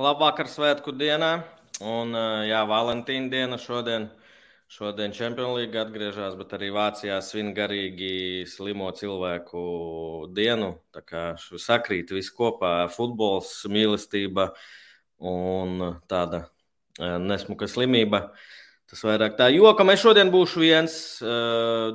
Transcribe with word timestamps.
Labvakar 0.00 0.48
svētku 0.48 0.94
dienā. 0.96 1.42
Un, 1.84 2.14
jā, 2.48 2.62
Valentīna 2.64 3.28
diena 3.28 3.58
šodien. 3.60 4.06
Šodien 4.72 5.12
Champions 5.12 5.52
League 5.52 5.76
atgriežas, 5.76 6.32
bet 6.38 6.54
arī 6.56 6.70
Vācijā 6.72 7.18
svin 7.20 7.50
garīgi 7.52 8.46
slimo 8.48 8.88
cilvēku 8.96 10.32
dienu. 10.32 10.70
Tā 10.96 11.04
kā 11.04 11.26
sakrīt 11.36 12.08
viss 12.08 12.32
kopā- 12.32 12.88
futbols, 12.96 13.52
mīlestība 13.68 14.54
un 15.20 16.00
tāda 16.08 16.46
nesmuka 16.96 17.68
slimība. 17.68 18.30
Tas 18.88 19.04
vairāk 19.04 19.36
tā 19.36 19.52
joka. 19.52 19.84
Mēs 19.84 20.00
šodien 20.00 20.32
būšu 20.32 20.56
viens, 20.56 21.20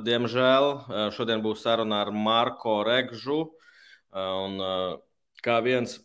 diemžēl. 0.06 1.10
Šodien 1.10 1.42
būs 1.42 1.66
saruna 1.66 2.02
ar 2.06 2.12
Marko 2.12 2.84
Regžu. 2.84 3.50
Un, 4.14 5.00
kā 5.42 5.62
viens 5.64 5.98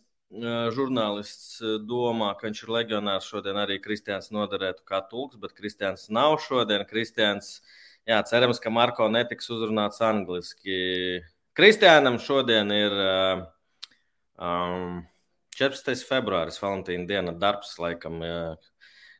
žurnālists 0.74 1.60
domā, 1.86 2.34
ka 2.38 2.48
viņš 2.48 2.62
ir 2.64 2.72
legionārs. 2.74 3.28
Šodien 3.28 3.56
arī 3.60 3.78
Kristians 3.82 4.30
noderētu 4.34 4.84
kā 4.86 5.00
tulks, 5.10 5.36
bet 5.36 5.54
Kristians 5.54 6.08
nav 6.10 6.38
šodien. 6.42 6.84
Kristians, 6.88 7.62
jā, 8.06 8.22
cerams, 8.26 8.60
ka 8.60 8.70
Marko 8.70 9.08
netiks 9.08 9.50
uzrunāts 9.50 10.02
angliski. 10.02 11.22
Kristiānam 11.54 12.18
šodien 12.18 12.70
ir 12.74 12.92
um, 14.38 15.02
14. 15.54 15.94
februāris, 16.08 16.58
Valentīna 16.62 17.06
diena, 17.06 17.32
darbs 17.32 17.76
laikam. 17.78 18.22
Jā. 18.24 18.54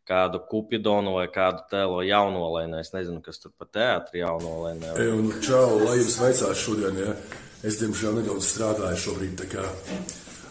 Kādu 0.05 0.37
kupidonu 0.51 1.15
vai 1.15 1.31
kādu 1.33 1.63
tēlo 1.71 2.03
jaunolēnē. 2.05 2.83
Es 2.85 2.91
nezinu, 2.93 3.23
kas 3.25 3.41
tur 3.41 3.55
pa 3.57 3.65
teātri 3.65 4.21
jaunolēnē. 4.21 4.91
Vai... 4.99 5.07
Un 5.17 5.31
čau, 5.41 5.79
lai 5.81 5.95
jums 6.03 6.19
veicās 6.21 6.61
šodien, 6.61 7.01
ja? 7.01 7.15
Es, 7.65 7.79
diemžēl, 7.81 8.21
nedaudz 8.21 8.51
strādāju 8.51 9.01
šobrīd, 9.07 9.33
tā 9.41 9.49
kā 9.55 9.65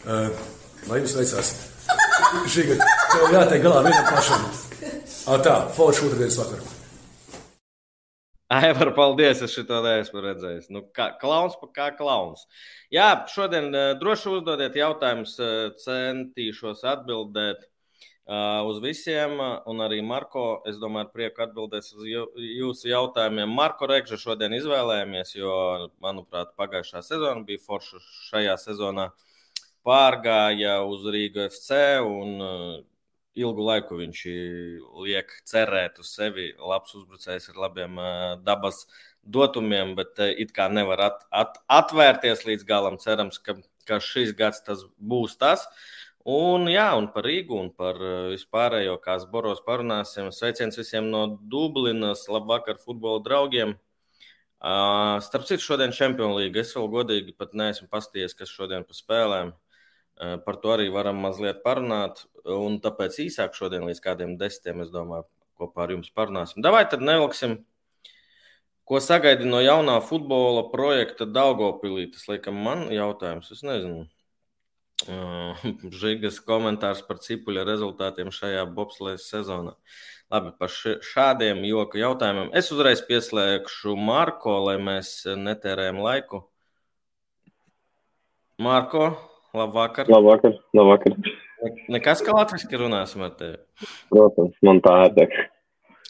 lai 0.03 0.99
jums 0.99 1.15
veicās. 1.15 1.51
Šī 2.51 2.67
gada 2.71 2.87
tev 3.11 3.33
jātiek 3.33 3.63
galā 3.63 3.83
vienam 3.85 4.07
pašam. 4.09 4.47
Tā, 5.43 5.57
forši 5.75 6.07
otrdienas 6.09 6.39
vakarā. 6.41 6.71
Aivar, 8.53 8.91
paldies, 8.93 9.41
es 9.41 9.53
šo 9.55 9.63
neesmu 9.65 10.21
redzējis. 10.21 10.67
Nu, 10.73 10.83
kā 10.93 11.07
klauns, 11.21 11.55
kā 11.73 11.87
klauns. 11.97 12.43
Jā, 12.93 13.23
šodien 13.31 13.71
uh, 13.71 13.93
droši 13.97 14.29
uzdodiet 14.35 14.75
jautājumus, 14.77 15.37
uh, 15.41 15.71
centīšos 15.81 16.83
atbildēt 16.95 17.69
uz 18.23 18.77
visiem. 18.79 19.33
Un 19.67 19.81
arī 19.83 19.97
Marko, 20.05 20.61
es 20.69 20.77
domāju, 20.79 21.09
ar 21.09 21.15
prieku 21.15 21.43
atbildēs 21.43 21.89
uz 21.91 22.05
jūsu 22.07 22.87
jautājumiem. 22.87 23.51
Marko 23.51 23.89
Rekža 23.91 24.15
šodien 24.21 24.55
izvēlējāmies, 24.55 25.33
jo, 25.35 25.57
manuprāt, 25.99 26.53
pagājušā 26.55 27.01
sezona 27.03 27.43
bija 27.43 27.59
forša 27.65 27.99
šajā 28.29 28.55
sezonā. 28.61 29.09
Uh, 29.09 29.32
pārgāja 29.87 30.79
uz 30.87 31.05
Rīgas 31.11 31.57
FC 31.59 31.79
un 32.07 32.35
uh, 32.43 32.75
ilgu 33.39 33.65
laiku 33.67 33.97
viņš 33.99 34.21
liek 35.05 35.33
cerēt 35.49 35.99
uz 36.03 36.13
sevi. 36.15 36.51
Labs 36.59 36.95
uzbrucējs 36.97 37.49
ar 37.51 37.59
labiem 37.65 37.99
uh, 37.99 38.13
dabas 38.45 38.85
dotumiem, 39.23 39.95
bet 39.99 40.19
uh, 40.21 40.29
it 40.29 40.53
kā 40.55 40.69
nevar 40.71 41.03
at, 41.09 41.25
at, 41.31 41.59
atvērties 41.81 42.45
līdz 42.47 42.67
galam. 42.69 42.99
Cerams, 43.01 43.41
ka, 43.43 43.57
ka 43.89 43.99
šis 44.03 44.35
gads 44.37 44.63
tas 44.65 44.85
būs 44.97 45.37
tas. 45.41 45.65
Un, 46.23 46.69
jā, 46.71 46.85
un 46.95 47.09
par 47.11 47.25
Rīgu 47.27 47.57
un 47.59 47.73
par 47.75 47.97
vispārējo, 48.31 48.95
kā 49.03 49.17
Boros 49.31 49.59
parunāsim. 49.65 50.29
Sveiciens 50.31 50.77
visiem 50.79 51.09
no 51.11 51.25
Dublinas, 51.51 52.29
labvakar 52.31 52.79
futbola 52.79 53.19
draugiem. 53.25 53.75
Uh, 54.63 55.19
starp 55.19 55.43
citu, 55.43 55.59
šodien 55.65 55.91
Champions 55.91 56.37
League. 56.39 56.55
Es 56.55 56.71
vēl 56.77 56.87
godīgi 56.93 57.35
pat 57.35 57.51
neesmu 57.51 57.89
pasties, 57.91 58.31
kas 58.39 58.53
šodien 58.55 58.87
pa 58.87 58.95
spēlēm. 58.95 59.51
Par 60.17 60.57
to 60.61 60.73
arī 60.75 60.89
varam 60.93 61.19
mazliet 61.23 61.63
parunāt. 61.65 62.25
Un 62.43 62.79
tāpēc 62.83 63.19
īsāk 63.25 63.55
šodien 63.57 63.85
līdz 63.87 64.01
kādiem 64.03 64.35
desmitiem, 64.39 64.83
es 64.83 64.91
domāju, 64.93 65.25
kopā 65.59 65.85
ar 65.85 65.93
jums 65.95 66.11
parunāsim. 66.13 66.61
Davai 66.65 66.83
tad 66.89 67.05
nevilksim. 67.05 67.61
Ko 68.83 68.99
sagaidi 68.99 69.47
no 69.47 69.61
jaunā 69.63 69.95
futbola 70.03 70.65
projekta 70.71 71.25
Daugopilī? 71.25 72.09
Tas, 72.11 72.27
laikam, 72.27 72.57
man 72.65 72.89
jautājums. 72.91 73.47
Es 73.55 73.63
nezinu. 73.63 74.09
Žigas 76.01 76.39
komentārs 76.43 77.01
par 77.07 77.19
cipuļa 77.23 77.63
rezultātiem 77.67 78.31
šajā 78.31 78.65
bobslēgas 78.75 79.27
sezonā. 79.31 79.73
Labi, 80.33 80.51
par 80.59 80.71
šādiem 80.73 81.63
joku 81.67 81.99
jautājumiem. 82.01 82.51
Es 82.57 82.71
uzreiz 82.75 83.03
pieslēgšu 83.07 83.95
Marko, 83.99 84.55
lai 84.67 84.77
mēs 84.81 85.15
netērējam 85.27 85.99
laiku. 86.03 86.43
Marko, 88.63 89.11
Labvakar. 89.53 90.05
Labvakar. 90.09 90.53
Labvakar. 90.73 91.17
Nekas, 91.93 92.21
ka 92.25 92.33
latviešu 92.33 92.79
runāsim 92.81 93.21
ar 93.23 93.35
tevi. 93.37 93.57
Protams, 94.09 94.55
man 94.65 94.81
tā 94.83 94.95
ir. 95.21 95.35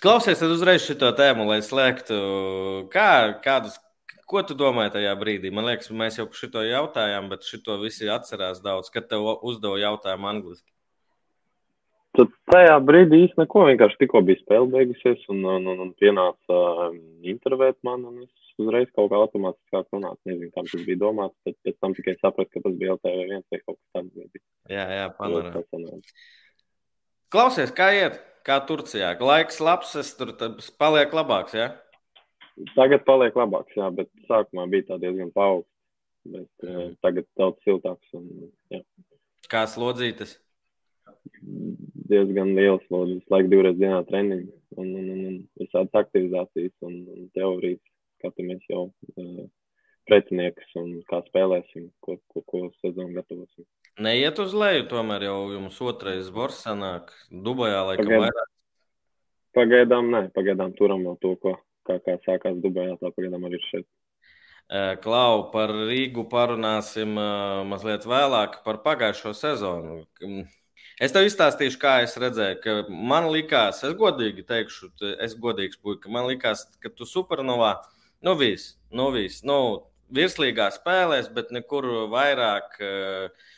Klausies, 0.03 0.39
tad 0.39 0.51
uzreiz 0.51 0.83
šo 0.83 1.11
tēmu, 1.15 1.45
lai 1.49 1.59
slēgtu. 1.63 2.19
Kā, 2.91 3.07
kādus, 3.43 3.75
ko 4.27 4.41
tu 4.47 4.55
domāji 4.55 4.95
tajā 4.95 5.13
brīdī? 5.19 5.51
Man 5.51 5.67
liekas, 5.67 5.91
mēs 5.91 6.19
jau 6.19 6.27
par 6.29 6.39
šo 6.39 6.63
jautājām, 6.67 7.27
bet 7.31 7.47
šo 7.47 7.77
visi 7.83 8.07
atcerās 8.11 8.63
daudz, 8.63 8.91
kad 8.93 9.07
tev 9.11 9.27
uzdeva 9.43 9.79
jautājumu 9.81 10.31
angliski. 10.31 10.69
Tad 12.15 12.31
tajā 12.51 12.79
brīdī 12.85 13.25
īstenībā 13.25 13.47
neko. 13.47 13.67
Vienkārši 13.71 13.99
tikko 14.03 14.21
bija 14.23 14.39
spēle 14.39 14.69
beigusies, 14.71 15.23
un, 15.33 15.43
un, 15.49 15.67
un, 15.71 15.83
un 15.87 15.93
pienāca 15.99 16.59
uh, 16.59 16.95
intervēt 17.27 17.79
man, 17.83 18.03
un 18.07 18.23
es 18.23 18.42
uzreiz 18.61 18.89
kaut 18.95 19.09
kā 19.11 19.19
automātiski 19.19 19.73
sāk 19.73 19.87
runāt. 19.95 20.19
Nezinu, 20.29 20.51
kam 20.55 20.67
tas 20.69 20.85
bija 20.87 21.01
domāts, 21.01 21.37
bet 21.47 21.57
pēc 21.65 21.79
tam 21.81 21.95
tikai 21.97 22.15
sapratu, 22.19 22.51
ka 22.53 22.63
tas 22.65 22.77
bija 22.79 22.97
LTV 22.97 23.25
viens 23.31 23.47
vai 23.51 23.61
kaut 23.63 23.77
kas 23.79 23.97
tāds. 23.97 24.43
Jā, 24.71 24.85
jā, 24.99 25.07
panorā. 25.17 25.63
Klausies, 27.33 27.73
kā 27.75 27.89
iet? 27.97 28.19
Kā 28.43 28.59
Turcijā? 28.67 29.13
Laiks 29.23 29.61
labs, 29.63 29.95
es 29.99 30.11
tur 30.19 30.33
paliek 30.81 31.13
labāks, 31.15 31.55
jā? 31.55 31.69
Tagad 32.75 33.05
paliek 33.07 33.37
labāks, 33.39 33.73
jā, 33.77 33.87
bet 33.95 34.11
sākumā 34.27 34.67
bija 34.69 34.91
tā 34.91 34.99
diezgan 35.01 35.31
paaugsts. 35.33 35.71
Bet 36.23 36.47
mm. 36.63 36.75
uh, 36.75 36.91
tagad 37.03 37.27
daudz 37.39 37.59
siltāks. 37.65 38.11
Un, 38.15 38.27
jā. 38.71 38.79
Kā 39.51 39.65
slodzītas? 39.67 40.37
Diezgan 41.43 42.53
liels 42.55 42.83
slodzes, 42.87 43.23
laik 43.31 43.49
divreiz 43.51 43.75
dienā 43.79 44.03
treniņi 44.07 44.51
un, 44.77 44.87
un, 44.87 45.09
un, 45.15 45.25
un 45.31 45.39
visādas 45.59 46.03
aktivizācijas 46.03 46.73
un, 46.87 47.01
un 47.11 47.27
teorijas 47.35 47.81
skatāmies 48.23 48.63
jau 48.71 48.87
uh, 48.87 49.43
pretiniekus 50.09 50.75
un 50.79 50.95
kā 51.09 51.21
spēlēsim, 51.27 51.89
ko, 52.03 52.17
ko, 52.31 52.43
ko 52.47 52.63
sezonu 52.81 53.13
gatavosim. 53.17 53.67
Neiet 54.03 54.39
uz 54.41 54.55
leju, 54.57 54.87
tomēr 54.89 55.27
jau 55.27 55.37
jums 55.53 55.77
otrais 55.85 56.31
bors 56.33 56.63
sanāk 56.65 57.13
Dubajā, 57.29 57.83
laikam 57.91 58.09
Pagaid... 58.09 58.25
vairāk. 58.25 58.49
Pagaidām, 59.53 60.09
nē, 60.09 60.23
pagaidām 60.33 60.73
turam 60.79 61.03
vēl 61.05 61.19
to, 61.21 61.35
ko, 61.43 61.53
kā, 61.85 61.99
kā 62.01 62.17
sākās 62.25 62.57
Dubajā, 62.63 62.97
tā 62.97 63.13
pagaidām 63.13 63.45
arī 63.49 63.61
šeit. 63.67 63.85
Klau, 65.03 65.51
par 65.53 65.69
Rīgu 65.75 66.23
parunāsim 66.31 67.11
mazliet 67.69 68.07
vēlāk 68.09 68.61
par 68.65 68.79
pagājušo 68.81 69.33
sezonu. 69.37 69.99
Es 71.01 71.13
tev 71.13 71.27
izstāstīšu, 71.27 71.77
kā 71.81 71.97
es 72.05 72.15
redzēju, 72.17 72.59
ka 72.63 72.75
man 72.89 73.27
likās, 73.33 73.83
es 73.85 73.93
godīgi 73.99 74.45
teikšu, 74.49 74.89
es 75.21 75.35
godīgs 75.37 75.77
puika, 75.81 76.09
man 76.09 76.25
likās, 76.29 76.63
ka 76.81 76.89
tu 76.89 77.05
supernovā 77.09 77.75
Nu, 78.23 78.37
viss, 78.39 78.77
nu, 78.95 79.09
viss. 79.11 79.43
Nu, 79.43 79.57
virslīgā 80.15 80.69
spēlēs, 80.71 81.27
bet 81.35 81.51
nekur 81.51 81.87
vairāk. 82.11 82.77
Eh, 82.79 83.51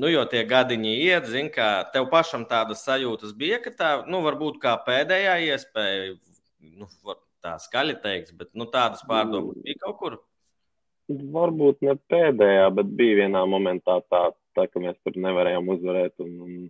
nu, 0.00 0.08
jo 0.08 0.24
tie 0.30 0.44
gadiņi 0.48 0.94
iet, 1.04 1.28
zina, 1.28 1.52
kā 1.52 1.68
tev 1.92 2.08
pašam 2.12 2.46
tādas 2.48 2.84
sajūtas 2.86 3.34
bija, 3.36 3.60
ka 3.60 3.74
tā, 3.76 3.90
nu, 4.08 4.22
varbūt 4.24 4.60
kā 4.62 4.76
pēdējā 4.86 5.36
iespēja, 5.50 6.14
nu, 6.80 6.88
tā 7.44 7.56
skaļi 7.60 7.98
teiks, 8.00 8.34
bet 8.36 8.52
nu, 8.54 8.68
tādas 8.70 9.04
pārdomas 9.08 9.60
bija 9.64 9.80
kaut 9.84 10.00
kur. 10.00 10.18
Varbūt 11.10 11.80
ne 11.82 11.96
pēdējā, 12.12 12.68
bet 12.76 12.92
bija 12.96 13.24
vienā 13.24 13.42
momentā 13.50 13.98
tā, 14.12 14.28
tā 14.54 14.68
ka 14.70 14.82
mēs 14.82 14.96
tur 15.04 15.16
nevarējām 15.18 15.72
uzvarēt 15.74 16.22
un, 16.22 16.36
un 16.46 16.60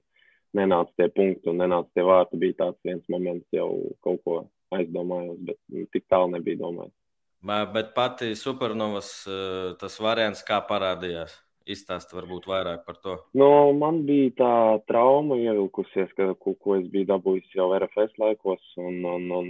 nenāca 0.56 0.96
tie 0.96 1.10
punkti 1.12 1.52
un 1.52 1.60
nenāca 1.60 1.92
tie 1.94 2.06
vārti. 2.08 2.40
Bija 2.40 2.62
tāds 2.64 2.88
viens 2.88 3.04
moments, 3.12 3.46
jau 3.52 3.68
kaut 4.06 4.24
ko 4.24 4.40
aizdomājos, 4.74 5.36
bet 5.44 5.60
nu, 5.68 5.84
tik 5.92 6.08
tālu 6.08 6.32
nebija 6.32 6.62
domājis. 6.62 6.96
Bet 7.42 7.94
pati 7.94 8.34
supernovas 8.36 9.10
eh, 9.26 9.72
tas 9.80 9.94
variants, 10.02 10.42
kā 10.44 10.58
parādījās, 10.68 11.32
izstāst 11.70 12.12
varbūt 12.12 12.48
vairāk 12.50 12.82
par 12.84 12.98
to. 13.00 13.16
Nu, 13.40 13.48
man 13.76 14.02
bija 14.08 14.34
tā 14.40 14.54
trauma 14.90 15.38
ievilkusies, 15.40 16.12
ka, 16.18 16.34
ko, 16.36 16.54
ko 16.60 16.76
es 16.76 16.88
biju 16.92 17.08
dabūjis 17.14 17.56
jau 17.56 17.70
RFS 17.78 18.18
laikos, 18.20 18.60
un, 18.84 19.00
un, 19.08 19.30
un 19.38 19.48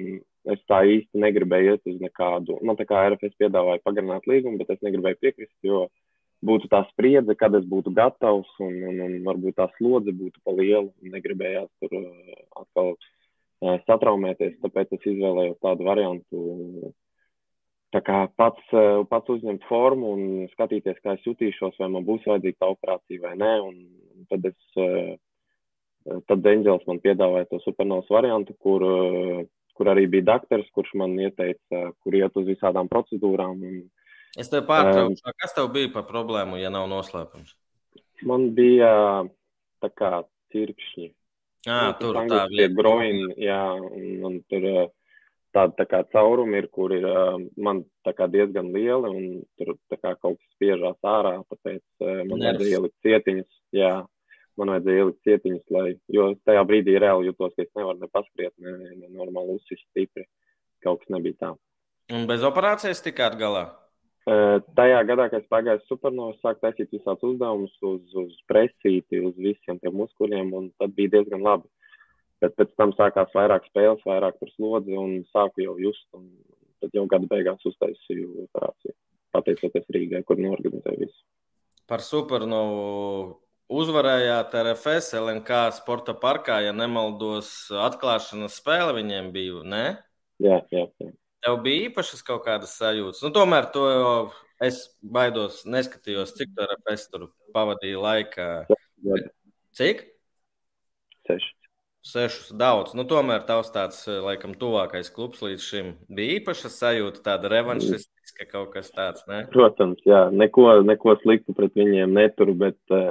es 0.54 0.62
tā 0.70 0.84
īsti 0.86 1.24
negribēju 1.24 1.74
iet 1.74 1.90
uz 1.90 1.98
nekādu. 2.04 2.60
Man 2.62 2.78
tā 2.78 2.86
kā 2.86 3.02
RFS 3.08 3.34
piedāvāja 3.42 3.82
pagarināt 3.82 4.30
līgumu, 4.30 4.62
bet 4.62 4.70
es 4.76 4.86
negribēju 4.86 5.20
piekrist, 5.26 5.56
jo 5.66 5.88
būtu 6.46 6.70
tā 6.70 6.84
spriedze, 6.92 7.34
kad 7.36 7.58
es 7.58 7.66
būtu 7.68 7.92
gatavs, 7.96 8.54
un, 8.62 8.78
un, 8.86 9.02
un 9.08 9.18
varbūt 9.26 9.58
tā 9.58 9.66
slodze 9.74 10.14
būtu 10.14 10.38
pa 10.46 10.54
liela, 10.54 10.86
un 10.86 11.18
negribējās 11.18 11.68
tur 11.82 11.98
uh, 11.98 12.40
atkal 12.62 12.94
uh, 12.94 13.76
satraumēties, 13.90 14.60
tāpēc 14.62 14.94
es 14.96 15.12
izvēlējos 15.12 15.58
tādu 15.66 15.90
variantu 15.90 16.44
tā 17.94 18.02
kā 18.06 18.20
pats, 18.36 18.62
eh, 18.76 19.00
pats 19.10 19.32
uzņemt 19.36 19.66
formu 19.68 20.12
un 20.16 20.22
skatīties, 20.52 21.00
kā 21.04 21.16
es 21.18 21.26
jutīšos, 21.26 21.78
vai 21.80 21.88
man 21.88 22.06
būs 22.06 22.26
vajadzīga 22.28 22.62
tā 22.62 22.70
operācija 22.74 23.24
vai 23.24 23.34
nē. 23.40 23.52
Un 23.66 24.26
tad 24.30 24.46
es 24.50 24.80
uh, 24.80 25.16
tad 26.28 26.46
Angels 26.46 26.86
man 26.88 27.00
piedāvāja 27.02 27.48
to 27.50 27.60
supernovas 27.64 28.10
variantu, 28.12 28.54
kur, 28.62 28.84
kur 29.76 29.92
arī 29.92 30.06
bija 30.10 30.28
doktors, 30.32 30.68
kurš 30.76 30.94
man 31.00 31.16
ieteica, 31.20 31.90
kur 32.00 32.16
iet 32.16 32.36
uz 32.40 32.48
visādām 32.48 32.88
procedūrām. 32.92 33.64
Un, 33.68 33.80
es 34.38 34.50
tev 34.52 34.64
pārtraucu, 34.68 35.20
um, 35.20 35.38
kas 35.42 35.56
tev 35.56 35.70
bija 35.74 35.92
par 35.94 36.06
problēmu, 36.08 36.60
ja 36.60 36.72
nav 36.72 36.88
noslēpums? 36.90 37.54
Man 38.26 38.50
bija 38.56 38.92
tā 39.80 39.92
kā 39.96 40.12
cirkšņi. 40.54 41.10
Nu, 41.68 41.92
tur 42.00 42.16
tā 42.24 42.46
ir 42.56 42.72
groini, 42.72 43.34
jā, 43.44 43.60
un, 43.76 44.04
un 44.24 44.38
tur 44.48 44.64
tāda 45.54 45.74
tā 45.80 45.86
kā 45.90 46.00
caurumi 46.12 46.60
ir, 46.60 46.68
kur 46.72 46.92
ir 46.94 47.06
man 47.58 47.82
tā 48.06 48.14
kā 48.16 48.28
diezgan 48.30 48.70
lieli, 48.74 49.10
un 49.10 49.40
tur 49.58 49.74
tā 49.90 49.98
kā 49.98 50.14
kaut 50.16 50.38
kas 50.38 50.54
spiežās 50.56 50.98
ārā, 51.06 51.36
tāpēc 51.50 52.04
man 52.30 52.36
vajadzēja 52.36 52.78
ielikt 52.78 53.06
cietiņus, 53.06 53.50
jā, 53.76 53.94
man 54.60 54.74
vajadzēja 54.74 55.04
ielikt 55.04 55.26
cietiņus, 55.26 55.64
lai, 55.76 55.88
jo 56.14 56.30
tajā 56.48 56.62
brīdī 56.68 56.96
reāli 57.02 57.30
jutos, 57.30 57.56
ka 57.56 57.66
es 57.66 57.72
nevaru 57.78 57.98
ne 58.02 58.10
paskriet, 58.12 58.54
ne, 58.62 58.76
ne 59.02 59.10
normāli 59.16 59.58
uzsist 59.58 59.84
stipri, 59.90 60.26
kaut 60.84 61.02
kas 61.02 61.14
nebija 61.16 61.38
tā. 61.42 61.52
Un 62.14 62.26
bez 62.30 62.46
operācijas 62.46 63.02
tikāt 63.04 63.38
galā? 63.40 63.68
Tajā 64.76 64.98
gadā, 65.08 65.30
kad 65.32 65.40
es 65.40 65.50
pagāju 65.50 65.80
supernovas, 65.88 66.38
sāku 66.42 66.60
taisīt 66.62 66.90
visādus 66.92 67.32
uzdevumus 67.32 67.72
uz, 67.82 68.02
uz 68.20 68.34
presīti, 68.50 69.22
uz 69.26 69.34
visiem 69.40 69.78
tiem 69.80 69.96
muskuļiem, 69.96 70.52
un 70.54 70.68
tad 70.78 70.92
bija 70.94 71.16
diezgan 71.16 71.42
labi. 71.42 71.70
Bet 72.40 72.56
pēc 72.56 72.72
tam 72.80 72.94
sākās 72.96 73.34
vairāk 73.36 73.66
spēles, 73.68 74.06
vairāk 74.08 74.38
tur 74.40 74.50
slodzi, 74.54 74.96
un 74.96 75.20
sāku 75.34 75.64
jau 75.66 75.76
just, 75.80 76.06
un 76.16 76.30
tad 76.80 76.94
jau 76.96 77.04
gada 77.10 77.28
beigās 77.28 77.66
uztaisīju 77.68 78.46
operāciju. 78.46 78.96
Pateicoties 79.36 79.92
Rīgai, 79.94 80.24
kur 80.26 80.40
norganizēju 80.40 81.04
visu. 81.04 81.20
Par 81.90 82.02
supernovu 82.02 83.36
uzvarējāt 83.70 84.56
RFS 84.62 85.14
LNK 85.20 85.60
sporta 85.76 86.14
parkā, 86.18 86.58
ja 86.64 86.72
nemaldos, 86.74 87.52
atklāšanas 87.88 88.56
spēle 88.58 88.96
viņiem 88.96 89.30
bija, 89.34 89.62
ne? 89.66 89.84
Jā, 90.42 90.62
jā, 90.72 90.86
jā. 91.02 91.12
Tev 91.44 91.60
bija 91.64 91.88
īpašas 91.88 92.24
kaut 92.24 92.42
kādas 92.48 92.74
sajūtas. 92.80 93.22
Nu, 93.24 93.30
tomēr 93.36 93.70
to 93.74 93.84
es 94.64 94.82
baidos, 95.00 95.62
neskatījos, 95.68 96.34
cik 96.36 96.52
tur 96.56 96.74
es 96.92 97.06
tur 97.12 97.30
pavadīju 97.54 98.02
laika. 98.02 98.50
Cik? 99.76 100.04
Seši. 101.28 101.59
Sešus 102.00 102.54
daudz. 102.56 102.94
Nu, 102.96 103.04
tomēr 103.04 103.42
tavs 103.44 103.68
tāds, 103.74 104.06
laikam, 104.08 104.54
tuvākais 104.56 105.10
klubs 105.12 105.42
līdz 105.44 105.64
šim 105.64 105.90
bija 106.08 106.38
īpaša 106.38 106.70
sajūta, 106.72 107.20
tāda 107.26 107.50
revanšistiska 107.52 108.46
kaut 108.48 108.70
kas 108.72 108.88
tāds. 108.94 109.26
Ne? 109.28 109.42
Protams, 109.52 110.00
jā, 110.08 110.22
neko, 110.32 110.78
neko 110.86 111.18
sliktu 111.20 111.52
pret 111.56 111.76
viņiem 111.76 112.14
neturu, 112.16 112.54
bet 112.62 112.96
uh, 112.96 113.10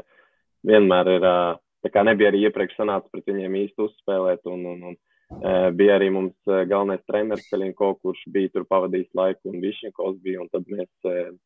vienmēr 0.66 1.12
ir, 1.20 1.28
uh, 1.30 1.62
tā 1.86 1.94
kā 1.94 2.02
nebija 2.08 2.32
arī 2.34 2.48
iepriekš 2.48 2.80
sanācis 2.80 3.14
pret 3.14 3.30
viņiem 3.30 3.60
īsti 3.62 3.86
uzspēlēt. 3.86 4.50
Un, 4.50 4.66
un, 4.74 4.90
un, 4.92 5.00
Bija 5.78 5.94
arī 6.00 6.08
mums 6.10 6.34
galvenais 6.48 7.04
treneris 7.06 7.46
Kalinko, 7.52 7.92
kurš 8.02 8.24
bija 8.34 8.50
tur 8.50 8.64
pavadījis 8.66 9.12
laiku, 9.14 9.52
un 9.52 9.60
Višņikovs 9.62 10.18
bija. 10.24 10.42
Un 10.42 10.50
tad 10.50 10.66
mēs 10.74 10.90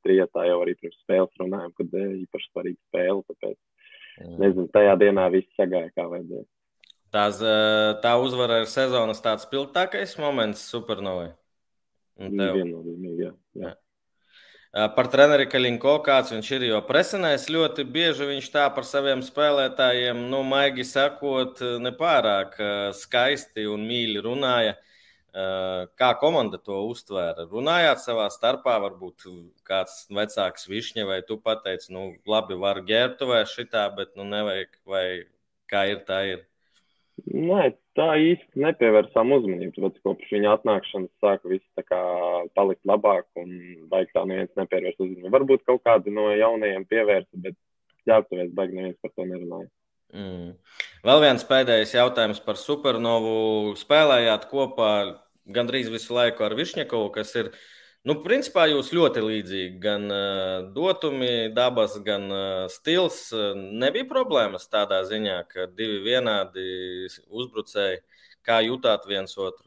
trijotā 0.07 0.45
jau 0.47 0.61
arī 0.63 0.77
pirms 0.79 1.01
spēles 1.01 1.41
runājām, 1.41 1.73
kad 1.75 1.97
īpaši 1.99 2.47
svarīga 2.53 2.79
spēle. 2.79 3.25
Tāpēc, 3.27 3.57
nezinu, 4.39 4.69
tajā 4.77 4.95
dienā 5.03 5.27
viss 5.35 5.59
sagāja 5.59 5.91
kā 5.99 6.07
vajadzēja. 6.13 6.47
Tās, 7.13 7.37
tā 8.01 8.11
uzvara 8.17 8.63
ir 8.63 8.69
sezonas 8.71 9.21
tāds 9.21 9.45
spilgtākais 9.45 10.17
moments 10.17 10.63
supernovai. 10.71 11.29
Viennozīmīgi, 12.17 13.27
jā. 13.27 13.33
jā. 13.61 13.73
Par 14.73 15.05
treneri 15.13 15.45
Kalinko, 15.45 15.99
kāds 16.01 16.31
viņš 16.33 16.47
ir, 16.55 16.63
jo 16.71 16.79
presenēs 16.87 17.43
ļoti 17.53 17.83
bieži 17.93 18.25
viņš 18.25 18.47
tā 18.55 18.63
par 18.73 18.87
saviem 18.89 19.21
spēlētājiem, 19.21 20.23
nu, 20.31 20.39
maigi 20.49 20.81
sakot, 20.89 21.61
nepārāk 21.83 22.57
skaisti 22.97 23.67
un 23.69 23.83
mīļi 23.85 24.23
runāja. 24.25 24.73
Kā 25.97 26.09
komanda 26.21 26.57
to 26.61 26.79
uztvēra? 26.89 27.45
Runājāt 27.51 28.01
savā 28.01 28.25
starpā, 28.33 28.79
varbūt 28.81 29.27
kāds 29.65 30.07
vecāks 30.13 30.65
višņa, 30.69 31.05
vai 31.09 31.19
tu 31.27 31.37
pateici, 31.37 31.93
nu, 31.93 32.07
labi, 32.29 32.57
var 32.57 32.81
ģērbtu 32.89 33.29
vai 33.29 33.43
šitā, 33.49 33.85
bet, 33.93 34.15
nu, 34.17 34.25
nevajag, 34.33 34.73
vai 34.89 35.05
kā 35.69 35.85
ir, 35.93 36.01
tā 36.09 36.19
ir. 36.31 36.43
Nē, 37.29 37.67
tā 37.97 38.07
īsti 38.17 38.61
nepievērsām 38.63 39.33
uzmanību. 39.35 39.73
Tāpēc 39.75 39.99
kopš 40.05 40.31
viņa 40.33 40.55
atnākšanas 40.57 41.11
sāka 41.21 41.51
viss 41.51 41.77
tā 41.77 41.85
kā 41.85 41.99
palikt 42.57 42.81
labāk 42.89 43.27
un 43.39 43.51
baigi 43.91 44.11
tā 44.15 44.25
neviens 44.29 44.53
nepievērst 44.57 45.03
uzmanību. 45.03 45.33
Varbūt 45.35 45.65
kaut 45.69 45.83
kādi 45.85 46.13
no 46.13 46.31
jaunajiem 46.33 46.87
pievērsa, 46.89 47.41
bet 47.45 47.57
jāaptuvēs 48.09 48.49
baigi 48.57 48.79
neviens 48.79 48.97
par 49.01 49.13
to 49.13 49.27
nerunāja. 49.29 49.69
Mm. 50.13 50.49
Vēl 51.05 51.21
viens 51.23 51.45
pēdējais 51.49 51.93
jautājums 51.97 52.41
par 52.45 52.57
supernovu. 52.61 53.37
Spēlējāt 53.77 54.49
kopā 54.49 54.91
gandrīz 55.53 55.93
visu 55.93 56.17
laiku 56.17 56.45
ar 56.45 56.57
Višņakovu, 56.57 57.13
kas 57.13 57.33
ir 57.37 57.49
uh, 57.49 57.61
Nu, 58.03 58.17
principā 58.19 58.65
jūs 58.67 58.89
ļoti 58.91 59.21
līdzīgi. 59.23 59.77
Gan 59.83 60.09
uh, 60.11 60.65
dotumi, 60.75 61.47
dabas, 61.55 61.95
gan 62.03 62.25
uh, 62.27 62.65
stils. 62.71 63.29
Nebija 63.55 64.09
problēmas 64.09 64.67
tādā 64.71 64.99
ziņā, 65.07 65.37
ka 65.47 65.69
divi 65.71 66.01
vienādi 66.09 66.65
uzbrucēji. 67.31 68.01
Kā 68.43 68.59
jutāt 68.65 69.07
viens 69.07 69.37
otru? 69.39 69.63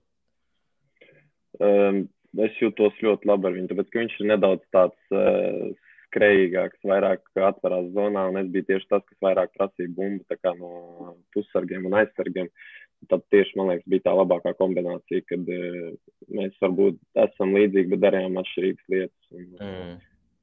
Um, 1.64 2.02
es 2.44 2.60
jūtos 2.60 3.00
ļoti 3.00 3.30
labi 3.30 3.48
ar 3.48 3.56
viņu, 3.56 3.70
tāpēc 3.72 3.88
ka 3.88 4.02
viņš 4.02 4.20
ir 4.20 4.28
nedaudz 4.34 4.66
tāds 4.76 5.16
uh, 5.16 5.70
skrejīgāks, 6.10 6.82
vairāk 6.84 7.24
atverās 7.40 7.88
zonā, 7.96 8.26
un 8.28 8.36
es 8.42 8.52
biju 8.52 8.68
tieši 8.68 8.90
tas, 8.92 9.06
kas 9.08 9.24
vairāk 9.24 9.56
prasīja 9.56 9.94
bumbu 9.96 10.58
no 10.60 11.16
pussargiem 11.32 11.88
un 11.88 11.96
aizsargiem. 12.02 12.52
Uh, 12.52 12.75
tad 13.10 13.24
tieši 13.32 13.58
man 13.58 13.70
liekas, 13.70 13.88
bija 13.90 14.06
tā 14.08 14.14
labākā 14.16 14.52
kombinācija, 14.58 15.24
kad 15.28 15.48
uh, 15.52 15.94
mēs 16.38 16.56
varbūt 16.62 17.00
esam 17.26 17.54
līdzīgi, 17.56 17.90
bet 17.92 18.04
darījām 18.04 18.38
atšķirīgas 18.42 18.92
lietas. 18.94 19.32
Un, 19.32 19.48
mm. 19.60 19.96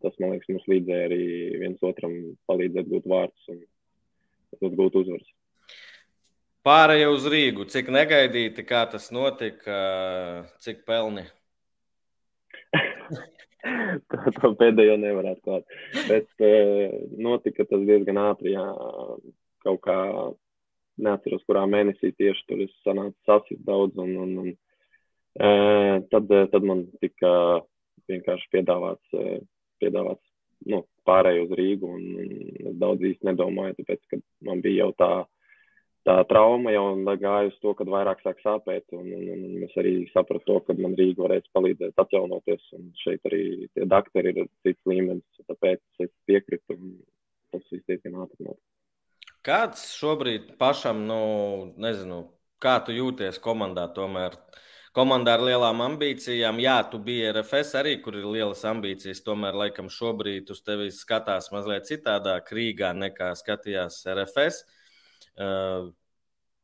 Tas 0.03 0.17
man 0.19 0.33
liekas, 0.33 0.49
mums 0.51 0.67
līdzēja 0.67 1.07
arī 1.07 1.23
viens 1.61 1.85
otram 1.87 2.17
palīdzēt 2.51 2.89
gūt 2.91 3.07
vārdus 3.09 3.53
un 3.53 4.75
gūt 4.75 4.99
uzvaras. 4.99 5.29
Pārējai 6.63 7.07
uz 7.11 7.25
Rīgu, 7.27 7.65
cik 7.71 7.89
negaidīti, 7.91 8.63
kā 8.67 8.85
tas 8.91 9.09
notika, 9.15 9.77
cik 10.63 10.85
pelni? 10.87 11.25
to, 14.11 14.19
to 14.37 14.51
pēdējo 14.59 14.95
nevar 15.01 15.33
atklāt. 15.33 15.67
Bet 16.07 16.45
notika 17.19 17.65
tas 17.67 17.83
diezgan 17.87 18.19
ātri, 18.21 18.55
jā, 18.55 18.63
kaut 19.65 19.81
kā 19.83 19.97
neatceros, 21.01 21.43
kurā 21.47 21.63
mēnesī 21.69 22.13
tieši 22.17 22.45
tur 22.49 22.63
es 22.65 22.73
sanācu 22.85 23.15
sasist 23.27 23.63
daudz, 23.67 23.97
un, 24.01 24.13
un, 24.25 24.33
un 24.43 24.49
e, 24.53 25.49
tad, 26.11 26.33
tad 26.53 26.67
man 26.67 26.85
tika 27.01 27.31
vienkārši 28.11 28.49
piedāvāts, 28.53 29.21
piedāvāts 29.81 30.23
nu, 30.69 30.83
pārēju 31.07 31.47
uz 31.47 31.53
Rīgu, 31.59 31.93
un, 31.97 32.03
un 32.23 32.71
es 32.71 32.75
daudz 32.81 33.05
īsti 33.09 33.29
nedomāju, 33.29 33.77
tāpēc, 33.79 34.01
ka 34.11 34.19
man 34.47 34.61
bija 34.63 34.85
jau 34.85 34.91
tā, 34.99 35.11
tā 36.07 36.17
trauma 36.29 36.73
jau 36.75 36.85
gāja 37.21 37.49
uz 37.49 37.57
to, 37.63 37.73
kad 37.79 37.91
vairāk 37.91 38.23
sāk 38.23 38.43
sāpēt, 38.43 38.85
un, 38.95 39.09
un, 39.17 39.47
un 39.47 39.65
es 39.67 39.75
arī 39.79 39.95
sapratu 40.13 40.45
to, 40.49 40.59
ka 40.67 40.77
man 40.79 40.97
Rīga 40.99 41.25
varēs 41.25 41.49
palīdzēt 41.55 42.05
atjaunoties, 42.05 42.69
un 42.77 42.91
šeit 43.03 43.31
arī 43.31 43.43
tie 43.73 43.87
dakteri 43.89 44.35
ir 44.35 44.51
cits 44.65 44.89
līmenis, 44.89 45.47
tāpēc 45.49 46.05
es 46.05 46.13
piekritu, 46.29 46.77
un 46.77 46.95
tas 47.53 47.65
viss 47.71 47.89
diezgan 47.89 48.21
ātri 48.23 48.47
notika. 48.47 48.72
Kāds 49.43 49.89
šobrīd 49.97 50.53
pašam, 50.55 51.01
nu, 51.03 51.15
nezinu, 51.83 52.21
kā 52.63 52.77
tu 52.87 52.93
jūties 52.95 53.41
komandā? 53.43 53.89
Tomēr 53.91 54.37
komandā 54.95 55.33
ar 55.35 55.43
lielām 55.43 55.83
ambīcijām, 55.83 56.61
jā, 56.63 56.77
tu 56.87 57.01
biji 57.03 57.33
RFS 57.33 57.75
arī, 57.81 57.97
kur 58.05 58.15
ir 58.15 58.29
lielas 58.29 58.63
ambīcijas. 58.69 59.19
Tomēr, 59.25 59.57
laikam, 59.65 59.91
šobrīd 59.91 60.53
uz 60.55 60.63
tevi 60.63 60.87
skatās 60.95 61.51
mazliet 61.51 61.91
citādāk 61.91 62.53
Rīgā 62.55 62.93
nekā 62.95 63.33
skatījās 63.35 63.99
RFS. 64.15 64.63
Uh, 65.35 65.91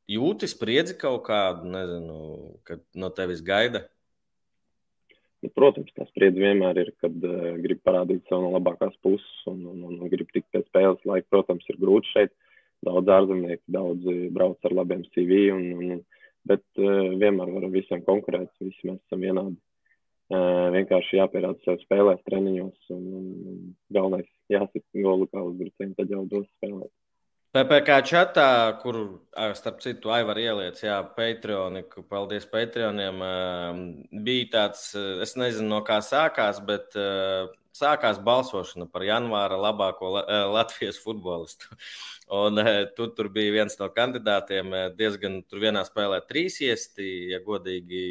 jūti 0.07 0.48
spriedzi 0.48 0.95
kaut 1.03 1.25
kādu, 1.27 1.67
nezinu, 1.75 2.17
kad 2.63 2.86
no 2.95 3.12
tevis 3.12 3.43
gaida? 3.43 3.89
Nu, 5.43 5.51
protams, 5.51 5.91
tā 6.00 6.07
spriedzi 6.07 6.48
vienmēr 6.48 6.79
ir, 6.79 6.95
kad 7.03 7.12
uh, 7.27 7.57
grib 7.59 7.83
parādīt 7.83 8.24
savu 8.31 8.48
no 8.48 8.55
labākās 8.55 8.95
puses 9.03 9.50
un, 9.51 9.65
un, 9.67 9.89
un, 9.89 10.00
un 10.00 10.12
grib 10.12 10.31
tikt 10.31 10.48
pēc 10.55 10.71
spēles 10.71 11.03
laika. 11.03 11.27
Protams, 11.36 11.67
ir 11.67 11.83
grūti 11.83 12.15
šeit. 12.15 12.31
Uh, 12.31 12.45
daudz 12.86 13.12
ārzemnieku, 13.15 13.63
daudz 13.71 14.05
brauc 14.36 14.67
ar 14.67 14.75
labiem 14.81 15.03
CV, 15.13 15.39
un, 15.55 15.65
un, 15.79 16.03
bet 16.48 16.63
uh, 16.81 17.09
vienmēr 17.19 17.51
varam 17.55 17.74
visiem 17.75 18.03
konkurēt, 18.05 18.51
visi 18.63 18.88
mēs 18.89 19.01
esam 19.07 19.25
vienādi. 19.25 19.57
Uh, 20.29 20.69
vienkārši 20.75 21.17
jāpierāda 21.17 21.57
sev 21.65 21.79
spēlēs, 21.81 22.21
treniņos, 22.29 22.89
un, 22.93 23.05
un, 23.19 23.29
un 23.50 23.62
galvenais 23.95 24.29
jāsit 24.53 24.86
golu 24.93 25.25
kā 25.31 25.41
uzbrucējiem, 25.41 25.95
tad 25.98 26.13
jau 26.13 26.21
dos 26.29 26.45
spēlēt. 26.57 26.93
PPC 27.49 27.95
čatā, 28.05 28.49
kur, 28.77 28.97
starp 29.57 29.79
citu, 29.81 30.11
Aivar 30.13 30.37
ieliec, 30.37 30.77
jā, 30.85 30.99
Patreoniku, 31.15 32.03
paldies 32.05 32.45
Patreoniem, 32.49 33.23
bija 34.25 34.49
tāds, 34.53 34.91
es 35.25 35.33
nezinu, 35.33 35.65
no 35.71 35.79
kā 35.87 35.97
sākās, 36.05 36.59
bet 36.61 36.93
sākās 37.73 38.21
balsošana 38.21 38.85
par 38.93 39.07
janvāra 39.07 39.57
labāko 39.57 40.13
Latvijas 40.53 41.01
futbolistu. 41.01 41.73
Un 42.37 42.61
tu 42.93 43.09
tur 43.17 43.31
bija 43.33 43.55
viens 43.57 43.79
no 43.81 43.89
kandidātiem, 43.97 44.75
diezgan 44.99 45.41
tur 45.49 45.65
vienā 45.65 45.81
spēlē 45.87 46.21
trīs 46.29 46.61
iesti, 46.61 47.31
ja 47.33 47.41
godīgi 47.41 48.03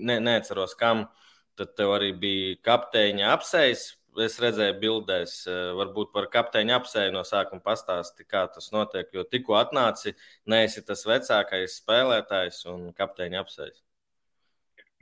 ne, 0.00 0.20
neatceros 0.24 0.72
kam. 0.80 1.10
Tad 1.52 1.74
tev 1.76 1.92
arī 1.98 2.14
bija 2.16 2.56
kapteiņa 2.64 3.26
apsejas 3.34 3.90
es 4.20 4.36
redzēju 4.42 4.74
bildēs, 4.82 5.36
varbūt 5.78 6.10
par 6.12 6.28
kapteiņa 6.32 6.74
apsēju 6.80 7.14
no 7.14 7.22
sākuma 7.24 7.62
pastāsti, 7.64 8.26
kā 8.28 8.44
tas 8.52 8.68
notiek. 8.74 9.08
Jo 9.14 9.24
tikko 9.24 9.56
atnāci, 9.60 10.14
neesi 10.48 10.84
tas 10.86 11.06
vecākais 11.08 11.78
spēlētājs 11.80 12.64
un 12.72 12.90
kapteiņa 12.98 13.40
apsējs. 13.44 13.78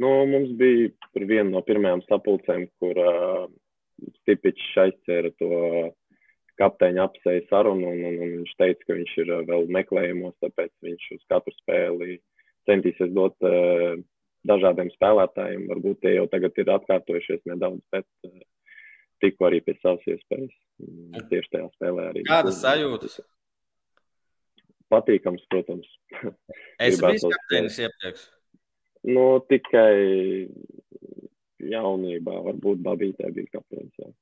Nu, 0.00 0.12
mums 0.24 0.52
bija 0.56 0.88
viena 1.28 1.50
no 1.50 1.60
pirmajām 1.66 2.00
sapulcēm, 2.06 2.68
kur 2.80 3.00
uh, 3.02 3.48
Stipičs 4.22 4.78
aizcēra 4.80 5.28
to 5.36 5.50
kapteiņa 6.60 7.02
apsēju 7.04 7.42
sarunu, 7.50 7.90
un, 7.90 8.06
un, 8.08 8.16
un 8.16 8.30
viņš 8.38 8.54
teica, 8.60 8.86
ka 8.86 8.96
viņš 8.96 9.12
ir 9.24 9.34
vēl 9.50 9.68
meklējumos, 9.76 10.38
tāpēc 10.44 10.72
viņš 10.86 11.04
uz 11.16 11.26
katru 11.32 11.52
spēli 11.58 12.16
centīsies 12.68 13.12
dot 13.16 13.36
uh, 13.44 14.00
dažādiem 14.48 14.88
spēlētājiem. 14.94 15.68
Varbūt 15.68 16.00
tie 16.04 16.14
jau 16.16 16.26
tagad 16.32 16.56
ir 16.60 16.72
atkārtojušies 16.78 17.44
nedaudz, 17.52 17.84
bet 17.92 18.08
uh, 18.28 18.40
tikko 19.22 19.48
arī 19.48 19.60
pēc 19.64 19.80
savas 19.84 20.06
iespējas. 20.10 20.56
Tieši 21.30 21.52
tajā 21.54 21.68
spēlē 21.74 22.08
arī. 22.12 22.24
Kādas 22.28 22.60
sajūtas? 22.62 23.20
Patīkams, 24.90 25.46
protams. 25.52 25.88
Es 26.82 27.00
biju 27.00 27.30
kapteinis 27.30 27.78
iepriekš. 27.84 28.22
Nu, 29.10 29.24
tikai 29.48 30.48
jaunībā, 31.60 32.36
varbūt 32.46 32.80
Babītē 32.84 33.30
bija 33.36 33.58
kapteinis. 33.58 34.16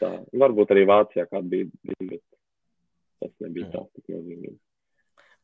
Tā, 0.00 0.10
varbūt 0.42 0.74
arī 0.74 0.84
Vācijā 0.90 1.26
kāda 1.30 1.46
bija, 1.50 1.70
bija, 1.86 2.08
bet 2.14 2.22
tas 3.20 3.32
nebija 3.44 3.70
tā 3.72 3.84
tik 3.94 4.12
nozīmīgi. 4.14 4.58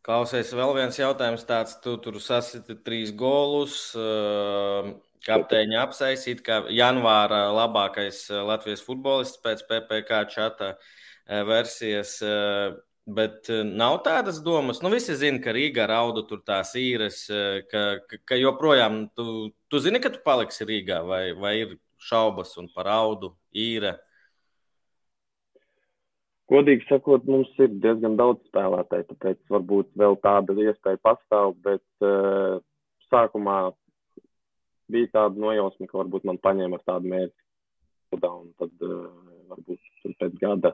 Klausies, 0.06 0.52
vēl 0.54 0.72
viens 0.76 0.98
jautājums 1.00 1.42
tāds, 1.48 1.74
tu 1.82 1.96
tur 2.02 2.20
sasiti 2.22 2.76
trīs 2.86 3.10
golus. 3.10 3.90
Uh, 3.98 4.92
Kapteiņa 5.24 5.82
apsaisīt, 5.86 6.42
kā 6.46 6.60
janvāra 6.74 7.46
labākais 7.54 8.26
eh, 8.30 8.42
Latvijas 8.46 8.82
futbolists 8.84 9.40
pēc 9.42 9.64
PPC 9.68 10.20
čata 10.34 10.74
eh, 10.74 11.42
versijas. 11.48 12.18
Eh, 12.22 12.76
bet 13.06 13.46
nav 13.62 14.00
tādas 14.02 14.40
domas, 14.42 14.80
nu 14.82 14.90
visi 14.90 15.14
zina, 15.14 15.38
ka 15.38 15.52
Rīgā 15.54 15.84
raudu 15.86 16.24
tur 16.26 16.40
tās 16.42 16.72
īres, 16.74 17.20
ka, 17.70 17.82
ka, 18.02 18.18
ka 18.26 18.38
joprojām 18.40 19.04
tu, 19.14 19.52
tu 19.70 19.78
zini, 19.78 20.00
ka 20.02 20.10
tu 20.10 20.18
paliksi 20.24 20.66
Rīgā, 20.66 21.04
vai, 21.06 21.20
vai 21.38 21.52
ir 21.60 21.76
šaubas 22.02 22.56
un 22.58 22.66
par 22.74 22.90
raudu 22.90 23.30
īre. 23.54 23.94
Godīgi 26.50 26.86
sakot, 26.90 27.30
mums 27.30 27.54
ir 27.62 27.78
diezgan 27.82 28.18
daudz 28.18 28.42
spēlētāju, 28.50 29.06
tāpēc 29.12 29.38
varbūt 29.54 29.94
vēl 30.02 30.18
tāda 30.26 30.58
iespēja 30.66 30.98
pastāv, 31.06 31.54
bet 31.62 31.86
uh, 32.06 32.58
sākumā 33.06 33.60
bija 34.92 35.12
tāda 35.14 35.40
nojausma, 35.42 35.88
ka 35.90 35.98
varbūt 36.00 36.26
man 36.28 36.38
paņēma 36.42 36.78
ar 36.78 36.84
tādu 36.86 37.12
mērķi, 37.12 37.42
un 38.16 38.52
tad 38.60 38.86
uh, 38.86 39.08
varbūt 39.50 40.14
pēc 40.20 40.38
gada 40.40 40.72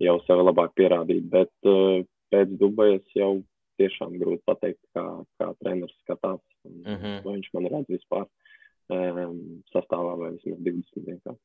jau 0.00 0.16
sevi 0.26 0.46
labāk 0.46 0.74
pierādīt. 0.78 1.28
Bet 1.32 1.52
uh, 1.68 2.00
pēc 2.32 2.56
Dubajas 2.60 3.16
jau 3.16 3.32
tiešām 3.80 4.16
grūti 4.20 4.44
pateikt, 4.48 4.80
kā, 4.96 5.04
kā 5.40 5.52
treneris 5.60 5.96
skatās. 6.04 6.42
Un, 6.64 6.80
uh 6.80 6.92
mhm. 6.92 7.04
-huh. 7.04 7.22
Vai 7.24 7.36
viņš 7.36 7.52
man 7.54 7.70
redz 7.74 7.94
vispār 7.96 8.26
um, 8.88 9.62
sastāvā 9.74 10.16
vai 10.18 10.32
vismaz 10.36 10.60
20 10.66 11.06
dienā. 11.06 11.36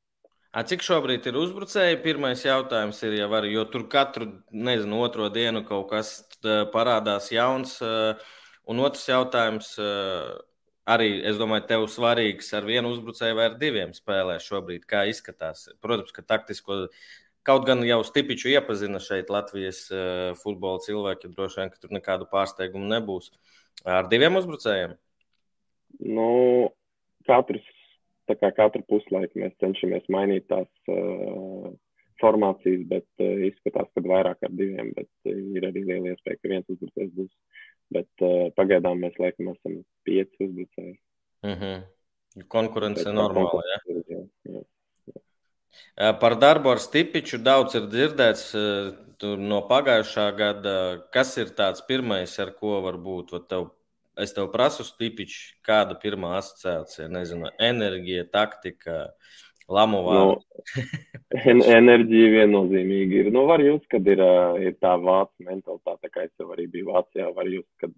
A, 0.55 0.63
cik 0.63 0.85
šobrīd 0.87 1.25
ir 1.27 1.35
uzbrucēji? 1.35 2.01
Pirmais 2.03 2.45
jautājums 2.45 3.01
ir, 3.03 3.17
ja 3.19 3.27
var, 3.27 3.43
jo 3.43 3.65
tur 3.67 3.89
katru, 3.91 4.29
nezinu, 4.51 5.01
otro 5.03 5.27
dienu 5.29 5.65
kaut 5.67 5.89
kas 5.89 6.23
parādās 6.71 7.27
jauns. 7.31 7.81
Un 8.65 8.79
otrs 8.79 9.03
jautājums, 9.09 9.75
arī, 10.89 11.09
es 11.27 11.37
domāju, 11.41 11.65
tev 11.69 11.85
svarīgs 11.91 12.51
ar 12.57 12.65
vienu 12.67 12.93
uzbrucēju 12.93 13.37
vai 13.37 13.49
ar 13.49 13.59
diviem 13.61 13.93
spēlē 13.95 14.39
šobrīd, 14.43 14.85
kā 14.89 15.05
izskatās. 15.11 15.67
Protams, 15.83 16.13
ka 16.15 16.25
taktisko. 16.25 16.85
Kaut 17.45 17.67
gan 17.67 17.83
jau 17.85 17.99
Stipiču 18.01 18.49
iepazina 18.49 18.97
šeit 19.03 19.29
Latvijas 19.29 19.83
uh, 19.93 20.31
futbola 20.39 20.81
cilvēki, 20.81 21.29
droši 21.29 21.59
vien, 21.59 21.69
ka 21.69 21.81
tur 21.81 21.91
nekādu 21.93 22.25
pārsteigumu 22.31 22.89
nebūs. 22.89 23.29
Ar 23.85 24.07
diviem 24.09 24.39
uzbrucējiem? 24.39 24.95
Nu, 26.09 26.29
katrs, 27.29 27.67
tā 28.25 28.33
kā 28.39 28.49
katru 28.57 28.81
puslaiku 28.89 29.43
mēs 29.43 29.53
cenšamies 29.61 30.09
mainīt 30.09 30.47
tās 30.49 30.89
uh, 30.89 31.69
formācijas, 32.21 32.81
bet 32.89 33.05
uh, 33.21 33.45
izskatās, 33.51 33.91
ka 33.93 34.01
vairāk 34.09 34.41
ar 34.47 34.57
diviem, 34.57 34.89
bet 34.97 35.29
ir 35.29 35.69
arī 35.69 35.85
liela 35.85 36.15
iespēja, 36.15 36.41
ka 36.41 36.53
viens 36.55 36.73
uzbrucējs 36.73 37.13
būs 37.13 37.61
Bet 37.93 38.25
uh, 38.25 38.47
pagaidām 38.57 39.03
mēs 39.03 39.17
laikam 39.21 39.51
esam 39.53 39.83
pieci 40.07 40.47
uzbrucēji. 40.47 40.95
Mm 41.45 41.59
-hmm. 41.59 41.83
Konkurence 42.47 43.05
ir 43.05 43.13
normāla. 43.15 43.61
Ja? 43.69 43.79
Jā, 43.87 44.01
jā, 44.09 44.23
jā. 44.51 44.63
Par 46.19 46.35
darbu 46.39 46.73
ar 46.73 46.81
Stipiču 46.83 47.37
daudz 47.43 47.75
ir 47.75 47.87
dzirdēts 47.91 48.49
no 49.39 49.61
pagājušā 49.69 50.25
gada. 50.35 50.75
Kas 51.13 51.37
ir 51.37 51.53
tāds 51.55 51.83
pirmais, 51.87 52.39
ar 52.39 52.51
ko 52.59 52.81
var 52.83 52.97
būt? 52.99 53.31
Tev, 53.47 53.69
es 54.19 54.33
tev 54.35 54.51
prasu, 54.51 54.83
Stipiču, 54.87 55.55
kāda 55.65 55.95
pirmā 56.01 56.35
asociācija? 56.39 57.07
Nezinu, 57.11 57.51
enerģija, 57.59 58.27
taktika, 58.31 58.97
lamu 59.71 60.01
vārdu. 60.05 60.41
Nu, 60.75 61.53
enerģija 61.79 62.31
viennozīmīgi 62.39 63.21
ir. 63.23 63.31
Nu, 63.33 63.45
var 63.49 63.63
jūs, 63.63 63.83
kad 63.91 64.07
ir, 64.09 64.21
ir 64.61 64.75
tā 64.81 64.95
vācu 65.01 65.47
mentalitāte, 65.47 66.11
kā 66.13 66.25
es 66.27 66.33
jau 66.41 66.51
arī 66.55 66.67
biju 66.71 66.91
Vācijā, 66.93 67.31
var 67.35 67.49
jūs, 67.49 67.65
kad, 67.81 67.93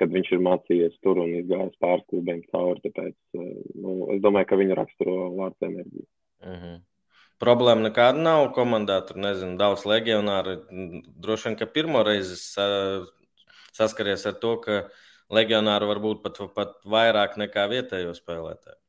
kad 0.00 0.14
viņš 0.14 0.32
ir 0.32 0.46
mācījies 0.46 0.96
tur 1.04 1.20
un 1.24 1.34
izgājis 1.40 1.76
pāris 1.82 2.08
klubiem 2.10 2.40
cauri. 2.48 2.80
Tāpēc, 2.86 3.18
nu, 3.36 3.98
es 4.16 4.24
domāju, 4.24 4.50
ka 4.50 4.60
viņu 4.60 4.78
raksturo 4.78 5.18
vārds 5.36 5.68
enerģija. 5.68 6.08
Uh 6.42 6.48
mhm. 6.48 6.64
-huh. 6.64 6.80
Problēma 7.42 7.88
nekāda 7.88 8.22
nav 8.22 8.52
komandā. 8.54 9.00
Tur 9.06 9.16
nezinu, 9.18 9.56
daudz 9.58 9.82
legionāru. 9.82 10.60
Droši 11.24 11.48
vien, 11.48 11.56
ka 11.58 11.66
pirmo 11.66 12.04
reizi 12.06 12.36
saskaries 13.74 14.26
ar 14.30 14.36
to, 14.44 14.52
ka 14.62 14.76
legionāru 15.32 15.88
var 15.90 15.98
būt 16.04 16.22
pat, 16.22 16.38
pat 16.54 16.76
vairāk 16.86 17.34
nekā 17.42 17.66
vietējo 17.72 18.14
spēlētāju. 18.14 18.81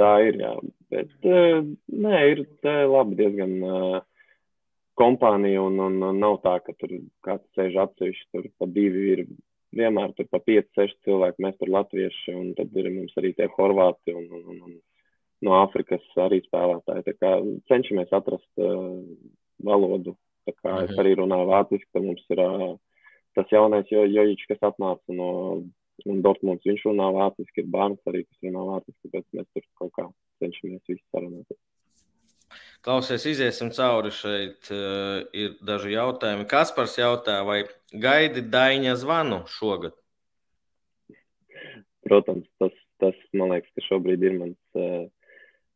Tā 0.00 0.10
ir, 0.26 0.38
jā. 0.40 0.52
Bet, 0.90 1.10
uh, 1.26 1.60
nē, 2.06 2.20
ir 2.32 2.44
labi 2.90 3.18
diezgan 3.18 3.56
uh, 3.66 4.00
kompānija 5.00 5.62
un, 5.66 5.78
un, 5.80 6.00
nav 6.18 6.40
tā, 6.44 6.56
ka 6.64 6.74
tur 6.78 6.96
kāds 7.26 7.46
sēž 7.56 7.78
atsevišķi, 7.84 8.28
tur 8.34 8.48
pa 8.58 8.68
divi 8.70 9.06
ir 9.14 9.24
vienmēr 9.76 10.14
tur 10.16 10.26
pa 10.30 10.40
5, 10.42 10.70
6 10.78 10.96
cilvēki, 11.06 11.44
mēs 11.44 11.58
tur 11.60 11.70
latvieši, 11.76 12.34
un 12.34 12.54
tad 12.58 12.74
ir 12.78 12.90
mums 12.94 13.14
arī 13.20 13.32
tie 13.36 13.46
horvāti 13.54 14.14
un, 14.16 14.26
un, 14.34 14.46
un, 14.54 14.62
un 14.66 14.78
no 15.46 15.56
Āfrikas 15.60 16.04
arī 16.20 16.40
spēlētāji. 16.44 17.06
Tā 17.06 17.14
kā 17.16 17.34
cenšamies 17.70 18.12
atrast 18.16 18.50
uh, 18.60 18.98
valodu. 19.66 20.16
Tā 20.48 20.56
kā 20.56 20.72
mhm. 20.74 20.88
es 20.88 21.02
arī 21.02 21.14
runāju 21.20 21.50
vāciski, 21.52 21.90
tad 21.94 22.06
mums 22.06 22.24
ir 22.34 22.42
uh, 22.44 22.72
tas 23.38 23.52
jaunais 23.52 23.88
jo, 23.92 24.04
jojičs, 24.08 24.48
kas 24.50 24.70
atnāca 24.72 25.16
no 25.16 25.30
un 26.08 26.22
Dortmunds, 26.24 26.66
viņš 26.66 26.86
runā 26.88 27.08
vāciski, 27.16 27.62
ir 27.62 27.72
bērns 27.72 28.10
arī, 28.10 28.24
kas 28.26 28.46
runā 28.46 28.64
vāciski, 28.68 29.00
tāpēc 29.08 29.26
mēs 29.38 29.50
tur 29.54 29.66
kaut 29.80 29.92
kā 29.98 30.06
cenšamies 30.42 30.82
visi 30.88 31.04
sarunāties. 31.10 31.60
Klausies, 32.80 33.26
iziesim 33.28 33.70
cauri 33.76 34.10
šeit. 34.14 34.70
Uh, 34.72 35.26
ir 35.36 35.56
daži 35.66 35.92
jautājumi. 35.92 36.48
Kaspars 36.48 36.96
jautā, 36.98 37.40
vai 37.46 37.62
gaidi 37.92 38.40
Daņa 38.40 38.96
zvanu 39.02 39.42
šogad? 39.52 39.94
Protams, 42.08 42.48
tas, 42.58 42.74
tas 43.02 43.18
man 43.36 43.52
liekas, 43.52 43.70
ka 43.76 43.84
šobrīd 43.84 44.24
ir 44.24 44.38
mans 44.38 44.80
uh, 44.80 45.04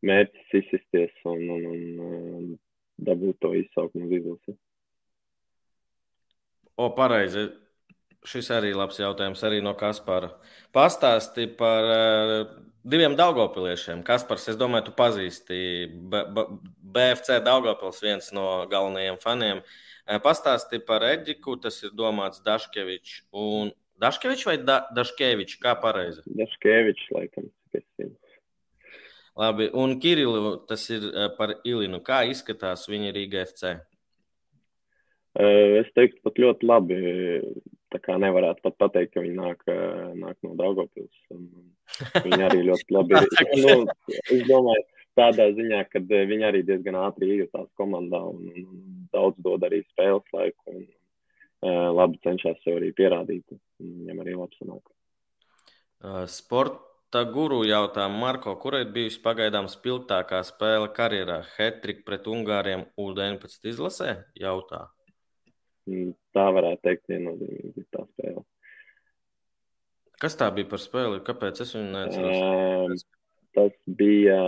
mērķis 0.08 0.56
izsisties 0.62 1.12
un, 1.28 1.44
un, 1.52 1.66
un 1.74 1.84
uh, 2.00 2.54
dabūt 3.04 3.42
to 3.44 3.52
izsaukumu 3.60 4.08
uz 4.08 4.16
izlasi. 4.22 4.56
O, 6.74 6.88
pareizi. 6.96 7.50
Šis 8.24 8.48
arī 8.56 8.72
labs 8.72 8.96
jautājums, 8.96 9.42
arī 9.44 9.60
no 9.60 9.74
Kaspara. 9.76 10.30
Pastāsti 10.72 11.44
par 11.58 11.88
uh, 11.92 12.52
diviem 12.80 13.16
Daugopiliešiem. 13.18 14.00
Kaspars, 14.06 14.46
es 14.48 14.56
domāju, 14.60 14.88
tu 14.88 14.94
pazīsti 14.96 15.58
B 15.92 16.22
B 16.32 16.46
BFC 16.94 17.40
Daugopils, 17.44 18.00
viens 18.04 18.30
no 18.32 18.64
galvenajiem 18.70 19.20
faniem. 19.20 19.60
Uh, 19.60 20.16
pastāsti 20.24 20.80
par 20.88 21.04
Edģiku, 21.04 21.58
tas 21.60 21.76
ir 21.84 21.92
domāts 21.96 22.40
Daškevičs. 22.46 23.26
Un 23.36 23.74
Daškevičs 24.00 24.48
vai 24.48 24.56
da 24.62 24.80
Daškevičs, 24.96 25.60
kā 25.60 25.76
pareizi? 25.82 26.24
Daškevičs, 26.40 27.10
laikam, 27.12 27.52
es 27.76 27.84
zinu. 28.00 28.16
Labi, 29.36 29.68
un 29.74 29.98
Kirillu, 30.00 30.56
tas 30.68 30.88
ir 30.94 31.04
uh, 31.10 31.28
par 31.36 31.58
Ilinu. 31.60 32.00
Kā 32.06 32.22
izskatās 32.30 32.88
viņa 32.88 33.12
Rīga 33.12 33.44
FC? 33.44 33.76
Es 35.34 35.88
teiktu, 35.98 36.20
pat 36.22 36.38
ļoti 36.38 36.68
labi. 36.70 36.98
Tā 37.94 38.00
kā 38.02 38.16
nevarētu 38.18 38.58
pat 38.64 38.74
pateikt, 38.82 39.12
ka 39.14 39.22
viņi 39.22 39.36
nāk, 39.38 39.60
nāk 40.18 40.34
no 40.42 40.56
Daugopils. 40.58 41.14
Viņi 42.24 42.40
arī 42.42 42.64
ļoti 42.66 42.96
labi 42.96 43.20
ir. 43.20 43.28
nu, 43.62 43.74
es 44.34 44.40
domāju, 44.48 44.82
tādā 45.14 45.46
ziņā, 45.54 45.84
ka 45.92 46.02
viņi 46.10 46.48
arī 46.48 46.64
diezgan 46.66 46.98
ātri 47.04 47.28
iejutās 47.36 47.68
komandā 47.78 48.18
un, 48.26 48.48
un 48.50 48.80
daudz 49.14 49.38
dod 49.46 49.62
arī 49.68 49.84
spēles 49.92 50.34
laiku. 50.34 50.74
Un, 50.74 50.88
uh, 50.88 51.92
labi 51.94 52.18
cenšas 52.26 52.58
sev 52.64 52.80
arī 52.80 52.90
pierādīt. 52.98 53.46
Viņam 53.78 54.24
arī 54.24 54.34
labi 54.40 54.58
sanāk. 54.58 54.82
Sporta 56.34 57.22
guru 57.30 57.62
jautā 57.64 58.08
Marko, 58.10 58.56
kura 58.58 58.82
ir 58.82 58.90
bijusi 58.92 59.22
pagaidām 59.22 59.70
spilgtākā 59.70 60.42
spēle 60.50 60.90
karjerā? 60.98 61.44
Hetrik 61.54 62.02
pret 62.04 62.26
Ungāriem 62.26 62.88
U19 62.98 63.70
izlasē? 63.70 64.18
Jautā. 64.34 64.88
Tā 66.34 66.44
varētu 66.56 66.80
teikt, 66.86 67.04
viennozīmīgi 67.12 67.84
tā 67.92 68.04
spēle. 68.06 68.44
Kas 70.22 70.38
tā 70.40 70.48
bija 70.54 70.70
par 70.70 70.80
spēli? 70.80 71.20
Kāpēc 71.26 71.60
es 71.64 71.74
viņu 71.76 71.90
neatceros? 71.92 72.38
Uh, 72.40 73.34
tas 73.56 73.74
bija. 74.00 74.38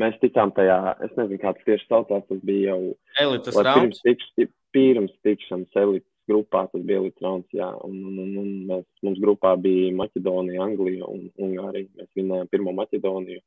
Mēs 0.00 0.16
tikām 0.22 0.52
tajā, 0.56 0.76
es 1.04 1.12
nezinu, 1.16 1.40
kā 1.42 1.52
tas 1.56 1.66
tieši 1.66 1.88
saucās. 1.88 2.26
Tas 2.28 2.42
bija 2.46 2.74
jau 2.74 2.94
elites 3.24 3.56
rauns. 3.56 4.00
Pirms, 4.04 4.28
tikš, 4.36 4.52
pirms 4.74 5.16
tikšanas 5.26 5.80
elites 5.82 6.08
grupā, 6.30 6.64
tas 6.72 6.84
bija 6.86 7.00
elites 7.02 7.24
rauns, 7.24 7.48
jā. 7.56 7.68
Un, 7.86 7.96
un, 8.10 8.20
un, 8.22 8.36
un 8.42 8.52
mēs, 8.70 8.86
mums 9.06 9.20
grupā 9.22 9.54
bija 9.60 9.90
Maķedonija, 9.98 10.62
Anglija 10.64 11.08
un 11.10 11.26
Ungārija. 11.40 11.90
Mēs 11.98 12.10
vinējām 12.20 12.50
pirmo 12.52 12.74
Maķedoniju, 12.78 13.42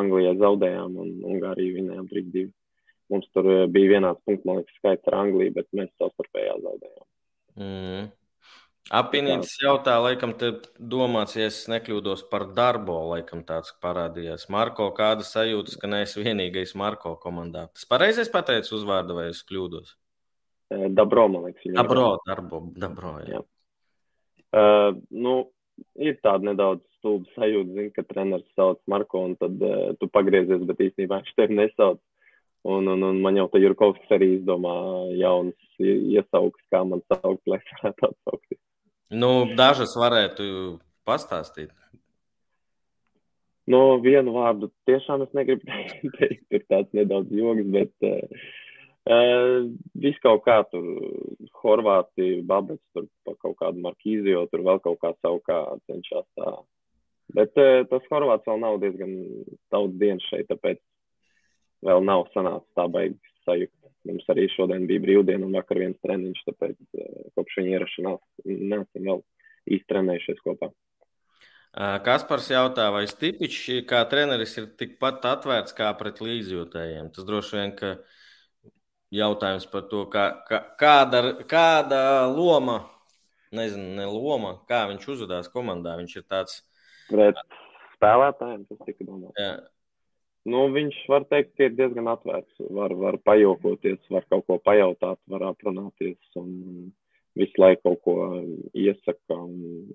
Anglijai 0.00 0.36
zaudējām 0.40 0.96
un 1.02 1.12
Ungāriju 1.34 1.78
vinējām 1.80 2.10
3-2. 2.12 2.48
Mums 3.10 3.28
tur 3.34 3.48
eh, 3.50 3.66
bija 3.72 3.96
vienāds 3.96 4.22
punkts, 4.26 4.46
man 4.46 4.60
liekas, 4.60 4.78
skaits 4.78 5.10
ar 5.10 5.18
Angliju, 5.24 5.54
bet 5.58 5.68
mēs 5.76 5.90
savstarpējā 5.98 6.56
zaudējām. 6.62 7.06
Mm. 7.60 8.08
Apinītis 8.90 9.52
jautā, 9.62 9.94
laikam, 10.02 10.32
te 10.38 10.48
domāts, 10.92 11.36
ja 11.38 11.46
es 11.46 11.60
nekļūdos 11.70 12.24
par 12.30 12.48
darbo, 12.56 12.96
laikam 13.12 13.44
tāds 13.46 13.70
parādījās. 13.82 14.48
Marko, 14.50 14.88
kāda 14.96 15.26
sajūtas, 15.26 15.76
ka 15.78 15.90
neesi 15.90 16.24
vienīgais 16.24 16.74
Marko 16.78 17.12
komandā? 17.22 17.68
Tas 17.76 17.86
pareizais 17.90 18.32
pateicis 18.32 18.74
uzvārdu 18.80 19.18
vai 19.20 19.28
es 19.30 19.44
kļūdos? 19.46 19.94
Dabro, 20.96 21.28
man 21.30 21.48
liekas. 21.48 21.70
Dabro, 21.76 22.08
darbo, 22.26 22.64
dabro, 22.78 23.14
jā. 23.22 23.38
jā. 23.38 23.46
Uh, 24.50 24.98
nu, 25.14 25.34
ir 26.02 26.18
tāda 26.24 26.50
nedaudz 26.50 26.82
stulba 26.98 27.30
sajūta, 27.36 27.74
zin, 27.76 27.90
ka 27.94 28.04
treneris 28.06 28.46
sauc 28.58 28.80
Marko, 28.90 29.22
un 29.28 29.36
tad 29.38 29.62
uh, 29.62 29.90
tu 30.00 30.10
pagriezies, 30.10 30.62
bet 30.66 30.82
īstenībā 30.88 31.20
viņš 31.20 31.36
tevi 31.38 31.58
nesauc. 31.58 32.02
Un, 32.68 32.88
un, 32.92 33.02
un 33.08 33.20
man 33.24 33.38
jau 33.38 33.46
tā 33.48 33.60
Jurkovs 33.62 34.12
arī 34.12 34.34
izdomā 34.36 34.74
jaunas 35.16 35.80
iesaukas, 35.80 36.60
kā 36.72 36.82
man 36.84 37.00
saukt, 37.08 37.40
lai 37.48 37.60
varētu 37.70 38.10
atsaukt. 38.10 38.58
Nu, 39.10 39.30
dažas 39.56 39.96
varētu 39.96 40.44
pastāstīt. 41.08 41.72
Nu, 43.70 43.80
vienu 44.02 44.34
vārdu 44.34 44.70
tiešām 44.88 45.24
es 45.24 45.32
negribu 45.36 45.64
teikt, 46.18 46.44
tur 46.50 46.66
tāds 46.72 46.92
nedaudz 46.96 47.32
joks, 47.34 47.64
bet 47.72 48.06
uh, 48.06 48.44
uh, 49.08 49.70
viss 50.04 50.20
kaut 50.24 50.44
kā 50.46 50.60
tur 50.72 50.84
Horvātija, 51.62 52.42
Babets, 52.46 52.82
tur 52.94 53.06
pa 53.24 53.36
kaut 53.40 53.56
kādu 53.62 53.82
Markīziju, 53.84 54.46
tur 54.52 54.64
vēl 54.66 54.82
kaut 54.84 55.00
kā 55.00 55.14
savu 55.20 55.42
kā 55.46 55.62
cenšas 55.88 56.26
tā. 56.38 56.54
Bet 57.36 57.56
uh, 57.62 57.84
tas 57.90 58.08
Horvāts 58.10 58.48
vēl 58.48 58.62
nav 58.64 58.80
diezgan 58.82 59.16
daudz 59.72 59.96
dienas 60.02 60.26
šeit, 60.28 60.48
tāpēc 60.50 60.80
vēl 61.86 62.04
nav 62.06 62.26
sanācis 62.34 62.78
tā 62.78 62.86
beigas 62.92 63.34
sajūta. 63.46 63.76
Mums 64.08 64.28
arī 64.32 64.46
šodien 64.48 64.86
bija 64.88 65.02
brīvdiena 65.04 65.44
un 65.44 65.56
vakar 65.58 65.82
viens 65.82 65.98
treniņš, 66.04 66.44
tāpēc 66.48 66.76
eh, 66.76 67.10
kopš 67.36 67.58
viņa 67.60 67.74
ierašanās 67.76 68.22
neesam 68.46 69.08
vēl 69.10 69.20
īsti 69.70 69.90
trenējušies 69.92 70.40
kopā. 70.46 70.70
Kaspars 72.04 72.48
jautā, 72.50 72.88
vai 72.90 73.04
Stipičs 73.06 73.84
kā 73.86 74.00
treneris 74.10 74.56
ir 74.58 74.72
tikpat 74.80 75.22
atvērts 75.30 75.76
kā 75.76 75.92
pret 75.94 76.18
līdzjūtējiem? 76.18 77.12
Tas 77.14 77.26
droši 77.28 77.56
vien, 77.60 77.74
ka 77.78 77.92
jautājums 79.14 79.68
par 79.70 79.84
to, 79.92 80.02
kā, 80.10 80.24
kā, 80.48 80.60
kāda, 80.80 81.20
kāda 81.46 82.00
loma, 82.26 82.80
nezinu, 83.54 83.86
ne 84.00 84.08
loma, 84.10 84.56
kā 84.66 84.82
viņš 84.90 85.06
uzvedās 85.14 85.50
komandā. 85.52 85.94
Viņš 86.00 86.16
ir 86.18 86.26
tāds. 86.26 86.58
Pret 87.10 87.38
spēlētājiem 87.94 88.66
tas 88.66 88.82
tika 88.88 89.06
domāts. 89.06 89.38
Nu, 90.48 90.64
viņš 90.72 90.96
var 91.10 91.26
teikt, 91.28 91.58
ir 91.60 91.74
diezgan 91.76 92.08
atvērts. 92.08 92.62
Var, 92.72 92.94
var 92.96 93.18
pajokoties, 93.28 94.00
var 94.12 94.24
kaut 94.32 94.46
ko 94.48 94.56
pajautāt, 94.64 95.20
var 95.28 95.44
aprunāties 95.50 96.40
un 96.40 96.92
visu 97.36 97.60
laiku 97.60 97.90
kaut 97.90 98.00
ko 98.06 98.14
iesaka 98.72 99.36
un 99.36 99.90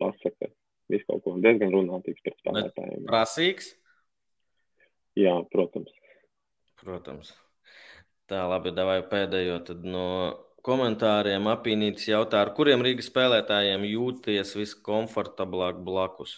pasaka. 0.00 0.50
Visu 0.92 1.08
kaut 1.08 1.24
ko 1.24 1.36
diezgan 1.40 1.72
runātīgs 1.72 2.24
pret 2.24 2.36
spēlētājiem. 2.42 3.06
Prasīgs? 3.08 3.72
Jā, 5.18 5.34
protams. 5.52 5.94
Protams. 6.82 7.32
Tā, 8.28 8.42
labi, 8.48 8.74
davai 8.76 9.00
pēdējo 9.08 9.56
tad 9.64 9.86
no 9.88 10.04
komentāriem 10.66 11.48
apīnītis 11.48 12.10
jautā, 12.10 12.42
ar 12.44 12.52
kuriem 12.56 12.84
Rīgas 12.84 13.08
spēlētājiem 13.08 13.86
jūties 13.88 14.52
viskomfortablāk 14.58 15.80
blakus? 15.84 16.36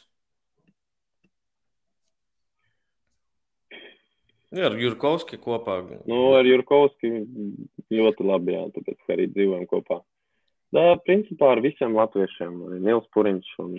Jā, 4.51 4.67
ar 4.67 4.75
Jurkovski 4.79 5.39
kopā. 5.39 5.79
Nu, 6.11 6.21
ar 6.35 6.47
Jurkovski 6.47 7.11
ļoti 7.95 8.27
labi, 8.27 8.57
jā, 8.57 8.65
tāpēc 8.75 9.13
arī 9.15 9.29
dzīvojam 9.31 9.69
kopā. 9.71 10.01
Tā, 10.75 10.85
principā 11.07 11.53
ar 11.55 11.63
visiem 11.63 11.95
latviešiem. 11.99 12.57
Nils 12.83 13.07
Puriņš 13.15 13.53
un 13.63 13.77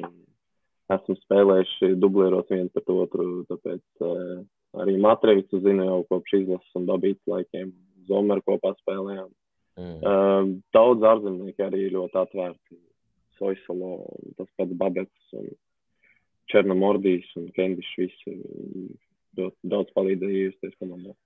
esmu 0.92 1.16
spēlējuši 1.22 1.94
dublēros 2.00 2.50
viens 2.52 2.72
pret 2.76 2.92
otru, 2.92 3.28
tāpēc 3.52 4.04
uh, 4.08 4.42
arī 4.84 4.98
Matrevicu 5.04 5.60
zinu 5.64 5.88
jau 5.88 6.00
kopš 6.10 6.38
izlases 6.40 6.80
un 6.80 6.88
dabītas 6.90 7.32
laikiem. 7.32 7.72
Zomeru 8.08 8.44
kopā 8.48 8.74
spēlējām. 8.80 9.28
Mm. 9.80 9.98
Uh, 10.00 10.54
daudz 10.76 11.04
ārzemnieki 11.08 11.64
arī 11.68 11.86
ļoti 11.94 12.20
atvērti. 12.24 12.80
Soisalo, 13.40 14.06
tas 14.38 14.50
pats 14.60 14.76
Babets 14.78 15.36
un 15.38 15.52
Černomordijs 16.52 17.30
un 17.40 17.48
Kendišs 17.56 17.94
visi 18.00 18.36
daudz 19.82 19.94
palīdzēja 19.98 20.48
iesties 20.48 20.78
komandā. 20.80 21.18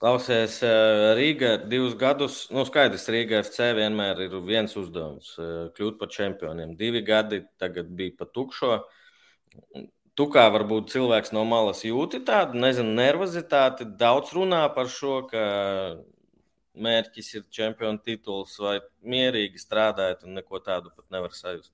Klausies, 0.00 0.62
eh, 0.64 1.14
Rīga 1.18 1.68
divus 1.68 1.94
gadus, 1.94 2.46
nu 2.50 2.64
skaidrs, 2.64 3.04
Rīga 3.12 3.42
FC 3.44 3.74
vienmēr 3.76 4.22
ir 4.24 4.36
viens 4.46 4.72
uzdevums 4.80 5.34
eh,- 5.38 5.68
kļūt 5.76 5.98
par 5.98 6.08
čempioniem. 6.08 6.76
Divi 6.76 7.02
gadi 7.04 7.44
tagad 7.60 7.90
bija 7.96 8.16
pa 8.16 8.24
tukšo. 8.24 8.78
Tu 10.16 10.26
kā 10.32 10.46
varbūt 10.52 10.88
cilvēks 10.88 11.32
no 11.32 11.44
malas 11.44 11.82
jūti 11.84 12.24
tādu, 12.24 12.56
nezinu, 12.56 12.94
nervozitāti, 12.96 13.84
daudz 13.96 14.32
runā 14.32 14.62
par 14.74 14.88
šo, 14.88 15.28
ka 15.28 15.44
mērķis 16.80 17.34
ir 17.34 17.44
čempionu 17.52 18.00
tituls 18.02 18.56
vai 18.58 18.78
mierīgi 19.04 19.60
strādājot 19.60 20.24
un 20.24 20.34
neko 20.40 20.60
tādu 20.64 20.90
pat 20.96 21.04
nevar 21.10 21.36
sajust. 21.36 21.72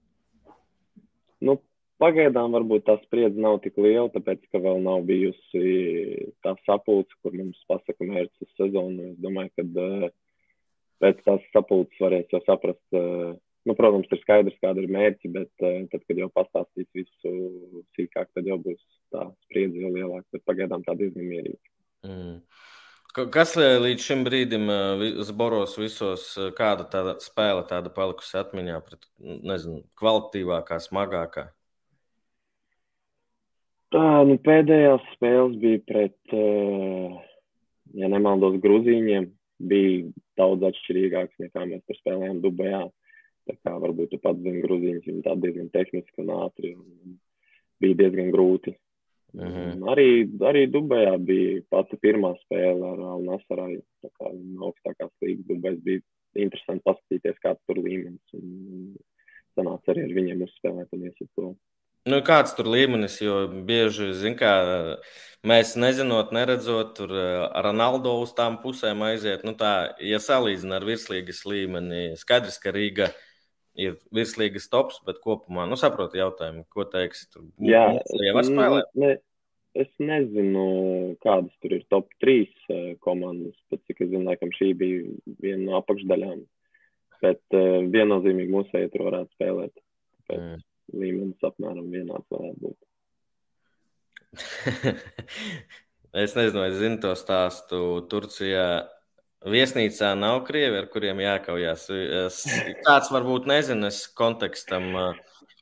Nu, 1.41 1.61
Pagaidām 2.03 2.53
varbūt 2.53 2.85
tā 2.85 2.99
spriedze 3.07 3.41
nav 3.41 3.63
tik 3.65 3.79
liela, 3.81 4.11
tāpēc, 4.13 4.43
ka 4.53 4.61
vēl 4.61 4.83
nav 4.85 5.07
bijusi 5.09 6.29
tā 6.45 6.53
sapulce, 6.67 7.17
kur 7.25 7.33
mums 7.33 7.63
pasaka 7.71 8.05
mērķis 8.05 8.45
uz 8.45 8.53
sezonu. 8.59 9.15
Es 9.15 9.23
domāju, 9.25 9.53
ka 9.57 9.65
uh, 9.65 10.05
pēc 11.01 11.23
tās 11.25 11.49
sapulces 11.55 12.05
varēs 12.05 12.29
jau 12.35 12.43
saprast, 12.45 12.85
uh, 12.93 13.33
nu, 13.65 13.79
protams, 13.81 14.13
ir 14.13 14.21
skaidrs, 14.27 14.61
kāda 14.61 14.85
ir 14.85 14.93
mērķi, 14.93 15.33
bet 15.39 15.65
uh, 15.65 15.81
tad, 15.95 16.05
kad 16.05 16.21
jau 16.21 16.29
pastāstīs 16.37 16.91
visu 17.01 17.35
sīkāk, 17.97 18.29
tad 18.37 18.53
jau 18.53 18.61
būs 18.61 18.83
tā 19.15 19.25
spriedze 19.49 19.81
jau 19.81 19.97
lielāka, 19.97 20.29
bet 20.37 20.45
pagaidām 20.53 20.85
tā 20.85 20.99
diezgan 21.01 21.33
mierīga. 21.33 21.61
Mm. 22.05 22.39
Kas 23.33 23.55
līdz 23.57 24.03
šim 24.05 24.27
brīdim 24.27 24.69
Zboros 25.25 25.79
visos, 25.81 26.35
kāda 26.59 26.85
tāda 26.93 27.17
spēle 27.25 27.63
tāda 27.65 27.89
palikusi 27.89 28.37
atmiņā 28.37 28.81
pret, 28.85 29.07
nezinu, 29.17 29.87
kvalitatīvākā, 29.97 30.77
smagākā? 30.85 31.47
Tā, 33.95 34.07
nu, 34.27 34.35
pēdējās 34.43 35.05
spēles 35.15 35.59
bija 35.63 35.81
pret, 35.87 36.17
uh, 36.35 37.19
ja 37.95 38.09
nemaldos, 38.13 38.59
Grūzīņiem. 38.65 39.29
Bija 39.71 40.11
daudz 40.37 40.67
atšķirīgāks 40.69 41.39
nekā 41.41 41.63
mēs 41.71 41.85
tur 41.87 41.97
spēlējām 42.01 42.43
Dubajā. 42.43 42.83
Tā 43.47 43.55
kā 43.63 43.77
varbūt 43.81 44.11
tu 44.13 44.19
pats 44.21 44.43
zini, 44.43 44.65
Grūzīņas 44.65 45.07
viņi 45.07 45.23
tā 45.25 45.37
diezgan 45.41 45.71
tehniski 45.73 46.25
un 46.25 46.35
ātri. 46.35 46.75
Un 46.77 47.15
bija 47.81 48.01
diezgan 48.03 48.33
grūti. 48.35 48.75
Uh 49.37 49.45
mhm. 49.45 49.71
-huh. 49.71 49.89
Arī, 49.93 50.09
arī 50.51 50.67
Dubajā 50.73 51.17
bija 51.19 51.63
pati 51.71 51.97
pirmā 52.03 52.35
spēle 52.43 52.93
ar 52.93 53.01
Alnasarai. 53.15 53.81
Tā 54.03 54.11
kā 54.19 54.33
no 54.33 54.73
augstākās 54.73 55.13
līgas 55.23 55.47
Dubajas 55.47 55.81
bija 55.85 56.01
interesanti 56.35 56.85
paskatīties, 56.85 57.39
kāds 57.45 57.63
tur 57.67 57.79
līmenis. 57.79 58.35
Un 58.35 58.97
sanāca 59.57 59.93
arī 59.93 60.05
ar 60.05 60.15
viņiem 60.21 60.43
uzspēlēt 60.43 60.93
un 60.93 61.09
iesiet 61.09 61.31
to. 61.37 61.55
Nu, 62.07 62.21
kāds 62.23 62.55
tur 62.55 62.69
līmenis, 62.71 63.19
jo 63.19 63.41
bieži, 63.67 64.13
zin, 64.15 64.37
kā 64.39 64.53
mēs 65.47 65.75
nezinot, 65.79 66.31
neredzot, 66.35 66.93
tur 66.99 67.15
ar 67.19 67.67
Ronaldo 67.67 68.13
uz 68.23 68.31
tām 68.37 68.61
pusēm 68.63 69.03
aiziet. 69.09 69.43
Nu, 69.47 69.57
tā, 69.59 69.73
ja 69.99 70.21
salīdzina 70.23 70.79
ar 70.79 70.87
virslīgas 70.87 71.43
līmeni, 71.49 72.13
skaidrs, 72.21 72.61
ka 72.63 72.71
Rīga 72.75 73.11
ir 73.75 73.97
virslīgas 74.15 74.71
tops, 74.73 75.01
bet 75.07 75.19
kopumā, 75.25 75.67
nu, 75.67 75.79
saprotu 75.81 76.21
jautājumu, 76.21 76.63
ko 76.73 76.87
teiksi. 76.91 77.27
Tur 77.35 77.49
Jā, 77.67 77.89
spēlēt. 78.07 78.93
Ne, 79.03 79.11
es 79.77 79.91
nezinu, 79.99 80.69
kādas 81.27 81.59
tur 81.59 81.75
ir 81.75 81.85
top 81.93 82.15
3 82.23 82.97
komandas. 83.05 83.59
Pat 83.73 83.83
cik 83.91 84.07
es 84.07 84.13
zinu, 84.15 84.29
laikam 84.31 84.55
šī 84.55 84.71
bija 84.79 85.03
viena 85.43 85.65
no 85.65 85.77
apakšdaļām. 85.83 86.47
Bet 87.25 87.43
uh, 87.57 87.83
viennozīmīgi 87.91 88.53
mūsu 88.53 88.87
tur 88.95 89.09
varētu 89.09 89.33
spēlēt. 89.35 89.75
Tāpēc 90.23 90.41
mm. 90.43 90.65
Līmenis 90.95 91.47
apmēram 91.47 91.89
vienāds 91.93 92.29
varētu 92.33 92.61
būt. 92.67 92.79
es 96.25 96.37
nezinu, 96.37 96.61
vai 96.61 96.71
zinu 96.77 97.01
to 97.03 97.15
stāstu. 97.19 97.81
Turcijā 98.11 98.67
viesnīcā 99.47 100.13
nav 100.19 100.43
krievi, 100.49 100.83
ar 100.83 100.91
kuriem 100.93 101.23
jākaujās. 101.25 101.89
Es, 102.27 102.43
kāds 102.87 103.11
varbūt 103.15 103.49
nezina, 103.51 103.91
es 103.93 104.05
kontekstam 104.19 104.93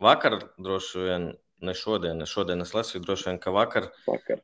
vakar 0.02 0.40
droši 0.58 1.06
vien 1.08 1.30
ne 1.64 1.74
šodien, 1.76 2.18
ne 2.20 2.28
šodien 2.28 2.64
es 2.64 2.74
lasīju, 2.76 3.04
droši 3.04 3.30
vien, 3.30 3.40
ka 3.40 3.54
vakar. 3.54 3.90
vakar. 4.08 4.42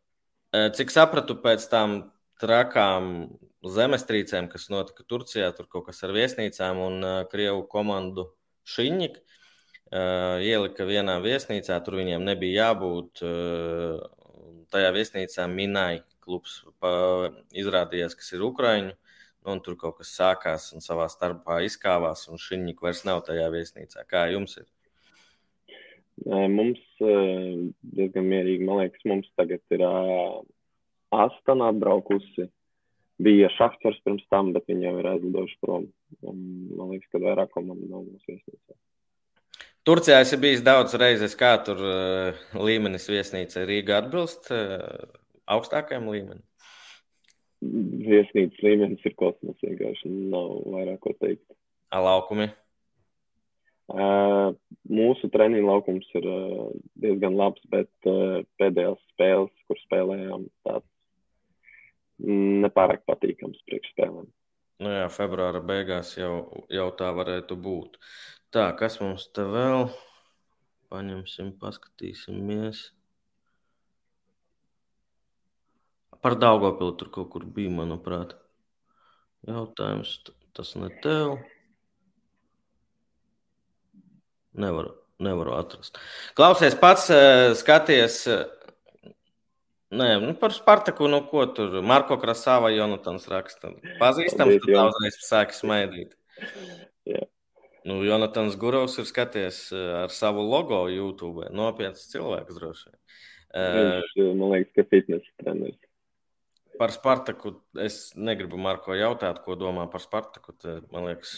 Cik 0.77 0.91
sapratu 0.91 1.37
pēc 1.43 1.67
tam 1.71 2.01
trakām 2.41 3.29
zemestrīcēm, 3.67 4.49
kas 4.51 4.71
notika 4.73 5.05
Turcijā, 5.07 5.51
tur 5.57 5.69
kaut 5.71 5.91
kas 5.91 6.01
ar 6.07 6.15
viesnīcām 6.17 6.81
un 6.81 7.05
uh, 7.05 7.17
Krievu 7.31 7.67
komandu 7.71 8.31
Šiņik. 8.71 9.19
Ielika 9.91 10.87
vienā 10.87 11.17
viesnīcā, 11.23 11.81
tur 11.83 11.99
viņiem 11.99 12.23
nebija 12.23 12.71
jābūt. 12.71 13.23
Tajā 14.71 14.91
viesnīcā 14.95 15.47
Minai 15.51 16.03
klubs 16.23 16.61
pa, 16.79 16.91
izrādījās, 17.59 18.15
kas 18.15 18.31
ir 18.37 18.45
Ukraiņu. 18.47 18.95
Nu, 19.41 19.55
un 19.57 19.63
tur 19.65 19.75
kaut 19.81 19.97
kas 19.99 20.13
sākās 20.15 20.69
un 20.77 20.85
savā 20.85 21.09
starpā 21.11 21.63
izkāvās, 21.65 22.27
un 22.31 22.39
šī 22.39 22.61
vairs 22.79 23.03
nav 23.09 23.25
tajā 23.27 23.49
viesnīcā. 23.51 24.05
Kā 24.07 24.27
jums 24.31 24.59
ir? 24.61 24.69
Mums 26.29 26.83
diezgan 27.01 28.29
mierīgi, 28.29 28.67
man 28.69 28.83
liekas, 28.83 29.07
mums 29.09 29.31
tagad 29.41 29.65
ir 29.73 29.85
Astana 31.11 31.71
atbraukusi. 31.73 32.51
Bija 33.21 33.49
Šachtors 33.57 33.99
pirms 34.05 34.23
tam, 34.33 34.53
bet 34.55 34.69
viņi 34.69 34.87
jau 34.87 34.95
ir 35.01 35.09
aizlidojuši 35.11 35.59
prom. 35.65 35.89
Un, 36.21 36.39
man 36.77 36.93
liekas, 36.95 37.11
ka 37.13 37.21
vairāk 37.25 37.51
komandu 37.57 37.89
nav 37.89 38.05
mūsu 38.07 38.31
viesnīcā. 38.31 38.77
Turcijā 39.89 40.21
es 40.21 40.35
biju 40.37 40.61
daudz 40.65 40.93
reizes, 41.01 41.35
kā 41.41 41.55
tur 41.65 41.79
uh, 41.81 42.41
līmenis 42.61 43.09
viesnīca 43.09 43.65
Rīga 43.69 44.03
atbilst 44.03 44.51
uh, 44.53 45.09
augstākajam 45.49 46.11
līmenim. 46.13 46.45
Viesnīcas 47.61 48.61
līmenis 48.65 49.05
ir 49.09 49.15
kosmos, 49.21 49.57
vienkārši 49.65 50.13
nav 50.33 50.53
vairāk 50.75 51.01
ko 51.05 51.15
teikt. 51.21 51.47
A 51.93 52.01
laukumi? 52.05 52.51
Uh, 53.91 54.53
mūsu 54.87 55.33
treniņa 55.35 55.67
laukums 55.67 56.07
ir 56.21 56.29
uh, 56.29 56.69
diezgan 57.03 57.35
labs, 57.41 57.65
bet 57.73 57.91
uh, 58.07 58.45
pēdējās 58.61 59.01
spēles, 59.15 59.55
kur 59.67 59.81
spēlējām, 59.87 60.45
tāds 60.69 60.87
nepārāk 62.21 63.03
patīkams 63.09 63.65
priekšspēlēm. 63.67 64.29
Nu 64.81 64.93
jā, 64.95 65.09
februāra 65.13 65.61
beigās 65.61 66.15
jau, 66.17 66.65
jau 66.73 66.87
tā 66.97 67.11
varētu 67.13 67.57
būt. 67.61 67.99
Tā, 68.55 68.71
kas 68.79 68.97
mums 69.03 69.27
te 69.37 69.45
vēl? 69.45 69.91
Paņemsim, 70.91 71.53
paskatīsimies. 71.61 72.81
Par 76.25 76.39
Daugopilu 76.41 76.97
tur 76.97 77.13
kaut 77.13 77.29
kur 77.35 77.45
bija, 77.45 77.73
manuprāt. 77.77 78.33
Jautājums, 79.49 80.17
tas 80.57 80.73
ne 80.81 80.89
tev. 81.05 81.37
Nevaru, 84.61 84.97
nevaru 85.21 85.55
atrast. 85.61 86.01
Klausies, 86.41 86.77
pats 86.81 87.07
uh, 87.13 87.53
skaties. 87.57 88.23
Nē, 89.91 90.21
nu 90.23 90.37
par 90.39 90.55
Spartaku, 90.55 91.09
nu 91.11 91.19
ko 91.27 91.43
tur 91.51 91.81
Marko 91.83 92.15
Krasāva, 92.23 92.71
Jonatans 92.71 93.27
raksta. 93.31 93.73
Pazīstams, 93.99 94.61
tad 94.63 94.71
daudzreiz 94.71 95.19
sāki 95.27 95.57
smaidīt. 95.59 96.15
Jā. 97.11 97.25
Nu, 97.89 97.97
Jonatans 98.05 98.55
Gurovs 98.61 98.99
ir 99.01 99.09
skaties 99.09 99.59
ar 99.75 100.13
savu 100.15 100.45
logo 100.47 100.85
YouTube. 100.93 101.49
Nopietns 101.57 102.07
cilvēks 102.13 102.59
droši 102.59 102.91
vien. 102.91 102.99
Viņš, 103.51 104.13
man 104.39 104.55
liekas, 104.55 104.75
ka 104.77 104.87
fitness 104.93 105.33
treneris. 105.41 105.81
Par 106.79 106.95
Spartaku 106.95 107.57
es 107.83 108.13
negribu 108.17 108.61
Marko 108.61 108.95
jautāt, 108.97 109.43
ko 109.45 109.57
domā 109.59 109.89
par 109.91 110.05
Spartaku. 110.05 110.55
Te, 110.61 110.79
man 110.95 111.09
liekas, 111.11 111.33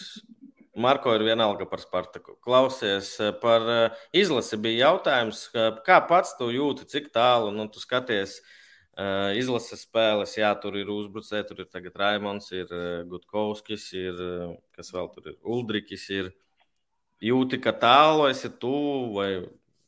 Marko 0.73 1.13
ir 1.13 1.21
vienalga 1.21 1.67
par 1.69 1.81
Spartaku. 1.83 2.33
Klausies, 2.41 3.13
eh, 3.21 3.31
par 3.41 3.61
eh, 3.69 4.03
izlasi 4.23 4.57
bija 4.57 4.87
jautājums, 4.87 5.45
kā 5.85 5.99
pats 6.09 6.33
tu 6.37 6.49
jūti, 6.49 6.87
cik 6.89 7.11
tālu 7.13 7.53
nu, 7.53 7.67
tu 7.69 7.83
skaties 7.83 8.41
izlases 9.33 9.87
spēles. 9.87 10.35
Jā, 10.37 10.51
tur 10.61 10.75
ir 10.77 10.85
uzbrucēji, 10.93 11.47
tur 11.49 11.63
ir 11.63 11.65
tagad 11.65 11.95
Raimons, 11.97 12.51
ir 12.53 12.69
Gutkovskis, 13.09 13.87
ir 13.97 14.19
kas 14.77 14.91
vēl 14.93 15.09
tur 15.15 15.31
ir 15.31 15.37
Uldrikis. 15.41 16.03
Ir. 16.13 16.29
Jūti, 17.23 17.57
ka 17.57 17.73
tālu 17.73 18.27
esi 18.29 18.51
tu 18.61 18.73
vai 19.15 19.47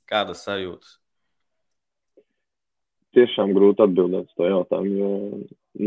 kādas 0.10 0.42
sajūtas? 0.48 0.96
Tiešām 3.14 3.54
grūti 3.54 3.86
atbildēt 3.86 4.26
uz 4.26 4.38
to 4.40 4.50
jautājumu, 4.50 4.96
jo 4.98 5.12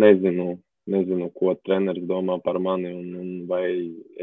nezinu, 0.04 0.46
nezinu, 0.92 1.29
ko 1.37 1.55
treneris 1.66 2.07
domā 2.09 2.38
par 2.44 2.59
mani 2.62 2.90
un, 2.92 3.09
un 3.20 3.29
vai 3.51 3.66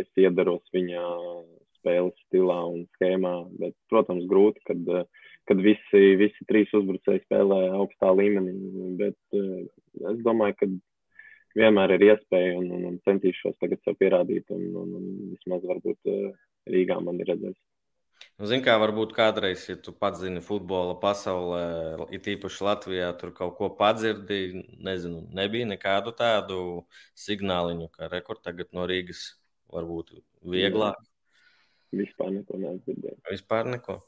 es 0.01 0.09
iedaros 0.19 0.63
viņa 0.75 1.03
spēles 1.79 2.17
stilā 2.25 2.57
un 2.71 2.85
schēmā. 2.95 3.35
Bet, 3.61 3.75
protams, 3.91 4.25
grūti, 4.29 4.63
kad, 4.69 4.89
kad 5.49 5.61
visi, 5.61 6.03
visi 6.21 6.47
trīs 6.49 6.73
uzbrucēji 6.77 7.25
spēlē 7.25 7.61
augstā 7.77 8.11
līmenī. 8.17 8.55
Bet 9.01 9.39
es 9.39 10.25
domāju, 10.25 10.57
ka 10.61 10.71
vienmēr 11.59 11.95
ir 11.95 12.09
iespēja 12.09 12.57
un, 12.59 12.71
un, 12.77 12.89
un 12.91 12.99
centīšos 13.07 13.57
tagad 13.61 13.81
sev 13.83 13.99
pierādīt. 14.01 14.49
Un, 14.55 14.67
un, 14.81 14.97
un 14.99 15.13
vismaz 15.35 15.63
varbūt 15.69 16.13
Rīgā 16.73 16.99
man 17.03 17.21
ir 17.21 17.33
redzēts. 17.33 17.61
Nu, 18.35 18.49
Zini, 18.51 18.65
kā 18.65 18.73
varbūt 18.81 19.13
kādreiz, 19.15 19.61
ja 19.69 19.77
tu 19.79 19.93
pats 19.95 20.19
zini 20.19 20.41
futbola 20.43 20.97
pasaulē, 20.99 22.07
it 22.11 22.25
īpaši 22.27 22.65
Latvijā, 22.67 23.13
tur 23.15 23.31
kaut 23.37 23.55
ko 23.55 23.69
padzirdi, 23.77 24.65
nezinu, 24.83 25.21
nebija 25.37 25.69
nekādu 25.69 26.11
tādu 26.17 26.57
signāliņu, 27.15 27.87
ka 27.95 28.11
rekord 28.11 28.43
tagad 28.43 28.75
no 28.75 28.83
Rīgas 28.91 29.23
varbūt 29.71 30.17
vieglāk. 30.51 30.99
Vispār 31.95 32.35
neko 32.35 32.59
nedzirdēju. 32.59 33.21
Vispār 33.31 33.71
neko. 33.71 34.01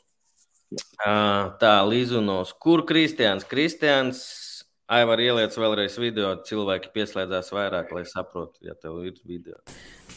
Tā, 1.64 1.74
Līzunos. 1.88 2.52
Kur 2.60 2.84
Kristians? 2.84 3.48
Kristians, 3.48 4.26
Aivar 4.92 5.20
ieliec 5.24 5.56
vēlreiz 5.56 5.96
video, 6.00 6.34
cilvēki 6.48 6.92
pieslēdzās 6.96 7.56
vairāk, 7.56 7.96
lai 7.96 8.04
saprotu, 8.08 8.60
ja 8.68 8.76
tev 8.76 9.02
ir 9.08 9.16
video. 9.28 9.60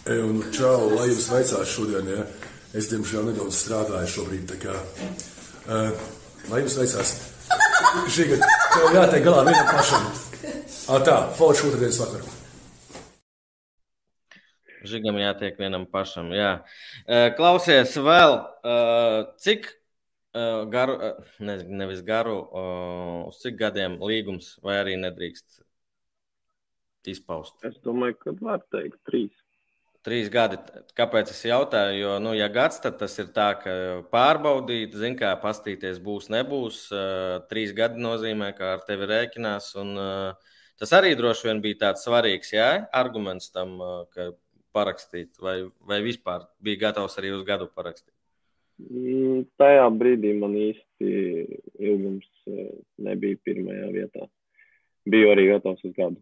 E, 0.06 0.18
un 0.18 0.42
čau, 0.54 0.90
lai 0.96 1.12
jums 1.12 1.30
veicās 1.30 1.76
šodien, 1.78 2.10
ja? 2.10 2.26
Es, 2.70 2.86
diemžēl, 2.86 3.32
nedaudz 3.32 3.56
strādāju 3.58 4.10
šobrīd. 4.12 4.52
Kā, 4.62 4.76
uh, 5.66 5.88
lai 6.52 6.60
jums 6.62 6.76
veicās. 6.78 7.14
Šī 8.14 8.28
gada 8.30 8.50
tev 8.70 8.94
jātiek 8.94 9.24
galā 9.26 9.42
vienam 9.48 9.72
pašam. 9.72 10.04
À, 10.90 11.00
tā, 11.02 11.16
forši 11.38 11.66
otrdienas 11.66 11.98
vakarā. 11.98 12.36
Žigam 14.86 15.18
jātiek 15.20 15.58
vienam 15.60 15.84
pašam. 15.90 16.30
Jā. 16.32 16.52
Klausies 17.36 17.92
vēl, 18.00 18.38
cik 19.42 19.66
garu, 20.72 20.94
ne, 21.42 21.58
nevis 21.82 22.00
garu, 22.06 22.38
uz 23.28 23.42
cik 23.42 23.58
gadiem 23.60 23.98
līgums 24.00 24.54
vai 24.64 24.78
arī 24.80 24.96
nedrīkst 25.02 25.60
izpaust? 27.12 27.58
Es 27.66 27.76
domāju, 27.84 28.16
ka 28.22 28.34
var 28.40 28.64
teikt 28.72 29.02
trīs. 29.10 29.34
Trīs 30.06 30.30
gadi. 30.32 30.56
Kāpēc 30.96 31.28
es 31.34 31.42
jautāju? 31.44 31.96
Jo, 32.00 32.12
nu, 32.24 32.30
ja 32.32 32.46
gads, 32.52 32.78
tad 32.80 32.96
tas 33.02 33.18
ir 33.20 33.26
tā, 33.36 33.50
ka 33.60 33.72
pārbaudīt, 34.12 34.94
zin, 34.96 35.16
kā 35.18 35.34
pastīties 35.42 35.98
būs, 36.00 36.30
nebūs. 36.32 36.86
Uh, 36.88 37.42
trīs 37.50 37.74
gadi 37.76 38.00
nozīmē, 38.00 38.54
ka 38.56 38.76
ar 38.78 38.86
tevi 38.86 39.08
rēķinās. 39.10 39.74
Un, 39.82 39.90
uh, 40.00 40.54
tas 40.80 40.94
arī 40.96 41.12
droši 41.18 41.50
vien 41.50 41.60
bija 41.66 41.82
tāds 41.82 42.06
svarīgs 42.08 42.54
jā, 42.56 42.70
arguments 42.96 43.52
tam, 43.52 43.76
uh, 43.76 44.06
ka 44.16 44.30
parakstīt, 44.72 45.34
vai, 45.42 45.58
vai 45.84 46.00
vispār 46.06 46.48
bija 46.64 46.86
gatavs 46.86 47.20
arī 47.20 47.34
uz 47.36 47.44
gadu 47.44 47.68
parakstīt. 47.68 48.14
Mm, 48.80 49.44
tajā 49.60 49.84
brīdī 50.00 50.32
man 50.40 50.56
īsti 50.56 51.10
ilgums 51.76 52.28
nebija 53.04 53.36
pirmajā 53.44 53.92
vietā. 53.92 54.24
Biju 55.10 55.32
arī 55.34 55.50
gatavs 55.50 55.84
uz 55.84 55.92
gadu. 55.92 56.16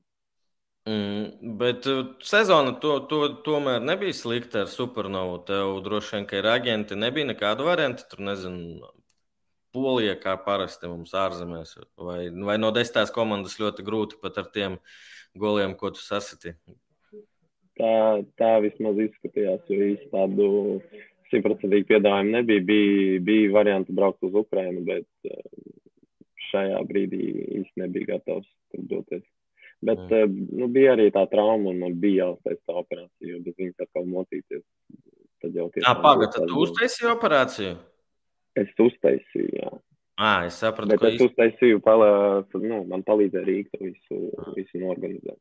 Mm, 0.88 1.57
bet 1.59 1.87
uh, 1.87 2.05
sezona 2.24 2.72
to, 2.81 2.94
to, 3.11 3.18
tomēr 3.44 3.83
nebija 3.85 4.14
slikta 4.16 4.62
ar 4.64 4.70
supernovu. 4.72 5.42
Tev 5.48 5.74
droši 5.85 6.14
vien, 6.14 6.27
ka 6.31 6.38
ir 6.38 6.48
aģenti, 6.48 6.96
nebija 6.96 7.29
nekādu 7.29 7.66
variantu. 7.66 8.07
Tur 8.09 8.22
nezinu, 8.24 8.88
Polija 9.74 10.14
kā 10.16 10.33
parasti 10.40 10.88
mums 10.88 11.12
ārzemēs, 11.12 11.74
vai, 12.01 12.20
vai 12.48 12.57
no 12.61 12.70
desmitās 12.72 13.12
komandas 13.12 13.59
ļoti 13.61 13.85
grūti 13.85 14.20
pat 14.22 14.40
ar 14.40 14.48
tiem 14.55 14.79
goliem, 15.37 15.74
ko 15.77 15.90
tu 15.92 16.01
sasiti. 16.01 16.55
Tā, 17.79 17.92
tā 18.40 18.53
vismaz 18.64 18.96
izskatījās, 19.05 19.68
jo 19.68 19.90
īsti 19.92 20.09
tādu 20.14 20.48
simtprocentīgu 21.29 21.90
piedāvājumu 21.92 22.33
nebija. 22.38 22.64
Bija, 22.70 23.18
bija 23.29 23.53
varianti 23.59 23.94
braukt 23.94 24.24
uz 24.24 24.40
Ukrajinu, 24.40 24.87
bet 24.88 25.35
uh, 25.35 25.42
šajā 26.48 26.81
brīdī 26.88 27.27
īsti 27.61 27.85
nebija 27.85 28.14
gatavs 28.14 28.48
tur 28.72 28.88
doties. 28.94 29.27
Bet 29.84 30.00
mm. 30.10 30.38
nu, 30.58 30.66
bija 30.74 30.96
arī 30.96 31.06
tā 31.14 31.22
trauma, 31.30 31.70
un 31.70 31.82
man 31.84 31.98
bija 32.02 32.24
jāuztais 32.24 32.58
tā 32.66 32.74
operācija, 32.80 33.30
jo 33.30 33.42
bez 33.44 33.54
viņas 33.60 33.84
atkal 33.84 34.08
mocīties. 34.10 34.64
Tad 35.38 35.54
jau 35.54 35.68
tiešām. 35.74 36.00
Pagaid, 36.02 36.32
tad 36.34 36.48
tu 36.50 36.64
uztaisīji 36.64 37.10
operāciju? 37.12 37.76
Es 38.58 38.72
uztaisīju, 38.82 39.52
jā. 39.60 39.70
À, 40.18 40.48
es 40.48 40.58
sapratu, 40.58 40.90
Bet 40.90 41.04
es 41.06 41.14
īsti... 41.14 41.28
uztaisīju, 41.30 41.80
palā, 41.84 42.10
nu, 42.58 42.80
man 42.90 43.04
palīdzēja 43.06 43.46
Rīga 43.46 43.78
visu, 43.84 44.18
visu 44.56 44.80
norganizēt. 44.82 45.38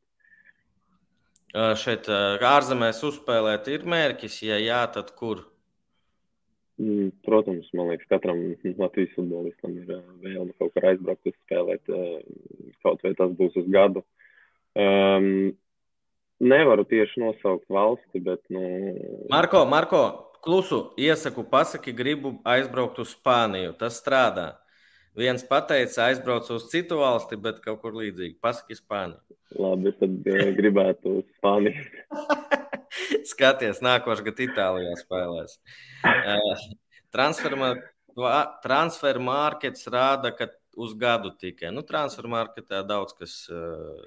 Šeit 1.82 2.06
ārzemēs 2.12 3.00
uzspēlēt 3.08 3.72
ir 3.74 3.88
mērķis, 3.90 4.42
ja 4.46 4.60
jā, 4.62 4.84
tad 4.94 5.10
kur? 5.18 5.48
Mm, 6.78 7.10
protams, 7.26 7.72
man 7.74 7.90
liekas, 7.90 8.10
katram 8.12 8.44
Latvijas 8.84 9.16
futbolistam 9.16 9.80
ir 9.80 10.04
vēlme 10.22 10.54
kaut 10.60 10.76
kur 10.76 10.86
aizbraukt 10.92 11.32
uz 11.32 11.38
spēlēt, 11.40 11.90
kaut 12.86 13.02
vai 13.02 13.16
tas 13.18 13.34
būs 13.40 13.58
uz 13.64 13.72
gadu. 13.74 14.06
Um, 14.78 15.58
nevaru 16.40 16.86
tieši 16.86 17.22
nosaukt 17.24 17.66
valsti, 17.70 18.22
bet. 18.22 18.44
Nu... 18.54 18.62
Marko, 19.32 19.66
Marko, 19.66 20.04
klusu, 20.46 20.94
iesaku, 21.02 21.44
pasaki, 21.50 21.94
gribu 21.98 22.38
aizbraukt 22.46 23.00
uz 23.02 23.16
Spāniju. 23.16 23.74
Tas 23.80 23.98
strādā. 24.02 24.52
Viens 25.18 25.42
pateica, 25.42 26.12
aizbrauc 26.12 26.46
uz 26.54 26.68
citu 26.70 27.00
valsti, 27.02 27.40
bet 27.42 27.58
kaut 27.64 27.82
kur 27.82 27.98
līdzīgi. 27.98 28.38
Pasaki, 28.44 28.78
Spāniju. 28.78 29.38
Labi, 29.58 29.96
tad 29.98 30.30
uh, 30.30 30.44
gribētu 30.60 31.18
uz 31.24 31.26
Spāniju. 31.40 31.88
Skaties, 33.32 33.82
nākošais 33.84 34.24
gads 34.26 34.46
Itālijā 34.46 34.94
spēlēs. 35.00 35.58
Uh, 36.06 36.68
transfer 38.64 39.20
markets 39.22 39.90
rāda, 39.90 40.32
ka 40.38 40.52
uz 40.78 40.94
gadu 40.98 41.34
tikai. 41.42 41.74
Nu, 41.74 41.82
transfer 41.86 42.30
marketā 42.30 42.84
daudz 42.86 43.16
kas 43.18 43.40
uh, 43.50 43.98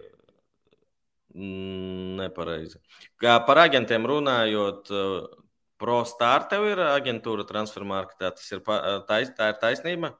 nepareizi. 1.34 2.80
Kā 3.20 3.36
par 3.46 3.62
agentiem 3.66 4.06
runājot, 4.10 4.90
uh, 4.90 5.40
pro 5.80 6.02
star 6.04 6.44
tev 6.50 6.68
ir 6.68 6.82
aģentūra 6.84 7.46
transfer 7.48 7.86
marketā. 7.88 8.34
Tas 8.36 8.52
ir, 8.52 8.62
tais, 9.08 9.32
tā 9.36 9.52
ir 9.52 9.60
taisnība? 9.62 10.14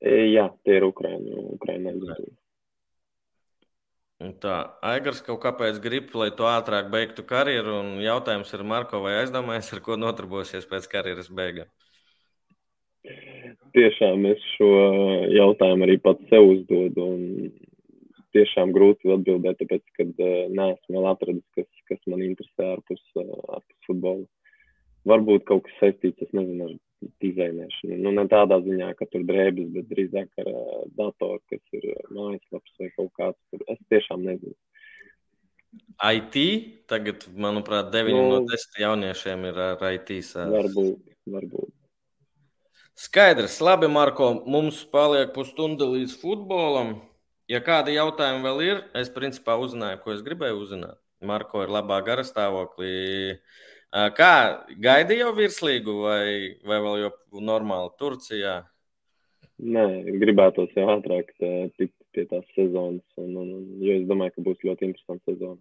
E, 0.00 0.14
jā, 0.32 0.46
tie 0.64 0.78
ir 0.78 0.86
Ukraiņu, 0.88 1.48
aizsardzība. 1.58 2.36
Tā, 4.42 4.54
Aigars 4.82 5.20
kaut 5.22 5.38
kāpēc 5.44 5.76
grib, 5.82 6.08
lai 6.18 6.32
tu 6.34 6.46
ātrāk 6.48 6.88
beigtu 6.90 7.22
karjeru, 7.26 7.76
un 7.84 8.00
jautājums 8.02 8.50
ir, 8.56 8.64
Marko, 8.66 8.98
vai 9.04 9.20
aizdomājies, 9.20 9.68
ar 9.76 9.82
ko 9.84 9.94
notarbosies 9.94 10.66
pēc 10.66 10.88
karjeras 10.90 11.28
beigām? 11.30 11.68
Tiešām 13.76 14.26
es 14.26 14.42
šo 14.56 14.72
jautājumu 15.30 15.86
arī 15.86 16.00
pats 16.02 16.26
sev 16.32 16.48
uzdodu, 16.50 17.04
un 17.06 17.52
tiešām 18.36 18.72
grūti 18.74 19.12
atbildēt, 19.14 19.60
tāpēc, 19.62 19.84
ka 19.96 20.06
uh, 20.08 20.34
neesmu 20.52 20.96
vēl 20.96 21.08
atradis, 21.12 21.46
kas, 21.56 21.68
kas 21.90 22.02
man 22.10 22.24
interesē 22.26 22.74
ārpus, 22.74 23.02
uh, 23.20 23.32
ārpus 23.56 23.88
futbola. 23.88 24.26
Varbūt 25.08 25.46
kaut 25.48 25.64
kas 25.66 25.78
saistīts, 25.80 26.26
es 26.26 26.34
nezinu, 26.36 26.68
ar 26.68 27.10
dizainēšanu. 27.22 28.00
Nu, 28.02 28.12
ne 28.16 28.26
tādā 28.30 28.58
ziņā, 28.64 28.90
ka 28.98 29.06
tur 29.12 29.24
drēbes, 29.28 29.70
bet 29.76 29.88
drīzāk 29.92 30.42
ar 30.42 30.50
uh, 30.52 30.82
datoru, 30.98 31.40
kas 31.52 31.78
ir 31.78 31.88
mājaslaps 32.14 32.76
vai 32.82 32.90
kaut 32.96 33.12
kāds. 33.20 33.40
Tur. 33.52 33.64
Es 33.72 33.80
tiešām 33.92 34.26
nezinu. 34.26 34.56
IT 35.98 36.36
tagad, 36.88 37.26
manuprāt, 37.36 37.90
9 37.92 38.14
nu, 38.14 38.22
no 38.32 38.44
10 38.48 38.78
jauniešiem 38.82 39.50
ir 39.50 39.58
ar 39.72 39.82
IT 39.92 40.14
sēdes. 40.24 40.54
Varbūt, 40.54 41.18
varbūt. 41.28 41.74
Skaidrs, 42.98 43.60
labi, 43.62 43.86
Marko, 43.86 44.32
mums 44.50 44.80
paliek 44.90 45.30
pusstunda 45.34 45.86
līdz 45.86 46.16
futbolam. 46.18 46.96
Ja 47.48 47.62
kādi 47.64 47.96
jautājumi 47.96 48.44
vēl 48.44 48.64
ir, 48.66 48.84
es 48.98 49.08
principā 49.12 49.56
uzzināju, 49.60 50.02
ko 50.04 50.12
es 50.12 50.24
gribēju 50.26 50.60
uzzināt. 50.60 51.00
Marko 51.24 51.64
ir 51.64 51.72
labā 51.72 51.98
garastāvoklī. 52.06 52.92
Uh, 53.32 53.64
Kā 53.88 54.32
gaidīja 54.84 55.24
jau 55.24 55.30
virslīgu 55.32 55.92
vai, 56.02 56.24
vai 56.68 56.78
vēl 56.84 56.98
jau 57.06 57.12
normāli 57.40 57.94
Turcijā? 57.96 58.58
Nē, 59.58 59.84
gribētos 60.20 60.74
jau 60.76 60.90
ātrāk 60.92 61.32
tikt 61.40 61.96
pie 62.12 62.26
tās 62.28 62.44
sezonas, 62.52 63.04
un, 63.16 63.32
un, 63.32 63.48
un, 63.56 63.64
jo 63.80 63.96
es 63.96 64.04
domāju, 64.06 64.34
ka 64.36 64.44
būs 64.44 64.60
ļoti 64.68 64.90
interesanta 64.90 65.32
sezona. 65.32 65.60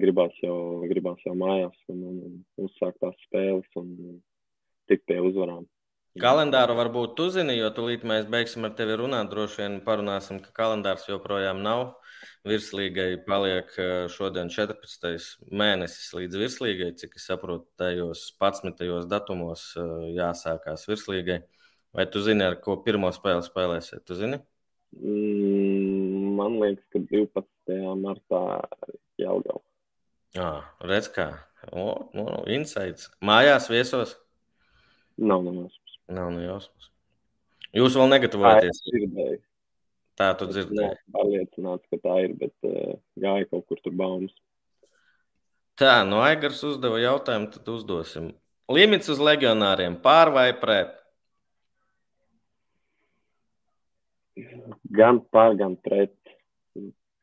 Gribās 0.00 0.32
jau, 0.42 0.56
gribās 0.88 1.20
jau 1.26 1.36
mājās 1.38 1.76
un, 1.92 2.00
un, 2.00 2.16
un 2.30 2.66
uzsākt 2.66 2.98
tās 3.04 3.14
spēles 3.28 3.68
un 3.78 3.92
tikt 4.90 5.04
pie 5.06 5.20
uzvarām. 5.22 5.68
Kalendāru 6.20 6.74
varbūt 6.76 7.14
tu 7.16 7.30
zini, 7.32 7.54
jo 7.56 7.70
tūlīt 7.72 8.02
mēs 8.04 8.26
beigsim 8.28 8.66
ar 8.68 8.74
tevi 8.76 8.98
runāt. 9.00 9.30
Droši 9.30 9.62
vien 9.62 9.78
parunāsim, 9.86 10.42
ka 10.44 10.50
kalendārs 10.58 11.06
joprojām 11.08 11.62
nav 11.64 11.94
virslīgai 12.44 13.22
paliek 13.24 13.70
eh, 13.80 13.92
šodien 14.12 14.50
14. 14.52 15.40
mēnesis 15.48 16.10
līdz 16.18 16.36
virslīgai, 16.42 16.90
cik 17.00 17.16
es 17.16 17.28
saprotu, 17.30 17.64
tajos 17.80 18.26
11. 18.36 19.06
datumos 19.08 19.70
eh, 19.80 19.94
jāsākās 20.18 20.84
virslīgai. 20.90 21.40
Vai 21.96 22.08
tu 22.12 22.20
zini, 22.24 22.44
ar 22.44 22.58
ko 22.60 22.76
pirmo 22.84 23.08
spēli 23.12 23.46
spēlēsiet? 23.46 24.04
Tu 24.04 24.16
zini? 24.20 24.40
Mm, 25.00 26.32
man 26.36 26.58
liekas, 26.60 26.84
ka 26.92 27.00
12. 27.08 27.78
martā 28.00 28.42
Jelgava. 29.20 29.64
Ah, 30.36 30.68
redz 30.84 31.08
kā. 31.12 31.30
O, 31.72 32.10
no, 32.16 32.42
insights. 32.52 33.08
Mājās 33.24 33.72
viesos? 33.72 34.18
Nav 35.20 35.44
jausmas. 35.44 35.81
Nav 36.12 36.30
no 36.34 36.42
jausmas. 36.44 36.90
Jūs 37.72 37.96
vēl 37.96 38.10
negatavojaties? 38.12 38.82
Tā 40.20 40.28
tu 40.36 40.48
dzirdēji. 40.50 40.98
Pārliecināts, 41.14 41.88
ka 41.88 41.98
tā 42.04 42.16
ir, 42.26 42.34
bet 42.40 42.68
uh, 42.68 42.96
gāja 43.20 43.48
kaut 43.48 43.64
kur 43.70 43.80
tur 43.80 43.94
baumas. 43.96 44.34
Tā, 45.80 46.02
no 46.04 46.20
Aigars 46.20 46.60
uzdeva 46.68 47.00
jautājumu, 47.00 47.48
tad 47.54 47.70
uzdosim. 47.72 48.28
Limits 48.72 49.08
uz 49.12 49.22
legionāriem 49.22 49.96
pār 50.04 50.30
vai 50.34 50.50
pret? 50.60 50.92
Gan 54.92 55.22
pār, 55.32 55.56
gan 55.60 55.78
pret. 55.80 56.14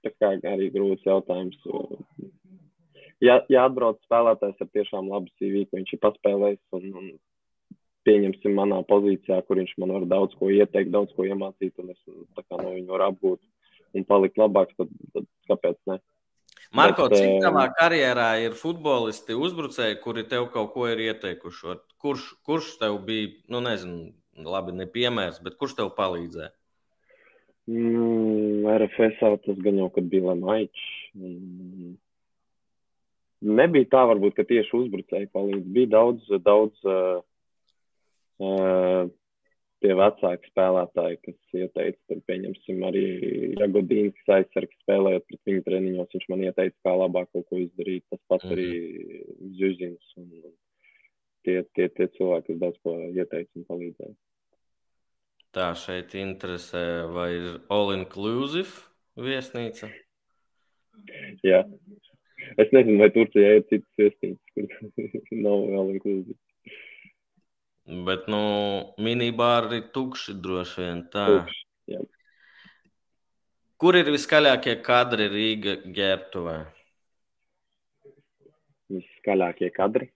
Tā 0.04 0.12
kā 0.16 0.34
arī 0.50 0.70
grūts 0.74 1.06
jautājums. 1.06 1.62
Ja, 3.22 3.42
ja 3.52 3.66
atbrauc 3.68 4.00
spēlētājs 4.08 4.62
ar 4.64 4.70
tiešām 4.74 5.10
labu 5.12 5.30
CV, 5.38 5.66
ko 5.68 5.78
viņš 5.78 5.96
ir 5.96 6.02
paspēlējis 6.06 6.78
un, 6.78 6.86
un 7.02 7.10
pieņemsim, 8.08 8.54
manā 8.56 8.80
pozīcijā, 8.90 9.42
kur 9.48 9.60
viņš 9.62 9.74
man 9.82 9.96
var 9.98 10.06
daudz 10.10 10.38
ko 10.40 10.52
ieteikt, 10.54 10.92
daudz 10.94 11.12
ko 11.16 11.26
iemācīt, 11.28 11.74
un 11.82 11.92
es 11.94 12.00
no 12.08 12.70
viņa 12.70 12.88
varu 12.92 13.08
apgūt 13.10 13.42
un 13.98 14.06
palikt 14.08 14.40
labāks, 14.40 14.78
tad, 14.78 14.92
tad 15.16 15.28
kāpēc 15.50 15.78
ne? 15.90 16.00
Marko, 16.76 17.08
Bet, 17.10 17.18
cik 17.18 17.42
tavā 17.42 17.66
karjerā 17.74 18.30
ir 18.44 18.56
futbolisti, 18.58 19.34
uzbrucēji, 19.34 19.98
kuri 20.04 20.26
tev 20.30 20.52
kaut 20.54 20.74
ko 20.76 20.86
ir 20.92 21.02
ieteikuši? 21.08 21.80
Kurš, 22.02 22.28
kurš 22.46 22.76
tev 22.82 23.00
bija, 23.08 23.32
nu 23.50 23.62
nezinu, 23.66 24.12
labi, 24.46 24.76
ne 24.78 24.86
piemērs, 24.90 25.42
bet 25.46 25.58
kurš 25.58 25.80
tev 25.80 25.90
palīdzēja? 25.98 26.52
Mm, 27.70 28.66
RFS 28.70 29.18
tas 29.46 29.58
gan 29.66 29.82
jau, 29.82 29.90
kad 29.94 30.06
bija 30.10 30.30
Lemaičs. 30.30 30.86
Mm, 31.18 31.96
nebija 33.60 33.90
tā, 33.90 34.06
varbūt, 34.10 34.38
ka 34.38 34.46
tieši 34.50 34.74
uzbrucēji 34.84 35.30
palīdz. 35.34 35.68
Bija 35.74 35.92
daudz, 35.98 36.30
daudz 36.46 36.86
uh, 36.86 37.22
tie 38.40 39.92
vecāki 39.96 40.52
spēlētāji, 40.52 41.20
kas 41.26 41.60
ieteica, 41.62 42.00
tad 42.12 42.24
pieņemsim 42.30 42.82
arī 42.88 43.04
Jagodīns 43.60 44.32
aizsargs 44.36 44.82
spēlējot 44.84 45.28
pret 45.28 45.52
viņu 45.52 45.66
treniņos, 45.68 46.16
viņš 46.16 46.26
man 46.32 46.46
ieteica, 46.48 46.76
kā 46.86 46.96
labāk 47.00 47.30
kaut 47.36 47.48
ko 47.52 47.62
izdarīt. 47.64 48.06
Tas 48.12 48.24
pats 48.32 48.50
arī 48.56 48.72
Zuzins 49.60 50.18
un 50.20 50.34
tie, 51.48 51.62
tie, 51.76 51.88
tie 51.96 52.10
cilvēki, 52.18 52.54
kas 52.54 52.62
daudz 52.66 52.82
ko 52.84 52.98
ieteica 53.08 53.60
un 53.60 53.70
palīdzēja. 53.70 54.18
Tā 55.56 55.72
šeit 55.82 56.14
interesē, 56.14 56.84
vai 57.10 57.32
ir 57.34 57.48
all-inclusive 57.74 58.86
viesnīca? 59.18 59.90
Jā. 61.46 61.64
Es 62.62 62.70
nezinu, 62.76 63.00
vai 63.02 63.10
Turcijā 63.16 63.58
ir 63.58 63.66
citas 63.72 63.98
viesnīcas, 63.98 64.54
kur 64.54 64.70
nav 65.48 65.66
all-inclusive. 65.80 66.38
Bet, 67.90 68.28
nu, 68.30 68.42
minibāri 69.02 69.80
ir 69.80 69.88
tukši 69.94 70.36
droši 70.38 70.82
vien 70.84 71.02
tā. 71.10 71.26
Tukši, 71.32 71.62
jā. 71.96 72.02
Kur 73.82 73.96
ir 73.98 74.12
viskaļākie 74.14 74.76
kadri 74.86 75.26
Rīga 75.32 75.80
ģērbtuvē? 75.96 76.58
Viskaļākie 78.94 79.70
kadri? 79.74 80.12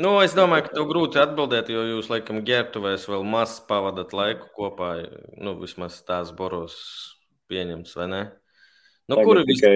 Nu, 0.00 0.14
es 0.24 0.32
domāju, 0.36 0.64
ka 0.68 0.76
tev 0.76 0.86
grūti 0.88 1.18
atbildēt, 1.20 1.68
jo 1.72 1.82
jūs, 1.84 2.06
laikam, 2.12 2.38
ģērbtuvēs 2.46 3.08
vēl 3.10 3.24
maz 3.26 3.58
pavadat 3.68 4.14
laiku 4.16 4.46
kopā. 4.56 4.92
Nu, 5.36 5.56
vismaz 5.60 5.98
tās 6.06 6.30
boros 6.36 6.76
pieņems, 7.50 7.96
vai 7.98 8.06
ne? 8.12 8.22
Nu, 9.10 9.18
Tagad 9.18 9.26
kur 9.26 9.40
ir 9.40 9.48
tikai 9.48 9.74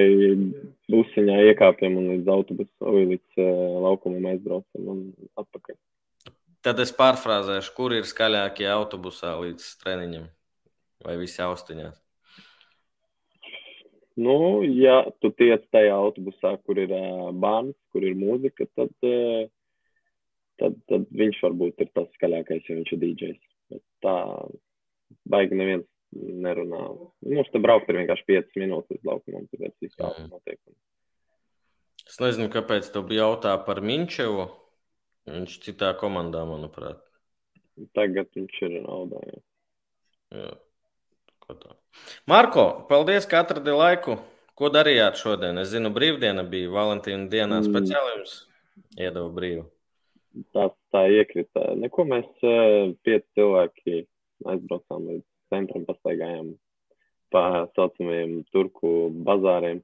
busiņā 0.94 1.40
iekāpjam 1.50 1.98
un 1.98 2.12
līdz 2.12 2.30
autobusu 2.30 2.94
līdz 2.94 3.42
uh, 3.42 3.48
laukumam 3.88 4.30
aizbraucam 4.30 4.92
un 4.94 5.00
atpakaļ. 5.42 5.76
Tad 6.64 6.80
es 6.80 6.92
pārfrāzēšu, 6.96 7.74
kur 7.76 7.92
ir 7.92 8.06
skaļākie 8.08 8.66
autobusā 8.72 9.34
līdz 9.42 9.66
treniņam. 9.82 10.30
vai 11.04 11.18
visi 11.20 11.42
austiņās? 11.44 11.98
Nu, 14.16 14.62
ja 14.62 15.02
tu 15.20 15.28
tiec 15.34 15.64
tajā 15.74 15.92
autobusā, 15.98 16.54
kur 16.64 16.78
ir 16.78 16.92
uh, 16.94 17.32
bērns, 17.34 17.74
kur 17.92 18.04
ir 18.06 18.14
mūzika, 18.16 18.64
tad, 18.78 18.92
uh, 19.02 19.48
tad, 20.62 20.76
tad 20.88 21.08
viņš 21.10 21.40
varbūt 21.42 21.82
ir 21.82 21.90
tas 21.98 22.06
skaļākais, 22.14 22.62
ja 22.70 22.76
viņš 22.78 22.92
ir 22.94 23.02
DJs. 23.02 23.40
Bet 23.74 23.82
tā 24.06 24.14
baigi 25.28 25.58
neviens 25.58 25.88
nerunā. 26.14 26.84
Mums 27.26 27.50
te 27.50 27.58
braukt 27.58 27.90
ir 27.90 27.98
vienkārši 27.98 28.28
5 28.30 28.60
minūtes 28.62 29.00
uz 29.00 29.08
laukumam, 29.08 29.48
tāpēc 29.50 29.74
viss 29.82 29.98
tā 29.98 30.12
Mhm. 30.14 30.30
notiek. 30.30 30.60
Es 32.06 32.20
nezinu, 32.20 32.48
kāpēc 32.54 32.92
bija 33.08 33.24
jautā 33.26 33.56
par 33.66 33.80
Minčevu. 33.82 34.46
Viņš 35.30 35.56
citā 35.64 35.94
komandā, 35.96 36.44
manuprāt. 36.48 37.00
Tagad 37.96 38.28
viņš 38.36 38.60
ir 38.66 38.76
naudā. 38.84 39.20
Jā. 39.30 39.40
Jā. 40.34 40.52
Marko, 42.30 42.86
paldies, 42.88 43.26
ka 43.28 43.42
atradi 43.44 43.72
laiku. 43.74 44.18
Ko 44.54 44.70
darījāt 44.70 45.18
šodien? 45.18 45.58
Es 45.58 45.72
zinu, 45.72 45.90
brīvdiena 45.94 46.44
bija 46.46 46.70
Valentīna 46.70 47.26
dienā 47.28 47.58
Mm. 47.60 47.66
speciāli 47.66 48.12
jums 48.16 48.34
iedeva 48.96 49.28
brīvu. 49.34 49.64
Tā, 50.54 50.68
tā 50.94 51.02
iekrita. 51.10 51.74
Neko 51.78 52.04
mēs 52.06 52.28
eh, 52.42 52.94
pieci 53.02 53.26
cilvēki 53.34 54.06
aizbraucām 54.46 55.08
līdz 55.10 55.26
centram, 55.50 55.84
pastaigājām 55.88 56.54
pa 57.34 57.66
saucamajiem 57.74 58.44
turku 58.54 59.10
bazāriem. 59.26 59.82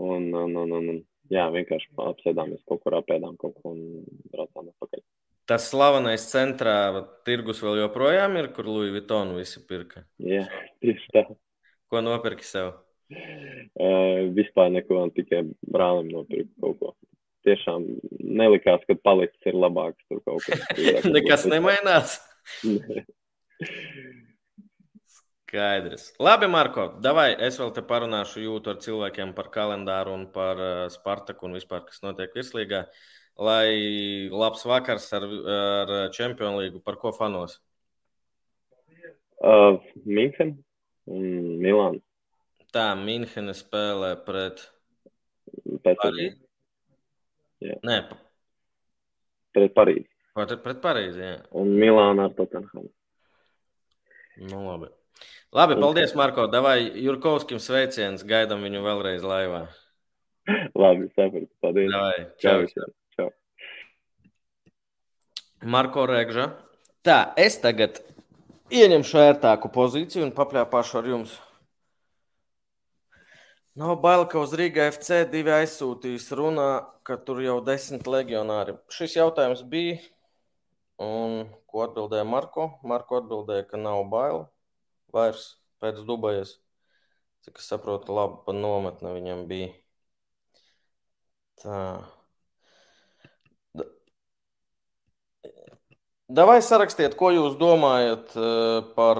Un, 0.00 0.30
un, 0.34 0.56
un, 0.56 0.72
un, 0.72 0.88
un 0.88 1.00
jā, 1.32 1.46
vienkārši 1.54 1.90
apsēdāmies 2.04 2.62
kaut 2.68 2.82
kur 2.84 2.98
apēdām 3.00 3.36
kaut 3.40 3.56
ko 3.60 3.74
un 3.74 4.04
braucām 4.32 4.70
atpakaļ. 4.72 5.02
Tas 5.50 5.66
slavenais 5.72 6.28
centrā 6.30 6.76
tirgus 7.26 7.62
vēl 7.64 7.80
joprojām 7.80 8.36
ir, 8.38 8.52
kur 8.54 8.68
Louis 8.70 8.92
Vuitton 8.94 9.34
visi 9.38 9.62
pirka. 9.66 10.04
Jā, 10.22 10.44
tieši 10.84 11.14
tā. 11.16 11.26
Ko 11.90 12.02
nopirki 12.06 12.46
sev? 12.46 12.76
Uh, 13.10 14.30
vispār 14.36 14.70
neko, 14.70 15.02
tikai 15.16 15.42
brālim 15.66 16.12
nopirkt 16.14 16.52
kaut 16.62 16.78
ko. 16.78 16.94
Tiešām 17.48 17.86
nelikās, 18.20 18.82
ka 18.86 18.94
palicis 19.00 19.48
ir 19.50 19.56
labāks 19.58 20.04
tur 20.06 20.20
kaut 20.26 20.44
kas. 20.46 20.60
Nekas 21.16 21.48
nemainās. 21.50 22.20
Skaidrs. 25.50 26.12
Labi, 26.22 26.46
Marko, 26.46 26.84
davai, 27.02 27.32
es 27.42 27.56
vēl 27.58 27.72
te 27.74 27.82
parunāšu 27.82 28.44
jūtu 28.44 28.70
ar 28.70 28.76
cilvēkiem 28.84 29.32
par 29.34 29.48
kalendāru 29.50 30.12
un 30.14 30.28
par 30.30 30.60
uh, 30.62 30.82
Spartaku 30.94 31.48
un 31.48 31.56
vispār, 31.58 31.82
kas 31.88 32.04
notiek 32.04 32.30
virslīgā. 32.38 32.84
Lai 33.40 34.28
labs 34.30 34.62
vakars 34.68 35.08
ar, 35.16 35.26
ar 35.54 35.92
Čempionu 36.14 36.60
līgu, 36.62 36.82
par 36.86 37.00
ko 37.02 37.10
fanos? 37.16 37.56
uh, 39.42 39.80
Minhen 40.04 40.54
un 41.10 41.26
Milāns. 41.64 42.04
Tā, 42.70 42.92
Minhene 42.94 43.56
spēlē 43.56 44.12
pret 44.22 44.62
Parīzi. 45.82 46.36
Nē, 47.82 47.98
pret 49.56 49.74
Parīzi. 49.74 50.06
pret, 50.36 50.54
pret 50.62 50.78
Parīzi. 50.84 51.26
Jā. 51.26 51.34
Un 51.58 51.74
Milāna 51.74 52.28
ar 52.30 52.38
Tottenhamu. 52.38 52.92
Nu, 54.46 54.62
labi. 54.68 54.92
Labi, 55.50 55.74
paldies, 55.74 56.12
Marko. 56.14 56.44
Davai 56.46 56.92
Jurkovskim 57.02 57.58
sveiciens. 57.58 58.22
Gaidām 58.22 58.60
viņu 58.62 58.84
vēlreiz 58.84 59.24
laivā. 59.26 59.64
Labi, 60.78 61.08
sapratu. 61.16 61.48
Paldies. 61.58 61.88
Davai, 61.90 62.20
Čau. 62.38 62.68
čau. 62.70 62.86
Čau. 63.16 63.26
Marko 65.66 66.04
Rēgža. 66.06 66.44
Tā, 67.02 67.16
es 67.34 67.58
tagad 67.64 67.98
ieņemšu 68.70 69.18
ērtāku 69.24 69.72
pozīciju 69.74 70.28
un 70.28 70.30
papļāpāšu 70.36 71.00
ar 71.02 71.10
jums. 71.10 71.34
Nav 73.74 73.96
bail, 74.06 74.28
ka 74.30 74.38
uz 74.44 74.54
Rīgā 74.54 74.86
FC 74.92 75.24
divi 75.34 75.50
aizsūtīs 75.56 76.28
runā, 76.30 76.68
ka 77.02 77.18
tur 77.18 77.42
jau 77.42 77.58
desmit 77.66 78.06
legionāri. 78.06 78.78
Šis 78.94 79.18
jautājums 79.18 79.66
bija, 79.66 79.98
un 81.02 81.50
ko 81.66 81.88
atbildēja 81.88 82.30
Marko? 82.36 82.70
Marko 82.86 83.18
atbildēja, 83.18 83.66
ka 83.74 83.82
nav 83.82 84.06
bail 84.14 84.44
vairs 85.14 85.46
pēc 85.82 86.02
Dubajas. 86.06 86.56
Cik 87.44 87.60
es 87.62 87.68
saprotu, 87.72 88.12
laba 88.16 88.52
nometne 88.56 89.14
viņam 89.16 89.46
bija. 89.48 89.70
Tā. 91.60 91.78
Davai 96.30 96.60
sarakstiet, 96.62 97.16
ko 97.18 97.32
jūs 97.34 97.56
domājat 97.58 98.36
eh, 98.38 98.82
par 98.94 99.18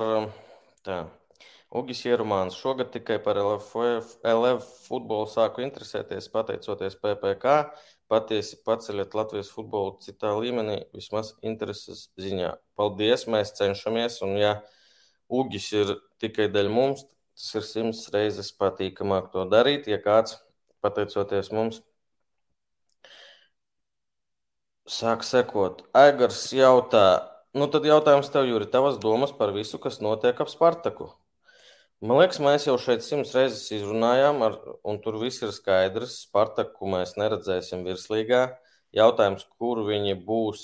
tā. 0.86 1.00
Ugis 1.70 2.02
Jerumāns. 2.02 2.56
Šogad 2.58 2.90
tikai 2.90 3.20
par 3.22 3.38
LFF, 3.38 4.16
LF 4.26 4.66
futbolu 4.88 5.28
sāku 5.30 5.62
interesēties, 5.62 6.26
pateicoties 6.32 6.96
PPK. 6.98 7.60
Patiesi 8.10 8.58
paceļat 8.66 9.14
Latvijas 9.14 9.52
futbolu 9.54 9.94
citā 10.02 10.32
līmenī, 10.34 10.80
vismaz 10.96 11.36
intereses 11.46 12.08
ziņā. 12.18 12.56
Paldies, 12.74 13.28
mēs 13.30 13.54
cenšamies, 13.54 14.18
un 14.26 14.34
ja 14.40 14.56
Ugis 15.30 15.68
ir 15.76 15.94
tikai 16.22 16.48
dēļ 16.52 16.70
mums, 16.74 17.04
tas 17.38 17.60
ir 17.60 17.66
simts 17.66 18.08
reizes 18.14 18.50
patīkamāk 18.58 19.30
to 19.34 19.46
darīt, 19.48 19.86
ja 19.90 20.00
kāds, 20.02 20.36
pateicoties 20.82 21.52
mums, 21.54 21.80
sāk 24.90 25.22
sekot. 25.26 25.84
Aigars 25.96 26.42
jautā, 26.54 27.06
nu 27.54 27.70
tad 27.70 27.86
jautājums 27.86 28.30
tev, 28.34 28.48
Juri, 28.50 28.66
tavas 28.70 28.98
domas 29.02 29.32
par 29.36 29.54
visu, 29.54 29.78
kas 29.78 30.00
notiek 30.02 30.40
ap 30.42 30.50
Spartaku. 30.50 31.12
Man 32.00 32.16
liekas, 32.16 32.38
mēs 32.40 32.64
jau 32.64 32.78
šeit 32.80 33.04
simts 33.04 33.34
reizes 33.36 33.66
izrunājām, 33.76 34.40
ar, 34.46 34.54
un 34.88 34.98
tur 35.04 35.18
viss 35.20 35.42
ir 35.44 35.50
skaidrs. 35.52 36.22
Spartaku 36.24 36.88
mēs 36.88 37.12
neredzēsim 37.20 37.84
virslīgā. 37.84 38.46
Jautājums, 38.96 39.44
kur 39.60 39.82
viņi 39.84 40.16
būs, 40.24 40.62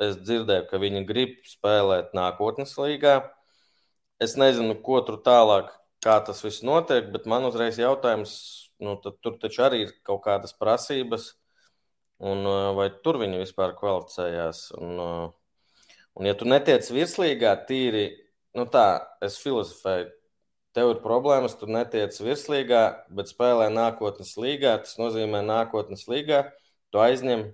es 0.00 0.16
dzirdēju, 0.24 0.64
ka 0.70 0.80
viņi 0.80 1.04
grib 1.06 1.36
spēlēt 1.46 2.16
nākotnes 2.16 2.72
līgā. 2.80 3.20
Es 4.20 4.36
nezinu, 4.36 4.74
ko 4.84 5.00
tur 5.04 5.16
tālāk, 5.24 5.70
kā 6.04 6.18
tas 6.24 6.42
viss 6.44 6.64
notiek, 6.66 7.06
bet 7.12 7.28
man 7.30 7.46
uzreiz 7.48 7.78
jautājums, 7.80 8.32
nu, 8.84 8.98
tur 9.00 9.38
taču 9.40 9.64
arī 9.64 9.84
ir 9.86 9.94
kaut 10.04 10.20
kādas 10.26 10.52
prasības. 10.56 11.34
Un, 12.20 12.44
vai 12.76 12.90
tur 13.00 13.16
viņi 13.22 13.40
vispār 13.40 13.72
kvalificējās? 13.78 14.66
Un, 14.76 15.00
un 16.20 16.28
ja 16.28 16.34
tu 16.36 16.48
netiec 16.48 16.84
virslīgā, 16.92 17.54
tīri, 17.64 18.10
nu 18.56 18.66
tā, 18.68 18.86
es 19.24 19.38
filozofēju, 19.40 20.10
tev 20.76 20.92
ir 20.92 21.00
problēmas, 21.00 21.56
tu 21.56 21.70
netiec 21.70 22.20
virslīgā, 22.20 22.84
bet 23.16 23.32
spēlē 23.32 23.70
nākotnes 23.72 24.36
līgā. 24.36 24.76
Tas 24.84 25.00
nozīmē, 25.00 25.40
nākotnes 25.48 26.04
līgā 26.12 26.44
tu 26.92 27.00
aizņem 27.00 27.48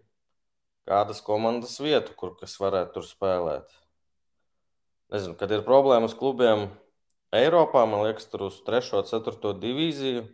kādas 0.87 1.23
komandas 1.23 1.79
vietu, 1.83 2.15
kur 2.19 2.35
kas 2.41 2.59
varētu 2.59 2.99
tur 2.99 3.07
spēlēt. 3.07 3.71
Nezinu, 5.15 5.37
kad 5.39 5.53
ir 5.55 5.63
problēmas 5.67 6.17
klubiem 6.19 6.67
Eiropā, 7.35 7.85
man 7.87 8.03
liekas, 8.07 8.27
tur 8.31 8.49
uz 8.49 8.59
3. 8.67 8.91
un 8.99 9.07
4. 9.07 9.53
divīziju, 9.63 10.25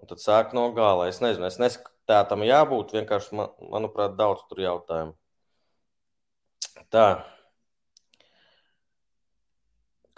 un 0.00 0.10
tad 0.10 0.20
sāk 0.20 0.52
no 0.56 0.66
gala. 0.76 1.08
Es 1.08 1.22
nezinu, 1.24 1.46
es 1.48 1.56
nesaku, 1.60 1.92
tā 2.08 2.20
tam 2.28 2.44
jābūt. 2.44 2.92
Vienkārši, 2.96 3.36
man, 3.38 3.54
manuprāt, 3.72 4.16
daudz 4.18 4.44
tur 4.50 4.60
jautājumu. 4.64 5.16
Tā. 6.92 7.06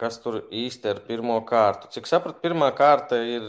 Kas 0.01 0.19
tur 0.23 0.41
īsti 0.49 0.95
ir 0.95 1.03
pirmo 1.07 1.37
kārtu? 1.47 1.91
Cik 1.95 2.09
sapratu, 2.09 2.41
pirmā 2.43 2.71
kārta 2.77 3.19
ir, 3.21 3.47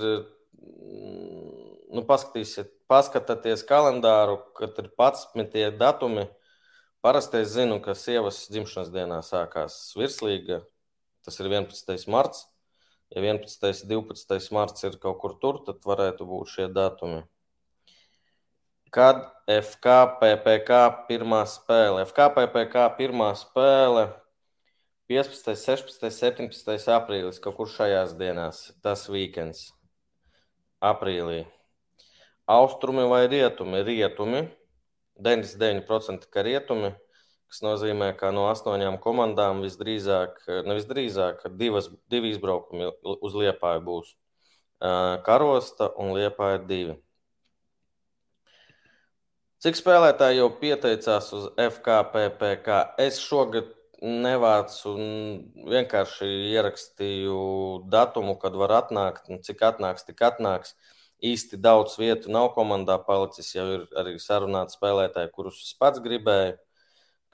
nu, 1.89 2.03
paskatīsiet, 2.07 2.73
paskatieties 2.91 3.63
kalendāru, 3.67 4.41
kad 4.57 4.77
ir 4.81 4.91
11 4.99 5.77
datumi. 5.79 6.27
Parasti 7.01 7.39
es 7.41 7.55
zinu, 7.55 7.79
ka 7.81 7.95
sievas 7.97 8.43
dzimšanas 8.53 8.91
dienā 8.93 9.23
sākās 9.25 9.73
virslīga. 9.97 10.59
Tas 11.25 11.39
ir 11.41 11.47
11. 11.49 12.05
marts. 12.13 12.43
Ja 13.09 13.23
11. 13.23 13.71
un 13.73 13.89
12. 13.89 14.51
marts 14.53 14.85
ir 14.85 14.99
kaut 15.01 15.17
kur 15.23 15.33
tur, 15.41 15.57
tad 15.65 15.81
varētu 15.81 16.27
būt 16.29 16.51
šie 16.53 16.67
datumi. 16.69 17.23
Kad 18.93 19.23
FKPPK 19.49 20.77
pirmā 21.09 21.41
spēle? 21.49 22.05
FKPPK 22.05 22.85
pirmā 22.99 23.31
spēle 23.39 24.05
15, 25.09 25.57
16, 25.57 26.05
17 26.21 26.93
aprīlis, 26.93 27.41
kaut 27.41 27.57
kur 27.57 27.73
šajās 27.79 28.13
dienās, 28.19 28.61
tas 28.85 29.09
weekends. 29.09 29.71
Aprīlī. 30.77 31.47
Austrumi 32.45 33.09
vai 33.09 33.25
rietumi? 33.25 33.81
Rietumi. 33.89 34.45
99% 35.21 36.27
ka 36.31 36.43
rietumi, 36.45 36.93
kas 37.51 37.61
nozīmē, 37.65 38.13
ka 38.17 38.31
no 38.35 38.47
astoņām 38.51 38.97
komandām 39.03 39.61
visdrīzāk, 39.65 40.39
nevis 40.67 40.87
drīzāk, 40.89 41.45
divas, 41.59 41.89
divi 42.11 42.31
izbraukumi 42.35 42.89
uz 43.13 43.37
Liepāju 43.37 43.85
būs. 43.87 44.15
Karosta 45.25 45.91
un 46.01 46.15
Liepāja 46.17 46.61
divi. 46.65 46.97
Cik 49.61 49.77
spēlētāji 49.77 50.39
jau 50.39 50.47
pieteicās 50.57 51.27
uz 51.37 51.43
FKPPK? 51.53 52.79
Es 53.03 53.19
šogad 53.21 53.67
nevācu 54.01 54.95
vienkārši 55.69 56.29
ierakstīju 56.55 57.35
datumu, 57.93 58.33
kad 58.41 58.57
var 58.57 58.73
atnākt, 58.79 59.29
un 59.29 59.43
cik 59.45 59.61
atnāks, 59.67 60.07
tik 60.07 60.23
atnāks. 60.25 60.73
Īsti 61.21 61.59
daudz 61.61 61.99
vietu 62.01 62.31
nav 62.33 62.49
komandā 62.55 62.97
palicis. 63.05 63.51
Jau 63.53 63.67
ir 63.75 63.83
arī 63.97 64.15
sarunāti 64.21 64.73
spēlētāji, 64.73 65.29
kurus 65.35 65.59
es 65.61 65.75
pats 65.77 66.01
gribēju, 66.01 66.55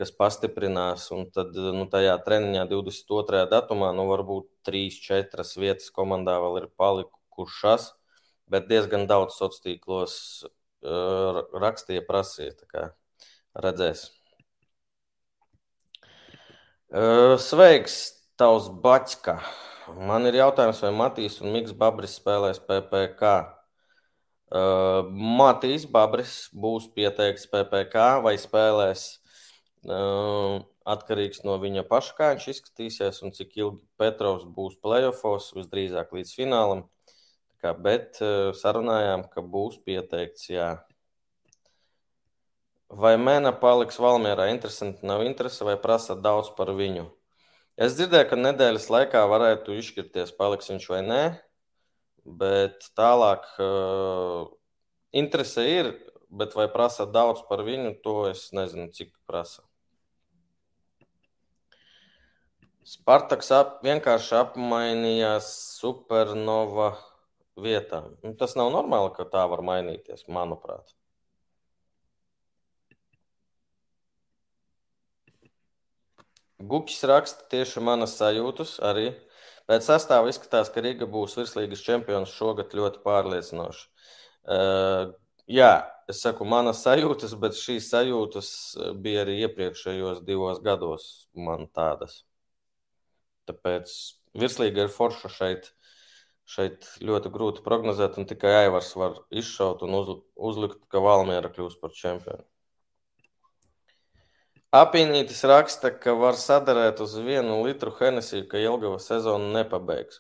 kas 0.02 0.12
pastiprinās. 0.18 1.08
Un 1.16 1.30
tad 1.32 1.56
nu, 1.56 1.86
tajā 1.92 2.18
treniņā 2.26 2.66
22. 2.68 3.46
datumā 3.54 3.94
nu, 3.96 4.10
varbūt 4.12 4.50
3-4 4.68 5.48
vietas 5.64 5.90
komandā 5.96 6.36
vēl 6.44 6.64
ir 6.64 6.70
palikušas, 6.80 7.94
bet 8.52 8.68
diezgan 8.68 9.08
daudz 9.08 9.40
sociālos 9.40 9.64
tīklos 9.64 10.20
uh, 10.44 11.44
rakstīja, 11.56 12.04
prasīja. 12.08 12.92
Redzēsim. 13.58 14.18
Sveiks, 17.44 17.98
tavs 18.40 18.70
baķka. 18.84 19.40
Man 20.08 20.28
ir 20.28 20.38
jautājums, 20.40 20.80
vai 20.84 20.92
Matīs 20.96 21.40
un 21.42 21.52
Mikls 21.56 21.74
Babris 21.76 22.16
spēlēs 22.20 22.60
PPC. 22.64 23.57
Uh, 24.48 25.04
Matīs 25.12 25.84
Babris 25.92 26.48
būs 26.56 26.86
pieteikts 26.96 27.50
PPC 27.52 28.04
vai 28.24 28.38
spēlēs 28.40 29.02
uh, 29.92 30.62
atkarīgs 30.88 31.44
no 31.44 31.58
viņa 31.60 31.84
paša, 31.90 32.14
kā 32.16 32.30
viņš 32.32 32.46
izskatīsies 32.54 33.20
un 33.28 33.36
cik 33.36 33.58
ilgi 33.60 33.84
Petrovs 34.00 34.46
būs 34.48 34.78
playoffs, 34.80 35.52
visdrīzāk 35.58 36.16
līdz 36.16 36.32
finālam. 36.38 36.86
Kā, 37.60 37.74
bet 37.74 38.22
uh, 38.22 38.54
sarunājām, 38.56 39.26
ka 39.34 39.44
būs 39.44 39.82
pieteikts, 39.84 40.48
jā. 40.54 40.70
Vai 42.88 43.18
Mēna 43.20 43.52
paliks 43.52 44.00
Valmjerā? 44.00 44.48
Interesanti, 44.54 45.04
nav 45.04 45.26
interese 45.28 45.66
vai 45.68 45.76
prasa 45.82 46.16
daudz 46.16 46.54
par 46.56 46.72
viņu. 46.78 47.10
Es 47.76 47.98
dzirdēju, 47.98 48.30
ka 48.30 48.40
nedēļas 48.40 48.88
laikā 48.94 49.26
varētu 49.28 49.76
izšķirties, 49.76 50.32
paliks 50.40 50.72
viņš 50.72 50.88
vai 50.94 51.02
nē, 51.04 51.24
bet 52.28 52.90
tālāk 52.98 53.48
uh, 53.64 54.50
interese 55.16 55.64
ir, 55.72 55.94
bet 56.30 56.56
vai 56.60 56.68
prasa 56.72 57.08
daudz 57.08 57.42
par 57.48 57.64
viņu, 57.64 57.96
to 58.04 58.18
es 58.32 58.50
nezinu, 58.56 58.92
cik 58.92 59.14
prasa. 59.30 59.64
Spartaks 62.88 63.50
ap, 63.52 63.80
vienkārši 63.84 64.38
apmainījās 64.40 65.50
supernova 65.80 66.94
vietā. 67.60 68.06
Nu, 68.24 68.32
tas 68.40 68.56
nav 68.60 68.72
normāli, 68.72 69.12
ka 69.16 69.26
tā 69.28 69.44
var 69.52 69.64
mainīties, 69.66 70.24
manuprāt. 70.32 70.94
Gukis 76.58 77.04
raksta 77.06 77.46
tieši 77.52 77.84
manas 77.86 78.16
sajūtas 78.18 78.78
arī. 78.82 79.12
Pēc 79.68 79.88
sastāvā 79.90 80.32
izskatās, 80.32 80.70
ka 80.72 80.82
Riga 80.84 81.08
būs 81.12 81.36
virslīgas 81.36 81.84
čempions 81.84 82.32
šogad 82.32 82.72
ļoti 82.78 83.02
pārliecinoši. 83.04 83.84
Uh, 84.48 85.12
jā, 85.52 85.72
es 86.08 86.22
saku 86.24 86.48
manas 86.48 86.86
sajūtas, 86.86 87.36
bet 87.42 87.58
šīs 87.60 87.90
sajūtas 87.92 88.50
bija 89.04 89.26
arī 89.26 89.42
iepriekšējos 89.44 90.24
divos 90.28 90.62
gados 90.64 91.10
man 91.36 91.68
tādas. 91.76 92.22
Tāpēc 93.48 93.92
virslīga 94.40 94.88
ir 94.88 94.94
forša 94.94 95.34
šeit. 95.36 95.74
Šeit 96.48 96.86
ļoti 97.04 97.28
grūti 97.28 97.64
prognozēt, 97.66 98.16
un 98.16 98.28
tikai 98.28 98.54
Aivars 98.62 98.94
var 98.96 99.18
izšaut 99.36 99.82
un 99.84 99.98
uz, 99.98 100.14
uzlikt, 100.50 100.80
ka 100.88 101.02
Valmiera 101.04 101.52
kļūs 101.52 101.76
par 101.82 101.92
čempionu. 101.92 102.46
Apīnītis 104.76 105.46
raksta, 105.48 105.94
ka 105.96 106.12
var 106.20 106.36
sadarēt 106.36 107.00
uz 107.00 107.14
vienu 107.24 107.62
litru 107.64 107.94
Hennessiju, 107.96 108.50
ka 108.52 108.60
Jelgava 108.60 108.98
sezonu 109.00 109.54
nepabeigs. 109.54 110.20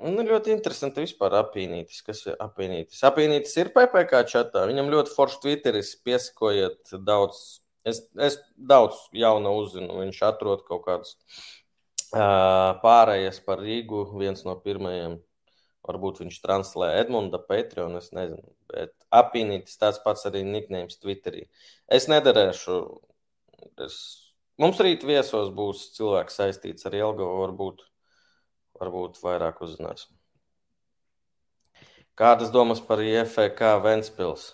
Nu, 0.00 0.24
ļoti 0.24 0.52
interesanti 0.52 1.04
vispār 1.04 1.38
apīnītis. 1.38 2.02
Kas 2.04 2.20
ir 2.28 2.36
apīnītis? 2.40 3.00
Apīnītis 3.04 3.56
ir 3.60 3.72
PPC 3.72 4.22
čatā. 4.28 4.66
Viņam 4.68 4.92
ļoti 4.92 5.12
foršs 5.16 5.40
Twitteris, 5.42 5.94
piesakojiet 6.04 6.94
daudz. 7.04 7.60
Es, 7.84 8.02
es 8.20 8.38
daudz 8.56 9.00
jaunu 9.16 9.54
uzzinu. 9.62 9.98
Viņš 10.02 10.22
atrod 10.28 10.64
kaut 10.68 10.84
kādus 10.86 11.16
uh, 12.12 12.76
pārējas 12.84 13.40
par 13.44 13.60
Rīgu. 13.64 14.06
Viens 14.20 14.44
no 14.48 14.56
pirmajiem. 14.60 15.18
Varbūt 15.88 16.20
viņš 16.20 16.40
translē 16.44 16.94
Edmunda 17.00 17.40
Patreon, 17.40 17.96
es 18.00 18.12
nezinu. 18.12 18.52
Bet 18.68 18.92
apīnītis 19.16 19.80
tāds 19.80 20.00
pats 20.04 20.28
arī 20.28 20.44
niknējums 20.44 21.00
Twitterī. 21.00 21.46
Es 21.88 22.08
nedarēšu 22.08 22.76
Es, 23.84 23.96
mums 24.60 24.80
rīt 24.82 25.04
viesos 25.06 25.50
būs 25.56 25.90
cilvēks 25.96 26.40
saistīts 26.40 26.86
ar 26.88 26.96
Jelgavu. 26.96 27.40
Varbūt, 27.44 27.84
varbūt 28.80 29.20
vairāk 29.24 29.62
uzzināsim. 29.66 30.14
Kādas 32.20 32.52
domas 32.52 32.82
par 32.84 33.00
IFK 33.00 33.62
Ventspils? 33.84 34.50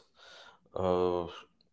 Uh, 0.77 1.33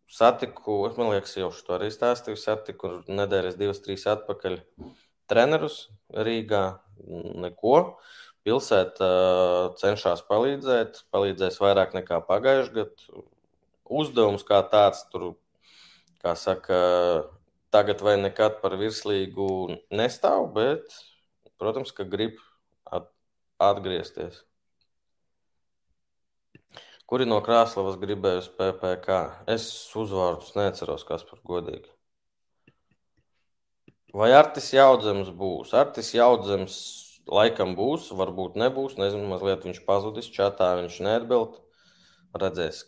satiku, 0.09 0.79
man 0.97 1.11
liekas, 1.13 1.35
jau 1.37 1.51
šo 1.53 1.75
arī 1.77 1.91
stāstīju. 1.93 2.39
Satiku 2.39 2.95
nedēļas, 3.05 3.59
divas, 3.59 3.81
trīs 3.83 4.07
atpakaļ 4.09 4.57
trenerus 5.29 5.87
Rīgā. 6.13 6.65
Neko. 7.43 7.77
Pilsēta 8.43 9.07
uh, 9.07 9.67
cenšas 9.79 10.25
palīdzēt, 10.27 11.05
palīdzēs 11.15 11.61
vairāk 11.63 11.93
nekā 11.95 12.19
pagājušajā 12.27 12.75
gadā. 12.75 13.23
Uzdevums 13.93 14.43
kā 14.47 14.59
tāds 14.71 15.05
tur 15.11 15.33
kā 16.23 16.33
saka, 16.39 16.79
tagad 17.73 18.01
vai 18.05 18.15
nekad 18.21 18.61
par 18.61 18.77
virslīgu 18.79 19.47
nestāv, 19.91 20.47
bet, 20.55 20.95
protams, 21.59 21.91
ka 21.95 22.07
grib 22.07 22.39
at 22.87 23.09
atgriezties. 23.61 24.41
Kuri 27.09 27.27
no 27.27 27.41
Krāslavas 27.45 27.99
gribēja 28.01 28.41
uz 28.41 28.47
PPC? 28.57 29.17
Es 29.51 29.65
uzvārdus 29.99 30.55
neceros, 30.55 31.03
kas 31.05 31.25
par 31.27 31.43
godīgi. 31.45 31.91
Vai 34.13 34.31
Artis 34.37 34.71
Jaudzems 34.73 35.29
būs? 35.33 35.73
Artis 35.77 36.13
Jaudzems 36.15 36.77
laikam 37.29 37.75
būs, 37.77 38.11
varbūt 38.15 38.57
nebūs. 38.61 38.95
Nezinu, 39.01 39.27
mazliet 39.29 39.65
viņš 39.67 39.83
pazudis 39.87 40.31
čatā, 40.31 40.71
viņš 40.79 40.99
neatbild. 41.05 41.59
Redzēs, 42.37 42.83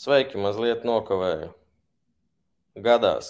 Sveiki, 0.00 0.38
mazliet 0.40 0.86
nokavēju. 0.88 1.50
Gadās. 2.80 3.26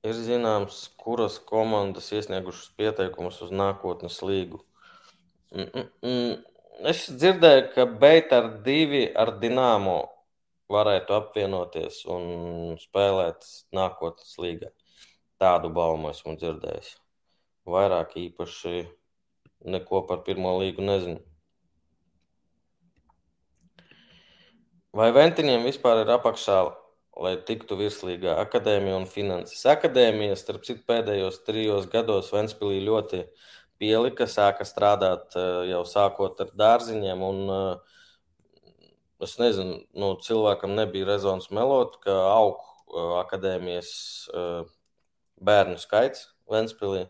Ir 0.00 0.16
zināms, 0.16 0.78
kuras 1.02 1.36
komandas 1.50 2.08
iesniegušas 2.16 2.70
pieteikumus 2.80 3.42
uz 3.44 3.52
nākotnes 3.52 4.16
līgu. 4.24 4.62
Mm 5.52 5.84
-mm. 6.00 6.32
Es 6.94 7.04
dzirdēju, 7.10 7.66
ka 7.74 7.84
Beita 7.84 8.38
ar 8.38 8.50
divi 8.64 9.04
ar 9.24 9.34
Dienāmo 9.42 9.98
varētu 10.72 11.18
apvienoties 11.20 12.06
un 12.06 12.24
spēlēt 12.80 13.44
nākotnes 13.76 14.38
līgā. 14.38 14.72
Tādu 15.36 15.68
baumu 15.68 16.08
esmu 16.16 16.36
dzirdējis. 16.36 16.96
Vairāk 17.66 18.16
īpaši 18.16 18.88
neko 19.64 20.06
par 20.08 20.24
pirmo 20.24 20.58
līgu 20.62 20.80
nezinu. 20.80 21.29
Vai 24.90 25.12
Ventiniem 25.14 25.62
vispār 25.62 26.00
ir 26.02 26.08
apakšā, 26.10 26.56
lai 27.22 27.36
tiktu 27.46 27.76
virslīgā 27.78 28.32
akadēmija 28.42 28.96
un 28.98 29.04
finanses? 29.06 29.60
Akadēmija, 29.70 30.34
starp 30.38 30.64
citu, 30.66 30.82
pēdējos 30.88 31.36
trijos 31.46 31.84
gados 31.92 32.32
Ventspīlī 32.34 32.80
ļoti 32.88 33.20
pielika, 33.78 34.26
sāka 34.26 34.66
strādāt 34.66 35.36
eh, 35.38 35.68
jau 35.70 35.84
sākot 35.86 36.42
ar 36.42 36.50
dārziņiem. 36.58 37.22
Un, 37.22 37.38
eh, 37.54 38.80
es 39.22 39.36
nezinu, 39.38 39.76
nu, 39.94 40.08
cilvēkam 40.26 40.74
nebija 40.74 41.06
rezons 41.12 41.46
melot, 41.54 41.94
ka 42.02 42.16
aug 42.32 42.58
eh, 42.58 43.14
akadēmijas 43.20 43.92
bērnu 45.38 45.78
skaits 45.78 46.26
Ventspīlī. 46.50 47.06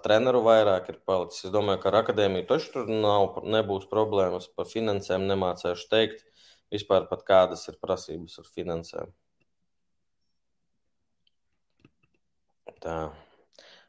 Treneru 0.00 0.40
vairāk 0.46 0.88
ir 0.94 1.00
palicis. 1.04 1.44
Es 1.44 1.52
domāju, 1.52 1.82
ka 1.82 1.90
ar 1.90 2.00
akadēmiju 2.00 2.46
taču 2.48 2.72
tur 2.78 2.88
nav, 2.88 3.40
nebūs 3.42 3.88
problēmas. 3.90 4.46
Par 4.54 4.70
finansēm 4.70 5.26
nemācēšu 5.28 5.88
teikt 5.90 6.27
vispār 6.72 7.06
pat 7.10 7.24
kādas 7.28 7.64
ir 7.70 7.78
prasības 7.82 8.38
ar 8.42 8.50
finansēm. 8.54 9.14
Tā. 12.82 12.98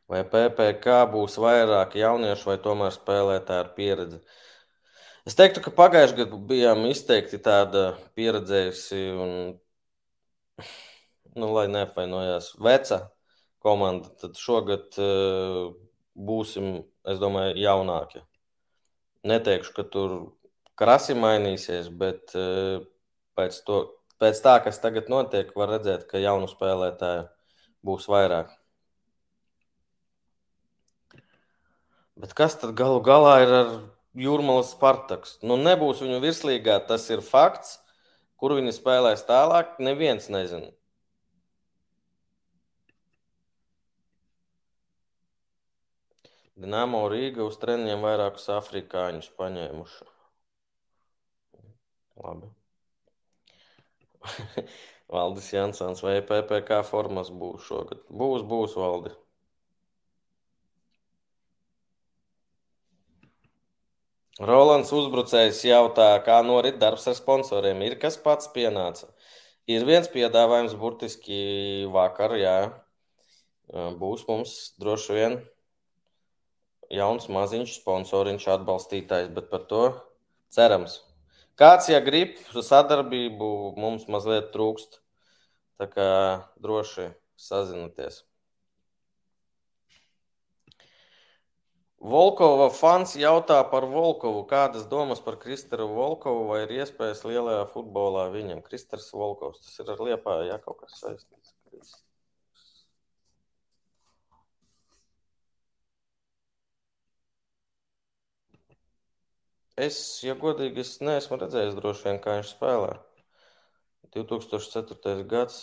Vai 0.09 0.23
PPC 0.25 0.95
būs 1.11 1.35
vairāk 1.37 1.93
jauniešu 1.99 2.49
vai 2.49 2.57
tomēr 2.63 2.93
spēlētāji 2.95 3.63
ar 3.63 3.67
pieredzi? 3.75 4.21
Es 5.29 5.35
teiktu, 5.37 5.61
ka 5.61 5.73
pagājušajā 5.77 6.17
gadā 6.23 6.39
bijām 6.49 6.87
izteikti 6.89 7.37
tāda 7.45 7.83
pieredzējusi 8.17 9.01
un, 9.13 9.35
nu, 11.35 11.51
lai 11.53 11.67
neapvainojās, 11.69 12.55
veca 12.65 13.03
komanda. 13.61 14.09
Tad 14.23 14.39
šogad 14.41 14.97
uh, 14.97 15.69
būsim, 16.15 16.79
es 17.05 17.21
domāju, 17.21 17.59
jaunāki. 17.61 18.23
Neteikšu, 19.29 19.75
ka 19.75 19.85
tur 19.93 20.17
krasi 20.79 21.15
mainīsies, 21.17 21.89
bet 22.01 22.35
eh, 22.39 22.79
pēc 23.37 23.59
to, 23.67 23.81
pēc 24.21 24.39
tā, 24.45 24.55
kas 24.63 24.79
tagad 24.83 25.11
notiek, 25.11 25.51
var 25.59 25.75
redzēt, 25.75 26.07
ka 26.09 26.21
jaunu 26.21 26.47
spēlētāju 26.51 27.27
būs 27.85 28.07
vairāk. 28.11 28.55
Bet 32.19 32.35
kas 32.35 32.57
tad 32.59 32.75
galu 32.75 32.99
galā 33.03 33.35
ir 33.45 33.53
ar 33.55 33.69
Jūrmālas 34.19 34.73
Spartaks? 34.73 35.37
Nu, 35.45 35.55
nebūs 35.55 36.01
viņu 36.03 36.17
virslīgā, 36.23 36.81
tas 36.87 37.05
ir 37.13 37.23
fakts. 37.23 37.77
Kur 38.39 38.55
viņi 38.55 38.71
spēlēs 38.75 39.25
tālāk, 39.27 39.73
neviens 39.83 40.29
nezina. 40.31 40.71
Dienāmo 46.59 47.05
Rīga 47.11 47.45
uz 47.47 47.59
treniņiem 47.59 48.03
vairākus 48.03 48.49
afrikāņus 48.51 49.31
paņēmuši. 49.39 50.08
Labi. 52.23 52.49
Valdis 55.13 55.49
Jansons 55.53 56.03
vai 56.05 56.19
PPC 56.21 56.83
formas 56.89 57.31
būs 57.33 57.65
šogad? 57.65 58.03
Būs, 58.11 58.45
būs 58.45 58.75
valdi. 58.77 59.15
Rolands 64.39 64.91
uzbrucējs 64.95 65.65
jautā, 65.67 66.13
kā 66.23 66.37
norit 66.47 66.77
darbs 66.79 67.09
ar 67.11 67.17
sponsoriem. 67.17 67.81
Ir 67.83 67.97
kas 67.99 68.15
pats 68.23 68.47
pienāca? 68.53 69.09
Ir 69.67 69.83
viens 69.89 70.07
piedāvājums 70.13 70.77
burtiski 70.79 71.41
vakar, 71.91 72.37
jā. 72.39 72.59
Būs 73.99 74.23
mums 74.29 74.55
droši 74.79 75.17
vien 75.17 75.35
jauns 76.89 77.27
maziņš 77.29 77.75
sponsoriņš 77.81 78.47
atbalstītājs, 78.55 79.29
bet 79.35 79.51
par 79.51 79.67
to 79.69 79.83
cerams. 80.55 81.01
Kāds, 81.59 81.89
ja 81.91 81.99
grib 81.99 82.37
sadarbību, 82.55 83.47
mums 83.75 84.05
mazliet 84.07 84.53
trūkst. 84.53 85.01
Tā 85.79 85.87
kā 85.91 86.11
droši 86.63 87.09
sazinieties. 87.39 88.21
Volkova 91.99 92.69
fans 92.71 93.17
jautā 93.19 93.59
par 93.71 93.83
Volkovu. 93.91 94.45
Kādas 94.47 94.87
domas 94.87 95.19
par 95.19 95.35
Kristēru 95.41 95.89
Volkovu 95.97 96.47
vai 96.47 96.61
ir 96.63 96.77
iespējas 96.77 97.25
lielajā 97.27 97.65
futbolā 97.73 98.29
viņam? 98.31 98.63
Kristers 98.63 99.11
Volkovs, 99.11 99.59
tas 99.65 99.83
ir 99.83 99.91
ar 99.91 100.03
liepā, 100.07 100.39
ja 100.47 100.61
kaut 100.63 100.79
kas 100.85 100.95
saistīts. 101.03 101.38
Es, 109.79 109.97
ja 110.25 110.33
godīgi, 110.35 110.83
es 110.83 110.97
neesmu 110.99 111.37
redzējis 111.39 111.77
droši 111.77 112.09
vien, 112.09 112.17
kā 112.23 112.39
viņš 112.39 112.49
spēlē. 112.51 112.97
2004. 114.15 115.21
gads 115.29 115.59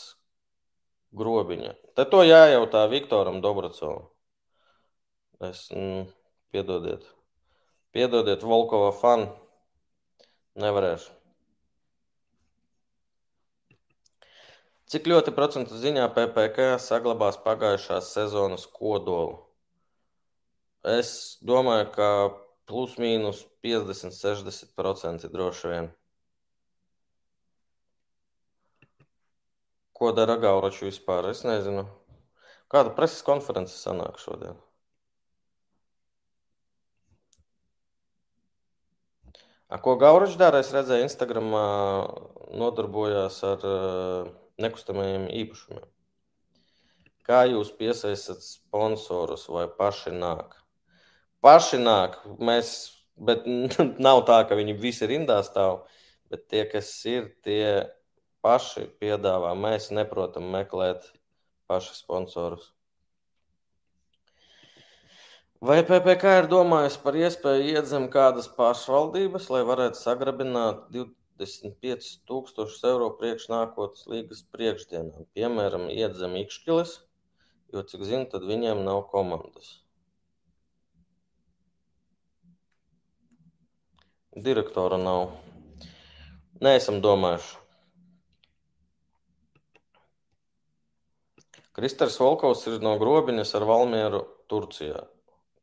grobiņa. 1.16 1.74
Te 1.98 2.06
to 2.08 2.22
jājautā 2.24 2.86
Viktoram 2.88 3.42
Dobrocovam. 3.44 4.06
Es, 5.44 5.66
mm, 5.74 6.06
piedodiet. 6.54 7.04
Piedodiet, 7.92 8.46
Volkova 8.46 8.94
fani. 8.96 9.28
Nevarēšu. 10.56 11.12
Cik 14.86 15.08
ļoti 15.10 15.34
procentu 15.34 15.76
ziņā 15.76 16.06
PPC 16.14 16.76
saglabās 16.80 17.36
pagājušās 17.44 18.12
sezonas 18.14 18.64
kodolu? 18.70 19.42
Es 20.86 21.10
domāju, 21.42 21.88
ka 21.96 22.10
plus 22.70 22.94
mīnus 23.02 23.42
50-60% 23.66 25.30
droši 25.32 25.70
vien. 25.72 25.88
Ko 29.96 30.12
dara 30.12 30.36
Gauračs 30.38 30.84
vispār? 30.84 31.30
Es 31.32 31.42
nezinu. 31.46 31.86
Kāda 32.70 32.92
preses 32.94 33.24
konferences 33.26 33.80
sanāk 33.82 34.20
šodien? 34.22 34.58
A, 39.66 39.80
ko 39.82 39.96
Gauračs 39.98 40.36
dara? 40.38 40.60
Es 40.62 40.70
redzēju, 40.74 41.08
Instagram 41.08 41.48
nodarbojās 42.54 43.40
ar 43.48 43.64
nekustamajiem 44.62 45.26
īpašumiem. 45.42 45.88
Kā 47.26 47.42
jūs 47.50 47.72
piesaistat 47.74 48.44
sponsorus 48.46 49.48
vai 49.50 49.66
paši 49.80 50.14
nāk? 50.14 50.54
paši 51.46 51.78
nāk. 51.78 52.18
Mēs, 52.42 52.72
bet 53.16 53.46
nav 54.06 54.24
tā, 54.28 54.42
ka 54.48 54.58
viņi 54.58 54.76
visi 54.80 55.08
rindā 55.08 55.40
stāv. 55.46 55.84
Bet 56.30 56.48
tie, 56.50 56.64
kas 56.68 56.88
ir, 57.06 57.30
tie 57.46 57.86
paši 58.42 58.86
piedāvā. 59.00 59.52
Mēs 59.58 59.92
neprotam 59.94 60.48
meklēt 60.54 61.06
paši 61.70 61.94
sponsorus. 61.98 62.72
Vai 65.66 65.80
PPC 65.88 66.32
ir 66.42 66.46
domājis 66.52 66.98
par 67.00 67.16
iespēju 67.16 67.70
iet 67.72 67.86
zem 67.88 68.10
kādas 68.12 68.46
pašvaldības, 68.58 69.48
lai 69.54 69.62
varētu 69.64 69.98
sagrabināt 69.98 70.82
25,000 70.92 72.90
eiro 72.90 73.08
priekšnākotnes 73.16 74.04
līgas 74.12 74.44
priekšdienām? 74.52 75.24
Piemēram, 75.34 75.88
iet 75.94 76.14
zem 76.20 76.36
Ikšķiles, 76.42 76.92
jo, 77.72 77.82
cik 77.88 78.04
zinu, 78.04 78.28
tad 78.30 78.44
viņiem 78.44 78.84
nav 78.84 79.06
komandas. 79.14 79.78
Direktora 84.37 84.99
nav. 85.01 85.30
Neesam 86.61 86.99
domājuši. 87.01 87.57
Kristers 91.76 92.18
Volkovs 92.20 92.66
ir 92.68 92.84
no 92.84 92.95
Grobiņas 93.01 93.55
ar 93.57 93.64
Valmieru 93.68 94.20
Turcijā. 94.53 95.07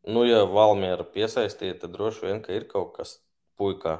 Nu, 0.09 0.25
ja 0.25 0.41
Valmiera 0.49 1.05
piesaistīja, 1.05 1.77
tad 1.83 1.93
droši 1.93 2.25
vien, 2.25 2.41
ka 2.41 2.53
ir 2.57 2.65
kaut 2.69 2.95
kas 2.97 3.15
puikā. 3.61 3.99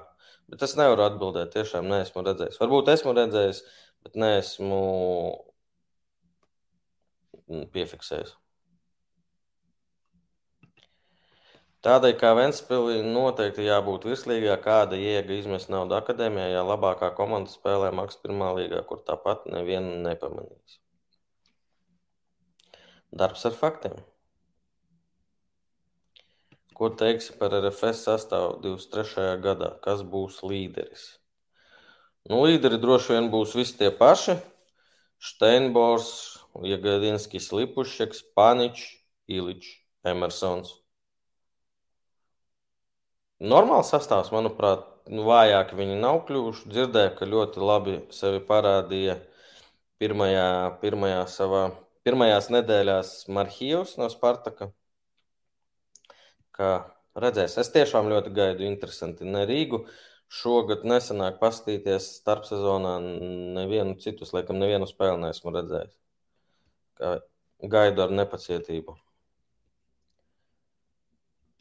Bet 0.49 0.65
es 0.65 0.73
nevaru 0.77 1.05
atbildēt, 1.05 1.53
tiešām 1.53 1.85
neesmu 1.89 2.25
redzējis. 2.25 2.59
Varbūt 2.61 2.91
esmu 2.97 3.13
redzējis, 3.17 3.63
bet 4.05 4.17
neesmu 4.25 4.81
piefiksējis. 7.73 8.39
Tādai 11.83 12.13
kā 12.15 12.29
Ventspilī 12.37 13.01
noteikti 13.03 13.65
jābūt 13.65 14.05
virslīgā, 14.07 14.55
kāda 14.63 14.95
jēga 14.95 15.35
izmest 15.35 15.67
naudu 15.73 15.97
akadēmijā, 15.97 16.45
ja 16.53 16.61
labākā 16.63 17.09
komanda 17.17 17.51
spēlē 17.51 17.89
Maks 17.91 18.15
pirmā 18.23 18.53
līgā, 18.55 18.79
kur 18.87 19.01
tāpat 19.03 19.49
nevienu 19.51 19.97
nepamanīs. 20.05 20.77
Darbs 23.11 23.43
ar 23.49 23.57
faktiem. 23.57 23.97
Ko 26.73 26.87
teiksi 27.01 27.35
par 27.37 27.51
RFS 27.57 28.05
sastāvu 28.07 28.61
23. 28.63 29.25
gadā? 29.43 29.73
Kas 29.83 30.05
būs 30.07 30.39
līderis? 30.47 31.03
Nu, 32.31 32.39
līderi 32.47 32.79
droši 32.79 33.17
vien 33.17 33.27
būs 33.33 33.57
visi 33.59 33.75
tie 33.81 33.91
paši. 33.91 34.37
Steinbors, 35.19 36.07
Jagadinskis, 36.63 37.51
Lipušeks, 37.51 38.23
Paničs, 38.39 38.87
Iličs, 39.27 39.75
Emersons. 40.07 40.79
Normāls 43.43 43.89
sastāvs, 43.91 44.29
manuprāt, 44.31 44.85
nu, 45.11 45.25
vājāki 45.27 45.75
viņi 45.75 45.97
nav 45.99 46.21
kļuvuši. 46.29 46.69
Dzirdēju, 46.71 47.11
ka 47.17 47.27
ļoti 47.27 47.59
labi 47.59 47.95
sevi 48.15 48.39
parādīja 48.47 49.17
pirmajā, 49.99 50.45
pirmajā 50.79 51.25
savā, 51.27 51.63
pirmajās 52.07 52.47
nedēļās 52.55 53.11
Marhijos 53.35 53.97
no 53.99 54.07
Spartaka. 54.13 54.69
Kā 56.55 56.69
redzēs, 57.19 57.57
es 57.59 57.71
tiešām 57.73 58.07
ļoti 58.13 58.31
gaidu 58.37 58.63
interesanti 58.69 59.27
ne 59.27 59.43
Rīgu. 59.49 59.81
Šogad 60.33 60.87
nesenāk 60.87 61.35
paskatīties 61.41 62.07
starp 62.21 62.47
sezonā 62.47 62.95
nevienu 63.03 63.97
citus, 63.99 64.31
laikam 64.33 64.55
nevienu 64.61 64.87
spēli 64.87 65.19
neesmu 65.25 65.51
redzējis. 65.53 65.93
Kā 66.97 67.17
gaidu 67.75 68.07
ar 68.07 68.15
nepacietību. 68.23 68.95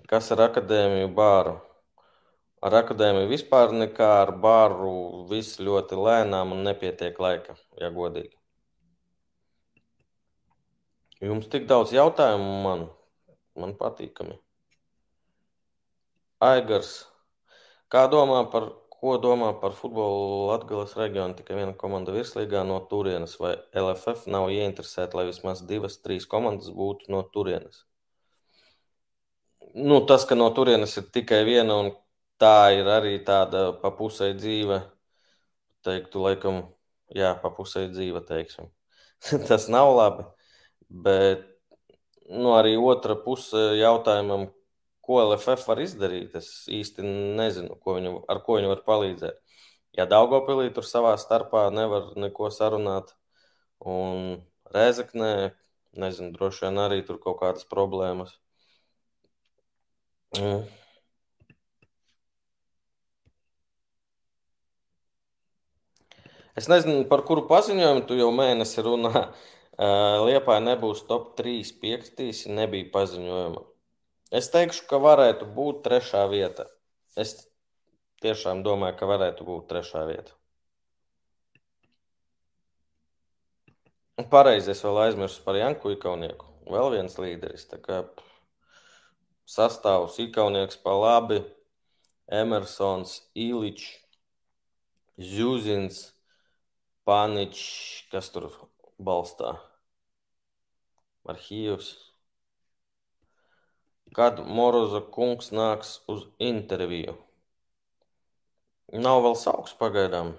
Kas 0.06 0.30
ar 0.30 0.46
akadēmiju 0.46 1.10
bāru? 1.18 1.58
Ar 2.62 2.76
akadēmiju 2.78 3.26
vispār 3.26 3.72
nekā, 3.74 4.08
ar 4.22 4.30
bāru 4.42 4.92
viss 5.30 5.58
ļoti 5.58 5.98
lēnām 5.98 6.52
un 6.54 6.62
nepietiek 6.68 7.16
laika, 7.18 7.56
ja 7.80 7.90
godīgi. 7.90 8.36
Jums 11.22 11.48
tik 11.50 11.66
daudz 11.70 11.90
jautājumu 11.94 12.52
man, 12.62 12.84
man 13.58 13.74
patīkami. 13.78 14.36
Aigars, 16.42 16.92
kā 17.90 18.04
domā 18.10 18.40
par, 18.50 18.68
ko 18.94 19.14
domā 19.22 19.52
par 19.62 19.74
futbolu 19.78 20.48
Latgales 20.48 20.94
reģionu? 20.98 21.36
Tikai 21.38 21.58
viena 21.60 21.74
komanda 21.78 22.14
virslīgā 22.14 22.64
no 22.66 22.80
turienes, 22.90 23.36
vai 23.42 23.56
LFF 23.78 24.26
nav 24.30 24.50
ieinteresēta, 24.50 25.18
lai 25.18 25.28
vismaz 25.28 25.62
divas, 25.66 25.98
trīs 26.02 26.26
komandas 26.30 26.70
būtu 26.74 27.10
no 27.14 27.22
turienes? 27.34 27.84
Nu, 29.74 30.02
tas, 30.06 30.26
ka 30.26 30.34
no 30.38 30.50
turienes 30.54 30.98
ir 30.98 31.06
tikai 31.14 31.44
viena 31.46 31.78
un 31.84 31.92
tā 32.42 32.72
ir 32.74 32.88
arī 32.90 33.16
tāda 33.26 33.70
pa 33.82 33.92
pusē 33.94 34.32
dzīve. 34.36 34.80
Teiktu, 35.86 36.22
laikam, 36.22 36.62
jā, 37.14 37.32
pa 37.42 37.50
pusē 37.54 37.86
dzīve, 37.90 38.22
teiksim. 38.26 38.70
Tas 39.48 39.68
nav 39.70 39.92
labi, 39.96 40.26
bet 41.06 41.46
nu, 42.30 42.52
arī 42.56 42.74
otra 42.78 43.16
puse 43.18 43.62
jautājumam, 43.78 44.48
ko 45.02 45.18
LFF 45.24 45.66
var 45.68 45.82
izdarīt, 45.82 46.36
es 46.38 46.68
īsti 46.70 47.04
nezinu, 47.38 47.76
ko 47.82 47.96
viņu, 47.98 48.14
ar 48.30 48.42
ko 48.46 48.58
viņi 48.58 48.70
var 48.70 48.84
palīdzēt. 48.86 49.40
Ja 49.98 50.06
Daugopilī 50.08 50.70
tur 50.72 50.86
savā 50.88 51.16
starpā 51.20 51.66
nevar 51.74 52.14
neko 52.16 52.48
sarunāt, 52.54 53.10
un 53.84 54.38
Rēzaknē, 54.72 55.52
nezinu, 56.00 56.30
droši 56.36 56.64
vien 56.66 56.80
arī 56.80 57.02
tur 57.04 57.18
kaut 57.20 57.42
kādas 57.42 57.66
problēmas. 57.68 58.38
Mm. 60.38 60.62
Es 66.58 66.68
nezinu, 66.68 67.06
par 67.08 67.22
kuru 67.24 67.46
paziņojumu 67.48 68.04
tu 68.08 68.18
jau 68.18 68.28
mēnesi 68.34 68.84
runā. 68.84 69.28
Liepā 70.28 70.58
nebūs 70.60 71.06
top 71.08 71.32
3 71.38 71.72
piekritīs, 71.80 72.44
nebija 72.52 72.90
paziņojuma. 72.92 73.64
Es 74.32 74.50
teikšu, 74.52 74.84
ka 74.88 75.00
varētu 75.00 75.48
būt 75.56 75.80
trešā 75.86 76.26
vieta. 76.28 76.68
Es 77.16 77.34
tiešām 78.24 78.62
domāju, 78.64 78.96
ka 79.00 79.08
varētu 79.08 79.48
būt 79.48 79.66
trešā 79.72 80.04
vieta. 80.08 80.36
Pareizi, 84.32 84.70
es 84.72 84.80
vēl 84.84 85.00
aizmirsu 85.08 85.42
par 85.44 85.56
Janku 85.58 85.96
Ikaunieku. 85.96 86.46
Vēl 86.70 86.92
viens 86.94 87.16
līderis. 87.18 87.66
Sastāvs 89.48 90.20
Ikaunieks 90.22 90.78
pa 90.84 90.94
labi, 90.94 91.40
Emersons, 92.30 93.18
Iličs, 93.34 93.88
Zuzins, 95.18 96.12
Paničs, 97.08 97.62
kas 98.12 98.28
tur 98.30 98.44
balstā? 99.02 99.56
Arhīvs. 101.32 101.88
Kad 104.14 104.38
Moroza 104.58 105.00
kungs 105.16 105.50
nāks 105.56 105.96
uz 106.12 106.22
interviju? 106.50 107.16
Nav 109.06 109.22
vēl 109.24 109.34
sauks 109.40 109.74
pagaidām. 109.80 110.34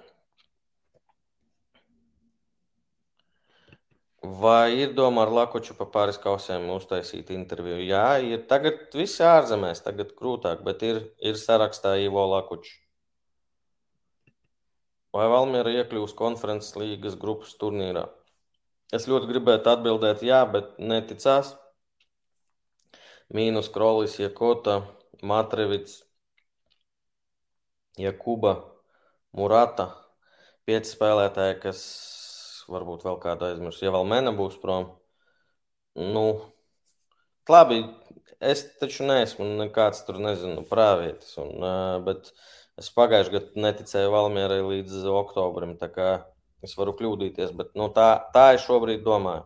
Vai 4.44 4.78
ir 4.80 4.94
doma 4.96 5.26
ar 5.26 5.34
Lakuču 5.36 5.76
pa 5.76 5.90
pāris 5.98 6.22
kausiem 6.28 6.70
uztaisīt 6.78 7.34
interviju? 7.36 7.82
Jā, 7.90 8.06
ir 8.24 8.46
tagad 8.48 8.96
visi 8.96 9.26
ārzemēs, 9.28 9.84
tagad 9.84 10.16
krūtāk, 10.16 10.64
bet 10.64 10.86
ir, 10.88 11.02
ir 11.20 11.42
sarakstā 11.42 11.98
Ivo 12.06 12.24
Lakuču. 12.38 12.83
Vai 15.14 15.28
Valmiera 15.30 15.70
iekļūs 15.70 16.16
konferences 16.18 16.74
līgas 16.80 17.18
grupas 17.22 17.54
turnīrā? 17.62 18.08
Es 18.94 19.06
ļoti 19.10 19.30
gribētu 19.30 19.70
atbildēt 19.70 20.24
jā, 20.26 20.40
bet 20.50 20.74
neticās. 20.82 21.54
Mīnus 23.34 23.70
Krolis, 23.74 24.20
Jakota, 24.22 24.80
Matrevits, 25.26 26.00
Jakuba, 27.98 28.56
Murata. 29.38 29.92
Pieci 30.66 30.94
spēlētāji, 30.94 31.60
kas 31.62 31.84
varbūt 32.72 33.06
vēl 33.06 33.18
kādu 33.22 33.50
aizmirs. 33.50 33.82
Ja 33.84 33.94
vēl 33.94 34.06
mena 34.10 34.34
būs 34.36 34.58
prom, 34.62 34.88
nu, 36.00 36.26
labi, 37.50 37.82
es 38.42 38.64
taču 38.80 39.06
neesmu 39.10 39.46
nekāds 39.62 40.02
tur, 40.08 40.22
nezinu, 40.24 40.64
prāvietis. 40.70 41.36
Un, 41.42 41.66
bet 42.08 42.32
es 42.82 42.90
pagājušajā 42.98 43.34
gadā 43.38 43.66
neticēju 43.68 44.14
Valmierai 44.14 44.62
līdz 44.66 45.06
oktobrim, 45.14 45.78
es 46.64 46.78
varu 46.80 46.94
kļūdīties, 47.00 47.52
bet 47.60 47.74
nu, 47.80 47.90
tā, 47.96 48.08
tā 48.36 48.54
es 48.58 48.64
šobrīd 48.68 49.04
domāju. 49.06 49.44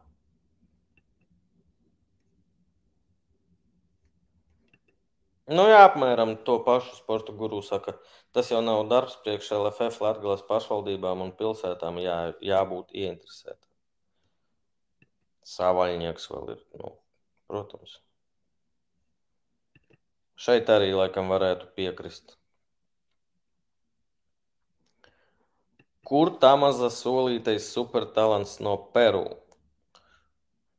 Nu, 5.47 5.63
jā, 5.71 5.79
apmēram 5.87 6.33
to 6.47 6.57
pašu 6.63 6.97
sporta 6.97 7.31
guru 7.31 7.61
saka. 7.63 7.93
Tas 8.35 8.49
jau 8.51 8.59
nav 8.59 8.81
darbs 8.91 9.13
priekš 9.23 9.53
LFF, 9.55 10.01
Latvijas 10.03 10.43
pašvaldībām 10.49 11.23
un 11.23 11.31
pilsētām. 11.39 12.01
Jā, 12.03 12.17
jābūt 12.43 12.91
ieinteresētām. 12.91 13.69
Savaļnieks 15.47 16.27
vēl 16.33 16.51
ir, 16.57 16.59
nu, 16.81 16.91
protams. 17.47 17.95
Šeit 20.35 20.67
arī 20.69 20.91
laikam 20.91 21.31
varētu 21.31 21.71
piekrist. 21.79 22.35
Kur 26.07 26.31
Tamaza 26.39 26.87
solītais 26.93 27.67
supertalants 27.73 28.61
no 28.63 28.77
Peru? 28.95 29.25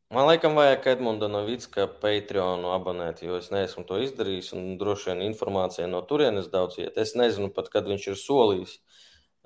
Man 0.09 0.25
liekas, 0.25 0.55
vajag 0.57 0.87
Edmundu 0.95 1.29
Novicka 1.29 1.85
Patreonu 2.01 2.71
abonēt, 2.73 3.21
jo 3.27 3.37
es 3.37 3.51
neesmu 3.53 3.85
to 3.85 3.99
izdarījis. 4.01 4.55
Droši 4.81 5.11
vien 5.11 5.21
informācija 5.27 5.89
no 5.91 6.01
turienes 6.09 6.49
daudz 6.49 6.79
iet. 6.81 6.97
Es 6.97 7.13
nezinu 7.13 7.51
pat, 7.53 7.69
kad 7.75 7.85
viņš 7.91 8.07
ir 8.09 8.17
solījis 8.23 8.73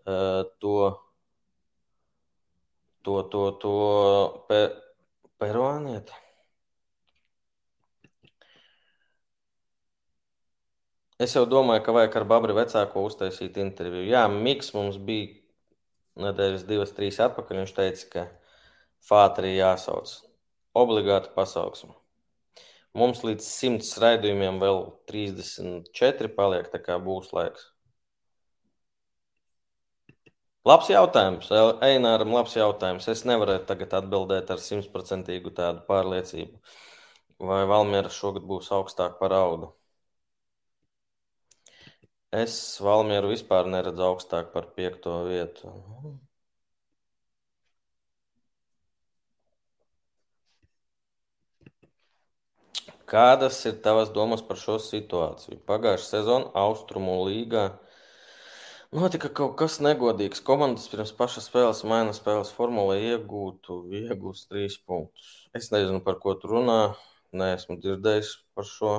uh, 0.07 0.47
to, 0.63 0.77
to, 3.03 3.19
to, 3.35 3.43
to 3.67 3.75
pe, 4.47 4.63
peruānieti. 5.43 6.23
Es 11.19 11.35
jau 11.35 11.43
domāju, 11.47 11.83
ka 11.83 11.99
vajag 11.99 12.23
ar 12.23 12.31
Babri 12.37 12.55
vecāko 12.55 13.03
uztaisīt 13.11 13.59
interviju. 13.59 14.07
Jā, 14.15 14.29
Miks 14.31 14.71
mums 14.79 15.03
bija 15.11 15.42
nedēļas 16.21 16.67
divas, 16.69 16.93
trīs 16.97 17.21
atpakaļ. 17.23 17.63
Viņš 17.63 17.75
teica, 17.79 18.07
ka 18.13 18.29
Fātri 19.03 19.57
jāsauc 19.57 20.13
obligāti 20.79 21.33
pasauksme. 21.35 21.95
Mums 22.97 23.23
līdz 23.25 23.45
100 23.49 24.01
raidījumiem 24.05 24.59
vēl 24.61 24.83
34 25.09 26.29
paliek, 26.37 26.69
tā 26.73 26.81
kā 26.83 26.99
būs 27.01 27.33
laiks. 27.33 27.71
Labs 30.69 30.93
jautājums, 30.93 31.49
Eināram, 31.83 32.31
labs 32.37 32.53
jautājums. 32.55 33.09
Es 33.11 33.25
nevarētu 33.27 33.67
tagad 33.73 33.97
atbildēt 33.99 34.53
ar 34.55 34.61
simtprocentīgu 34.63 35.51
tādu 35.57 35.83
pārliecību, 35.89 36.61
vai 37.49 37.65
Valmiera 37.67 38.13
šogad 38.13 38.47
būs 38.47 38.71
augstāk 38.77 39.17
par 39.19 39.35
audu. 39.41 39.73
Es 42.33 42.53
Valmieru 42.81 43.29
vispār 43.29 43.67
neredzu 43.69 44.05
augstāk 44.07 44.53
par 44.55 44.71
piekto 44.77 45.19
vietu. 45.27 45.73
Kādas 53.13 53.59
ir 53.69 53.75
tavas 53.85 54.09
domas 54.17 54.41
par 54.49 54.57
šo 54.57 54.79
situāciju? 54.81 55.59
Pagājušā 55.69 56.07
sezonā 56.09 56.49
Austrumu 56.63 57.19
līgā 57.27 57.67
notika 58.97 59.29
kaut 59.41 59.59
kas 59.61 59.77
negodīgs. 59.85 60.41
Komandas 60.49 60.89
pirms 60.89 61.13
pašas 61.19 61.51
spēles 61.53 61.85
maina 61.93 62.17
spēles 62.17 62.57
formulē 62.57 62.97
iegūtu 63.11 63.83
vieglus 63.93 64.47
trīs 64.49 64.79
punktus. 64.81 65.35
Es 65.53 65.69
nezinu, 65.75 66.01
par 66.07 66.17
ko 66.25 66.33
tu 66.41 66.49
runā. 66.55 66.79
Nē, 67.37 67.53
esmu 67.59 67.77
dzirdējis 67.85 68.39
par 68.57 68.73
šo. 68.73 68.95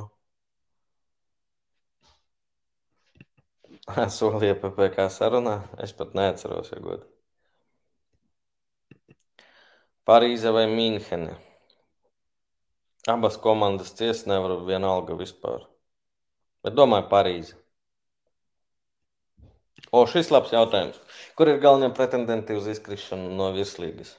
Solīja 4.18 4.56
PPC 4.62 5.10
sarunā. 5.18 5.58
Es 5.86 5.94
pat 5.98 6.14
neatceros, 6.18 6.72
ja 6.72 6.80
godīgi. 6.84 7.10
Parīze 10.10 10.52
vai 10.52 10.66
Mīnhene? 10.68 11.36
Abas 13.14 13.38
komandas 13.44 13.92
ciest 14.00 14.28
nevar 14.32 14.56
vienalga 14.68 15.16
vispār. 15.20 15.68
Bet 16.64 16.76
domāju, 16.80 17.08
Parīzi. 17.12 17.56
O, 19.92 20.04
šis 20.10 20.32
labs 20.34 20.52
jautājums. 20.56 21.00
Kur 21.38 21.52
ir 21.52 21.60
galvenie 21.64 21.92
pretendenti 21.96 22.56
uz 22.60 22.68
izkrišanu 22.72 23.32
no 23.40 23.52
virslīgas? 23.56 24.16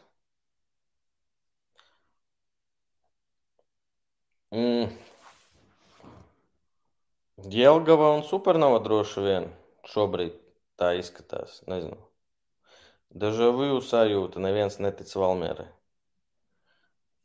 Mm. 4.54 5.03
Jelgava 7.50 8.14
un 8.16 8.22
Supernova 8.24 8.78
droši 8.80 9.20
vien 9.20 9.46
šobrīd 9.92 10.32
tā 10.80 10.94
izskatās. 10.96 11.58
Nezinu. 11.68 11.98
Dežavu 13.12 13.82
sajūta, 13.84 14.40
neviens 14.40 14.78
netic 14.80 15.12
Valmierai. 15.12 15.66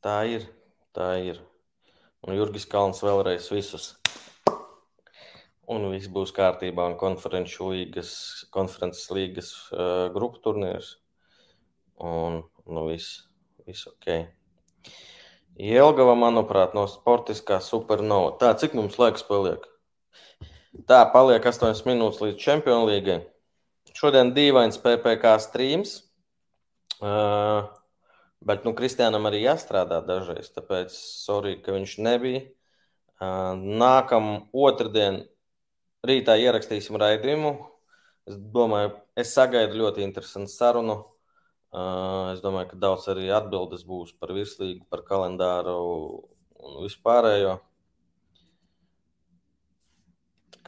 Tā 0.04 0.18
ir, 0.28 0.44
tā 0.92 1.14
ir. 1.24 1.40
Un 2.28 2.36
Jurgis 2.36 2.68
Kalns 2.68 3.00
vēlreiz 3.00 3.48
visus. 3.54 3.94
Un 5.72 5.88
viss 5.94 6.12
būs 6.12 6.36
kārtībā. 6.36 6.90
Un 6.92 7.00
konferences 7.00 7.56
līgas, 7.64 8.12
konferences 8.52 9.08
līgas 9.16 9.54
uh, 9.72 10.12
grupu 10.12 10.44
turnīrs. 10.44 10.98
Un 11.96 12.44
nu, 12.68 12.86
viss, 12.92 13.24
viss 13.64 13.88
ok. 13.88 14.28
Jelgava, 15.60 16.20
manuprāt, 16.20 16.76
no 16.76 16.90
sportiskā 16.92 17.64
supernova. 17.64 18.36
Tā, 18.40 18.52
cik 18.60 18.76
mums 18.76 19.00
laiks 19.00 19.24
paliek? 19.28 19.68
Tā, 20.70 21.00
paliek 21.10 21.42
8 21.42 21.82
minūtes 21.88 22.20
līdz 22.22 22.36
Champions 22.38 22.86
League. 22.86 23.16
Šodien 23.98 24.30
dīvains 24.36 24.78
PPC 24.78 25.32
streams. 25.42 25.94
Uh, 27.02 27.66
bet 28.46 28.68
nu, 28.68 28.76
Kristiānam 28.78 29.26
arī 29.26 29.40
jāstrādā 29.48 29.98
dažreiz, 30.06 30.52
tāpēc 30.54 30.94
sorry, 30.94 31.56
ka 31.64 31.74
viņš 31.74 31.96
nebija. 32.06 32.44
Uh, 33.18 33.58
nākamā 33.58 34.44
otrdien 34.54 35.24
rītā 36.06 36.36
ierakstīsim 36.38 37.00
raidījumu. 37.02 37.56
Es 38.30 38.38
domāju, 38.38 38.94
es 39.18 39.34
sagaidu 39.34 39.80
ļoti 39.82 40.06
interesantu 40.06 40.54
sarunu. 40.54 41.00
Uh, 41.74 42.36
es 42.36 42.46
domāju, 42.46 42.76
ka 42.76 42.84
daudz 42.86 43.10
arī 43.10 43.32
atbildes 43.34 43.82
būs 43.90 44.14
par 44.22 44.36
virslīgu, 44.38 44.86
par 44.94 45.02
kalendāru 45.10 45.80
un 46.62 46.78
vispārējo. 46.86 47.58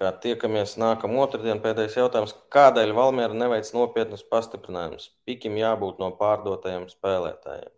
Kā 0.01 0.09
tiekamies 0.17 0.79
nākamā 0.81 1.19
otrdiena, 1.21 1.59
pēdējais 1.61 1.99
jautājums. 1.99 2.31
Kādēļ 2.49 2.95
Valmiera 2.97 3.35
neveic 3.37 3.67
nopietnus 3.75 4.23
pastiprinājumus? 4.25 5.11
Pikim 5.29 5.59
jābūt 5.59 5.99
no 6.01 6.07
pārdotajiem 6.17 6.87
spēlētājiem. 6.89 7.69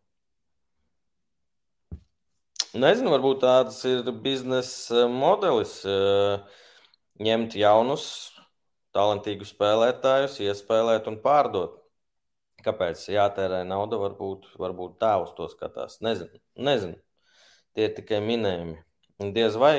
Nezinu, 2.80 3.12
varbūt 3.12 3.44
tāds 3.44 3.82
ir 3.90 4.08
biznesa 4.24 5.04
modelis. 5.12 5.76
Eh, 5.84 6.64
ņemt 7.28 7.60
jaunus, 7.60 8.08
talantīgus 8.96 9.52
spēlētājus, 9.52 10.40
iespēlēt 10.48 11.12
un 11.12 11.20
pārdot. 11.28 11.76
Kāpēc 12.64 13.04
jātērē 13.12 13.66
nauda? 13.68 14.00
Varbūt, 14.00 14.54
varbūt 14.64 14.96
tā 15.04 15.18
uz 15.28 15.36
to 15.36 15.52
skatās. 15.52 16.00
Nezinu. 16.00 16.40
Nezinu. 16.56 16.96
Tie 17.76 17.92
ir 17.92 17.98
tikai 18.00 18.24
minējumi. 18.24 18.80
Diez 19.36 19.60
vai 19.60 19.76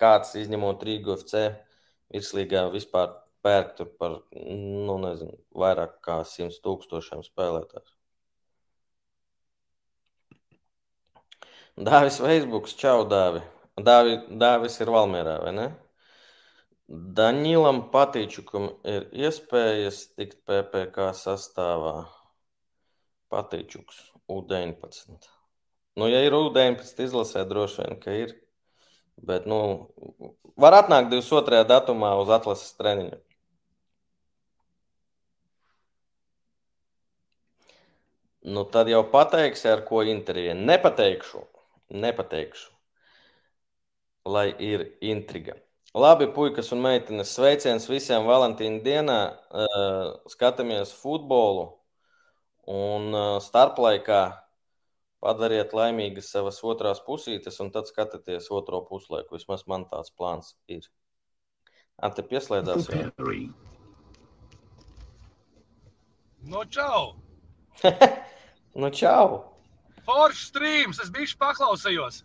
kāds 0.00 0.34
izņemot 0.38 0.84
Rīgu 0.86 1.16
FC 1.18 1.44
virslīgā 2.14 2.66
vispār 2.72 3.12
pērk 3.44 3.84
par 4.00 4.18
nu, 4.32 4.98
nezinu, 5.04 5.38
vairāk 5.62 5.98
kā 6.04 6.20
100 6.26 6.58
tūkstošiem 6.64 7.22
spēlētāju. 7.26 7.94
Dāvis 11.78 12.18
Facebook, 12.18 12.66
čau, 12.74 13.04
Dāvi. 13.06 13.44
Dāvi. 13.78 14.16
Dāvis 14.40 14.80
ir 14.82 14.90
Valmērā, 14.90 15.36
vai 15.44 15.52
ne? 15.54 15.66
Daņilam 16.88 17.84
Patīčukam 17.92 18.70
ir 18.88 19.06
iespējas 19.12 20.08
tikt 20.16 20.40
PPK 20.48 21.12
sastāvā. 21.14 22.08
Patīčuks, 23.30 24.00
U19. 24.26 25.28
Nu, 26.00 26.08
ja 26.08 26.24
ir 26.24 26.34
U19 26.34 27.04
izlasē, 27.04 27.44
droši 27.46 27.84
vien, 27.84 27.98
ka 28.02 28.16
ir. 28.24 28.34
Bet, 29.26 29.46
nu, 29.50 29.58
var 30.56 30.76
atnākt 30.78 31.10
22. 31.10 31.64
datumā 31.66 32.12
uz 32.22 32.30
atlases 32.30 32.76
treniņu. 32.78 33.18
Nu, 38.48 38.64
tad 38.64 38.88
jau 38.88 39.02
pateiksi, 39.12 39.66
ar 39.68 39.82
ko 39.84 40.02
intervijā. 40.06 40.54
Nepateikšu, 40.56 41.42
nepateikšu, 42.04 42.70
lai 44.24 44.46
ir 44.62 44.86
intriga. 45.04 45.58
Labi, 45.98 46.28
puikas 46.32 46.70
un 46.72 46.80
meitenes, 46.84 47.32
sveiciens 47.34 47.88
visiem 47.90 48.26
Valentīna 48.28 48.80
dienā. 48.84 49.18
Uh, 49.50 50.14
skatāmies 50.30 50.92
futbolu 51.02 51.66
un 52.68 53.08
uh, 53.12 53.38
starplaikā 53.42 54.22
Padariet 55.18 55.72
laimīgas 55.74 56.30
savas 56.30 56.60
otrās 56.62 57.00
pusītes, 57.02 57.58
un 57.62 57.72
tad 57.74 57.88
skatieties 57.90 58.50
otro 58.54 58.84
puslaiku. 58.86 59.34
Vismaz 59.34 59.64
man 59.66 59.88
tāds 59.90 60.12
plāns 60.14 60.54
ir. 60.70 60.86
Ar 61.98 62.14
te 62.14 62.22
pieslēdzās 62.22 62.86
jau. 62.92 63.08
Nu, 66.48 66.62
čau! 66.70 67.16
nu, 68.80 68.90
čau! 68.94 69.42
Foršs 70.06 70.46
streams, 70.52 71.02
es 71.02 71.10
biju 71.12 71.34
paklausījos. 71.40 72.22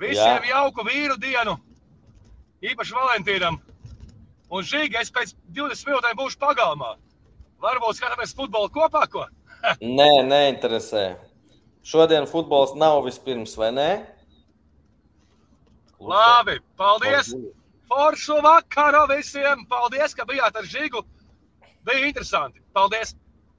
Visiem 0.00 0.46
Jā. 0.46 0.52
jauku 0.52 0.84
vīru 0.86 1.16
dienu, 1.20 1.56
īpaši 2.62 2.94
Valentīnam. 2.96 3.58
Un 4.52 4.62
šī 4.62 4.86
gada 4.86 5.02
es 5.02 5.10
pēc 5.10 5.34
20 5.56 5.90
minūtēm 5.90 6.18
būšu 6.20 6.38
pagalmā. 6.38 6.94
Varbūt 7.64 7.98
skatāmies 7.98 8.36
futbolu 8.36 8.70
kopā, 8.70 9.02
ko? 9.10 9.26
Nē, 9.98 10.10
neinteresē. 10.28 11.08
Šodien 11.86 12.26
futbols 12.26 12.74
nav 12.74 13.04
vispirms, 13.06 13.54
vai 13.58 13.70
ne? 13.72 13.90
Labi, 16.02 16.58
paldies! 16.76 17.30
Foršu 17.86 18.40
vakaru 18.42 19.04
visiem! 19.12 19.62
Paldies, 19.70 20.14
ka 20.18 20.26
bijāt 20.26 20.58
ar 20.58 20.66
Žigu! 20.66 21.04
Bija 21.86 22.08
interesanti! 22.08 22.58
Paldies! 22.74 23.14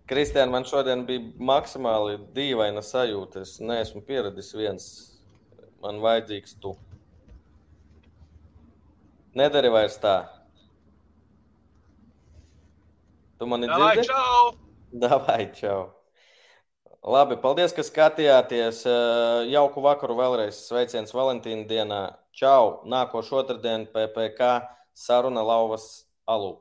Kristiāna, 0.07 0.51
man 0.51 0.67
šodien 0.67 1.05
bija 1.07 1.23
maksimāli 1.39 2.19
dīvaina 2.35 2.83
sajūta. 2.83 3.43
Es 3.47 3.57
neesmu 3.63 4.03
pieradis 4.07 4.53
viens. 4.55 4.85
Man 5.83 5.99
vajadzīgs 6.03 6.55
tu. 6.63 6.75
Nedari 9.37 9.71
vairs 9.71 9.99
tā. 10.03 10.17
Tu 13.39 13.47
mani 13.47 13.67
dzirdi? 13.71 13.83
Davai, 13.83 14.07
čau! 14.07 14.57
Davai, 15.03 15.43
čau! 15.55 15.96
Labi, 17.07 17.37
paldies, 17.39 17.71
ka 17.71 17.85
skatījāties. 17.87 18.81
Eh, 18.83 19.45
jauku 19.53 19.79
vakaru 19.79 20.17
vēlreiz. 20.17 20.57
Sveiciens 20.67 21.13
Valentīna 21.15 21.63
dienā. 21.69 21.99
Čau! 22.35 22.81
Nākošais 22.83 23.45
otrdien 23.45 23.85
PPC 23.93 24.49
saruna 24.91 25.45
Lauvas 25.47 25.85
Alu. 26.27 26.51